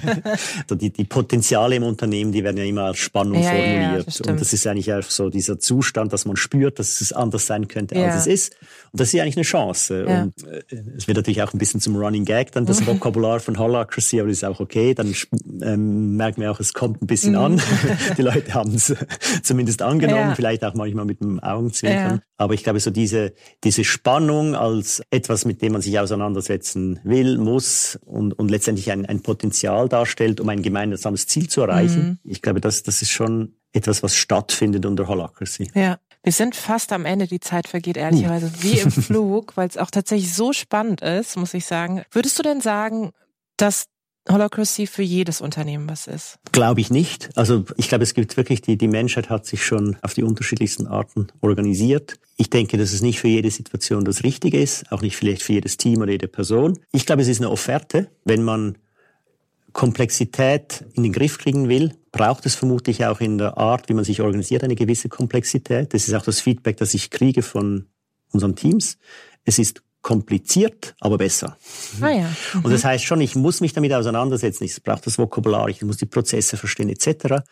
also 0.62 0.74
die, 0.74 0.90
die 0.90 1.04
Potenziale 1.04 1.76
im 1.76 1.82
Unternehmen, 1.82 2.32
die 2.32 2.44
werden 2.44 2.56
ja 2.56 2.64
immer 2.64 2.84
als 2.84 2.98
Spannung 2.98 3.42
ja, 3.42 3.50
formuliert. 3.50 3.82
Ja, 3.82 4.02
das 4.02 4.20
und 4.20 4.40
das 4.40 4.52
ist 4.52 4.66
eigentlich 4.66 4.92
auch 4.92 5.02
so 5.02 5.30
dieser 5.30 5.58
Zustand, 5.58 6.12
dass 6.12 6.24
man 6.24 6.36
spürt, 6.36 6.78
dass 6.78 7.00
es 7.00 7.12
anders 7.12 7.46
sein 7.46 7.68
könnte, 7.68 7.96
als 7.96 8.26
es 8.26 8.26
ist. 8.26 8.56
Und 8.92 9.00
das 9.00 9.08
ist 9.08 9.14
ja 9.14 9.22
eigentlich 9.22 9.36
eine 9.36 9.44
Chance. 9.44 10.06
Und 10.06 10.46
äh, 10.46 10.62
es 10.96 11.08
wird 11.08 11.16
natürlich 11.16 11.42
auch 11.42 11.52
ein 11.52 11.58
bisschen 11.58 11.80
zum 11.80 11.96
Running 11.96 12.24
Gag, 12.24 12.52
dann 12.52 12.66
das 12.66 12.86
Vokabular 12.86 13.40
von 13.40 13.58
Holacracy, 13.58 14.20
aber 14.20 14.28
das 14.28 14.38
ist 14.38 14.44
auch 14.44 14.60
okay. 14.60 14.94
Dann 14.94 15.14
ähm, 15.62 16.16
merken 16.16 16.42
wir 16.42 16.50
auch, 16.50 16.60
es 16.60 16.72
kommt 16.74 17.02
ein 17.02 17.06
bisschen 17.06 17.36
an. 17.36 17.54
Mhm. 17.54 17.60
die 18.18 18.22
Leute 18.22 18.54
haben 18.54 18.74
es 18.74 18.94
zumindest 19.42 19.82
angenommen, 19.82 20.34
vielleicht 20.36 20.64
auch 20.64 20.74
manchmal 20.74 21.04
mit 21.04 21.20
dem 21.20 21.40
Augenzwinkern. 21.40 22.22
Aber 22.36 22.54
ich 22.54 22.64
glaube, 22.64 22.80
so 22.80 22.90
diese, 22.90 23.34
diese 23.62 23.84
Spannung 23.84 24.56
als 24.56 25.00
etwas, 25.10 25.44
mit 25.44 25.62
dem 25.62 25.72
man 25.72 25.81
sich 25.82 25.98
auseinandersetzen 25.98 27.00
will, 27.04 27.38
muss 27.38 27.98
und, 28.04 28.38
und 28.38 28.50
letztendlich 28.50 28.90
ein, 28.90 29.06
ein 29.06 29.20
Potenzial 29.20 29.88
darstellt, 29.88 30.40
um 30.40 30.48
ein 30.48 30.62
gemeinsames 30.62 31.26
Ziel 31.26 31.48
zu 31.48 31.62
erreichen. 31.62 32.18
Mhm. 32.22 32.30
Ich 32.30 32.42
glaube, 32.42 32.60
das, 32.60 32.82
das 32.82 33.02
ist 33.02 33.10
schon 33.10 33.54
etwas, 33.72 34.02
was 34.02 34.16
stattfindet 34.16 34.86
unter 34.86 35.08
Holacracy. 35.08 35.70
Ja. 35.74 35.98
Wir 36.24 36.32
sind 36.32 36.54
fast 36.54 36.92
am 36.92 37.04
Ende, 37.04 37.26
die 37.26 37.40
Zeit 37.40 37.66
vergeht 37.66 37.96
ehrlicherweise 37.96 38.46
uh. 38.46 38.62
wie 38.62 38.78
im 38.78 38.90
Flug, 38.92 39.56
weil 39.56 39.68
es 39.68 39.76
auch 39.76 39.90
tatsächlich 39.90 40.32
so 40.32 40.52
spannend 40.52 41.00
ist, 41.00 41.36
muss 41.36 41.52
ich 41.52 41.66
sagen. 41.66 42.02
Würdest 42.12 42.38
du 42.38 42.44
denn 42.44 42.60
sagen, 42.60 43.10
dass 43.56 43.86
Holacracy 44.28 44.86
für 44.86 45.02
jedes 45.02 45.40
Unternehmen 45.40 45.88
was 45.88 46.06
ist? 46.06 46.38
Glaube 46.52 46.80
ich 46.80 46.90
nicht. 46.90 47.30
Also 47.36 47.64
ich 47.76 47.88
glaube, 47.88 48.04
es 48.04 48.14
gibt 48.14 48.36
wirklich, 48.36 48.60
die, 48.60 48.76
die 48.76 48.88
Menschheit 48.88 49.30
hat 49.30 49.46
sich 49.46 49.64
schon 49.64 49.96
auf 50.02 50.14
die 50.14 50.22
unterschiedlichsten 50.22 50.86
Arten 50.86 51.26
organisiert. 51.40 52.20
Ich 52.36 52.48
denke, 52.48 52.78
dass 52.78 52.92
es 52.92 53.02
nicht 53.02 53.20
für 53.20 53.28
jede 53.28 53.50
Situation 53.50 54.04
das 54.04 54.22
Richtige 54.22 54.60
ist, 54.60 54.90
auch 54.92 55.02
nicht 55.02 55.16
vielleicht 55.16 55.42
für 55.42 55.54
jedes 55.54 55.76
Team 55.76 56.02
oder 56.02 56.12
jede 56.12 56.28
Person. 56.28 56.78
Ich 56.92 57.04
glaube, 57.04 57.22
es 57.22 57.28
ist 57.28 57.40
eine 57.40 57.50
Offerte. 57.50 58.10
Wenn 58.24 58.42
man 58.42 58.78
Komplexität 59.72 60.84
in 60.92 61.02
den 61.02 61.12
Griff 61.12 61.38
kriegen 61.38 61.68
will, 61.68 61.94
braucht 62.12 62.46
es 62.46 62.54
vermutlich 62.54 63.04
auch 63.06 63.20
in 63.20 63.38
der 63.38 63.56
Art, 63.56 63.88
wie 63.88 63.94
man 63.94 64.04
sich 64.04 64.20
organisiert, 64.20 64.62
eine 64.62 64.76
gewisse 64.76 65.08
Komplexität. 65.08 65.94
Das 65.94 66.06
ist 66.06 66.14
auch 66.14 66.24
das 66.24 66.40
Feedback, 66.40 66.76
das 66.76 66.94
ich 66.94 67.10
kriege 67.10 67.42
von 67.42 67.86
unseren 68.30 68.54
Teams. 68.54 68.98
Es 69.44 69.58
ist 69.58 69.82
kompliziert, 70.02 70.94
aber 71.00 71.16
besser. 71.16 71.56
Ah 72.00 72.10
ja. 72.10 72.28
Mhm. 72.54 72.64
Und 72.64 72.72
das 72.72 72.84
heißt 72.84 73.04
schon, 73.04 73.20
ich 73.20 73.34
muss 73.34 73.60
mich 73.60 73.72
damit 73.72 73.92
auseinandersetzen. 73.92 74.64
Ich 74.64 74.82
brauche 74.82 75.02
das 75.02 75.18
Vokabular, 75.18 75.68
ich 75.68 75.82
muss 75.82 75.96
die 75.96 76.06
Prozesse 76.06 76.56
verstehen 76.56 76.88
etc. 76.88 77.42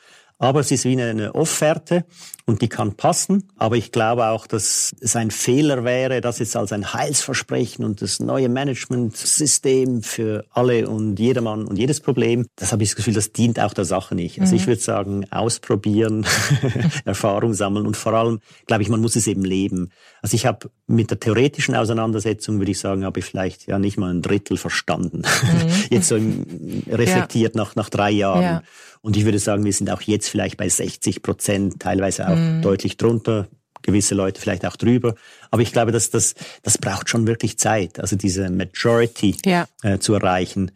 Aber 0.40 0.60
es 0.60 0.70
ist 0.70 0.86
wie 0.86 1.00
eine 1.00 1.34
Offerte 1.34 2.06
und 2.46 2.62
die 2.62 2.68
kann 2.68 2.94
passen. 2.94 3.50
Aber 3.56 3.76
ich 3.76 3.92
glaube 3.92 4.28
auch, 4.28 4.46
dass 4.46 4.90
es 4.98 5.14
ein 5.14 5.30
Fehler 5.30 5.84
wäre, 5.84 6.22
das 6.22 6.38
jetzt 6.38 6.56
als 6.56 6.72
ein 6.72 6.94
Heilsversprechen 6.94 7.84
und 7.84 8.00
das 8.00 8.20
neue 8.20 8.48
Managementsystem 8.48 10.02
für 10.02 10.46
alle 10.50 10.88
und 10.88 11.18
jedermann 11.18 11.66
und 11.66 11.76
jedes 11.76 12.00
Problem. 12.00 12.46
Das 12.56 12.72
habe 12.72 12.82
ich 12.82 12.88
das 12.88 12.96
Gefühl, 12.96 13.12
das 13.12 13.32
dient 13.32 13.60
auch 13.60 13.74
der 13.74 13.84
Sache 13.84 14.14
nicht. 14.14 14.40
Also 14.40 14.54
mhm. 14.54 14.60
ich 14.60 14.66
würde 14.66 14.80
sagen, 14.80 15.30
ausprobieren, 15.30 16.26
Erfahrung 17.04 17.52
sammeln 17.52 17.86
und 17.86 17.98
vor 17.98 18.14
allem, 18.14 18.40
glaube 18.66 18.82
ich, 18.82 18.88
man 18.88 19.02
muss 19.02 19.16
es 19.16 19.26
eben 19.26 19.44
leben. 19.44 19.90
Also 20.22 20.34
ich 20.34 20.46
habe 20.46 20.70
mit 20.86 21.10
der 21.10 21.20
theoretischen 21.20 21.74
Auseinandersetzung, 21.74 22.58
würde 22.58 22.70
ich 22.70 22.78
sagen, 22.78 23.04
habe 23.04 23.20
ich 23.20 23.24
vielleicht 23.24 23.66
ja 23.66 23.78
nicht 23.78 23.96
mal 23.96 24.12
ein 24.12 24.22
Drittel 24.22 24.56
verstanden. 24.56 25.18
Mhm. 25.18 25.70
Jetzt 25.90 26.08
so 26.08 26.16
reflektiert 26.16 27.54
ja. 27.54 27.62
nach, 27.62 27.76
nach 27.76 27.90
drei 27.90 28.10
Jahren. 28.10 28.42
Ja. 28.42 28.62
Und 29.02 29.16
ich 29.16 29.24
würde 29.24 29.38
sagen, 29.38 29.64
wir 29.64 29.72
sind 29.72 29.90
auch 29.90 30.02
jetzt 30.02 30.28
vielleicht 30.28 30.58
bei 30.58 30.68
60 30.68 31.22
Prozent, 31.22 31.80
teilweise 31.80 32.28
auch 32.28 32.36
mhm. 32.36 32.60
deutlich 32.60 32.98
drunter, 32.98 33.48
gewisse 33.80 34.14
Leute 34.14 34.38
vielleicht 34.38 34.66
auch 34.66 34.76
drüber. 34.76 35.14
Aber 35.50 35.62
ich 35.62 35.72
glaube, 35.72 35.90
dass 35.90 36.10
das, 36.10 36.34
das 36.62 36.76
braucht 36.76 37.08
schon 37.08 37.26
wirklich 37.26 37.58
Zeit. 37.58 37.98
Also 37.98 38.16
diese 38.16 38.50
Majority 38.50 39.36
ja. 39.46 39.66
äh, 39.82 39.98
zu 39.98 40.12
erreichen, 40.12 40.70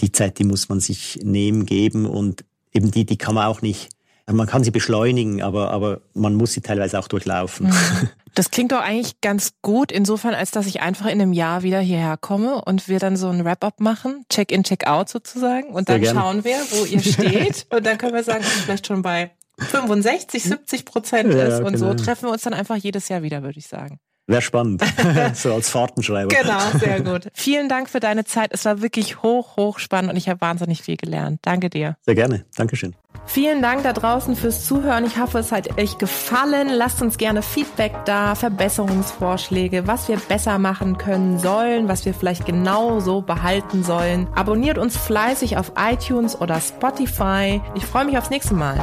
die 0.00 0.10
Zeit, 0.10 0.38
die 0.38 0.44
muss 0.44 0.70
man 0.70 0.80
sich 0.80 1.18
nehmen, 1.22 1.66
geben 1.66 2.06
und 2.06 2.46
eben 2.72 2.90
die, 2.90 3.04
die 3.04 3.18
kann 3.18 3.34
man 3.34 3.46
auch 3.46 3.60
nicht 3.60 3.90
man 4.32 4.46
kann 4.46 4.64
sie 4.64 4.72
beschleunigen, 4.72 5.42
aber, 5.42 5.70
aber 5.70 6.00
man 6.12 6.34
muss 6.34 6.52
sie 6.52 6.60
teilweise 6.60 6.98
auch 6.98 7.08
durchlaufen. 7.08 7.68
Mhm. 7.68 8.08
Das 8.36 8.50
klingt 8.50 8.72
doch 8.72 8.82
eigentlich 8.82 9.22
ganz 9.22 9.54
gut, 9.62 9.90
insofern, 9.90 10.34
als 10.34 10.50
dass 10.50 10.66
ich 10.66 10.82
einfach 10.82 11.06
in 11.06 11.22
einem 11.22 11.32
Jahr 11.32 11.62
wieder 11.62 11.80
hierher 11.80 12.18
komme 12.18 12.62
und 12.62 12.86
wir 12.86 12.98
dann 12.98 13.16
so 13.16 13.30
ein 13.30 13.46
Wrap-up 13.46 13.80
machen, 13.80 14.26
Check-in, 14.28 14.62
Check-out 14.62 15.08
sozusagen. 15.08 15.68
Und 15.68 15.88
dann 15.88 16.04
schauen 16.04 16.44
wir, 16.44 16.58
wo 16.70 16.84
ihr 16.84 17.00
steht. 17.00 17.66
und 17.70 17.86
dann 17.86 17.96
können 17.96 18.12
wir 18.12 18.22
sagen, 18.22 18.42
dass 18.42 18.54
es 18.54 18.60
vielleicht 18.60 18.86
schon 18.86 19.00
bei 19.00 19.30
65, 19.58 20.42
70 20.42 20.84
Prozent 20.84 21.32
ist. 21.32 21.60
Ja, 21.60 21.64
und 21.64 21.72
genau. 21.72 21.78
so 21.78 21.94
treffen 21.94 22.28
wir 22.28 22.32
uns 22.32 22.42
dann 22.42 22.52
einfach 22.52 22.76
jedes 22.76 23.08
Jahr 23.08 23.22
wieder, 23.22 23.42
würde 23.42 23.58
ich 23.58 23.68
sagen. 23.68 24.00
Wäre 24.28 24.42
spannend, 24.42 24.82
so 25.34 25.54
als 25.54 25.70
Fahrtenschreiber. 25.70 26.34
Genau, 26.34 26.58
sehr 26.80 27.00
gut. 27.00 27.28
Vielen 27.32 27.68
Dank 27.68 27.88
für 27.88 28.00
deine 28.00 28.24
Zeit. 28.24 28.50
Es 28.52 28.64
war 28.64 28.82
wirklich 28.82 29.22
hoch, 29.22 29.56
hoch 29.56 29.78
spannend 29.78 30.10
und 30.10 30.16
ich 30.16 30.28
habe 30.28 30.40
wahnsinnig 30.40 30.82
viel 30.82 30.96
gelernt. 30.96 31.38
Danke 31.42 31.70
dir. 31.70 31.96
Sehr 32.02 32.16
gerne. 32.16 32.44
Dankeschön. 32.56 32.96
Vielen 33.24 33.62
Dank 33.62 33.82
da 33.84 33.92
draußen 33.92 34.36
fürs 34.36 34.66
Zuhören. 34.66 35.04
Ich 35.04 35.18
hoffe, 35.18 35.38
es 35.38 35.52
hat 35.52 35.78
euch 35.78 35.98
gefallen. 35.98 36.68
Lasst 36.68 37.02
uns 37.02 37.18
gerne 37.18 37.42
Feedback 37.42 37.92
da, 38.04 38.34
Verbesserungsvorschläge, 38.34 39.86
was 39.86 40.08
wir 40.08 40.16
besser 40.16 40.58
machen 40.58 40.98
können 40.98 41.38
sollen, 41.38 41.88
was 41.88 42.04
wir 42.04 42.14
vielleicht 42.14 42.46
genau 42.46 43.00
so 43.00 43.22
behalten 43.22 43.84
sollen. 43.84 44.28
Abonniert 44.34 44.78
uns 44.78 44.96
fleißig 44.96 45.56
auf 45.56 45.72
iTunes 45.76 46.40
oder 46.40 46.60
Spotify. 46.60 47.60
Ich 47.74 47.86
freue 47.86 48.04
mich 48.04 48.18
aufs 48.18 48.30
nächste 48.30 48.54
Mal. 48.54 48.78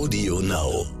Audio 0.00 0.40
Now. 0.40 0.99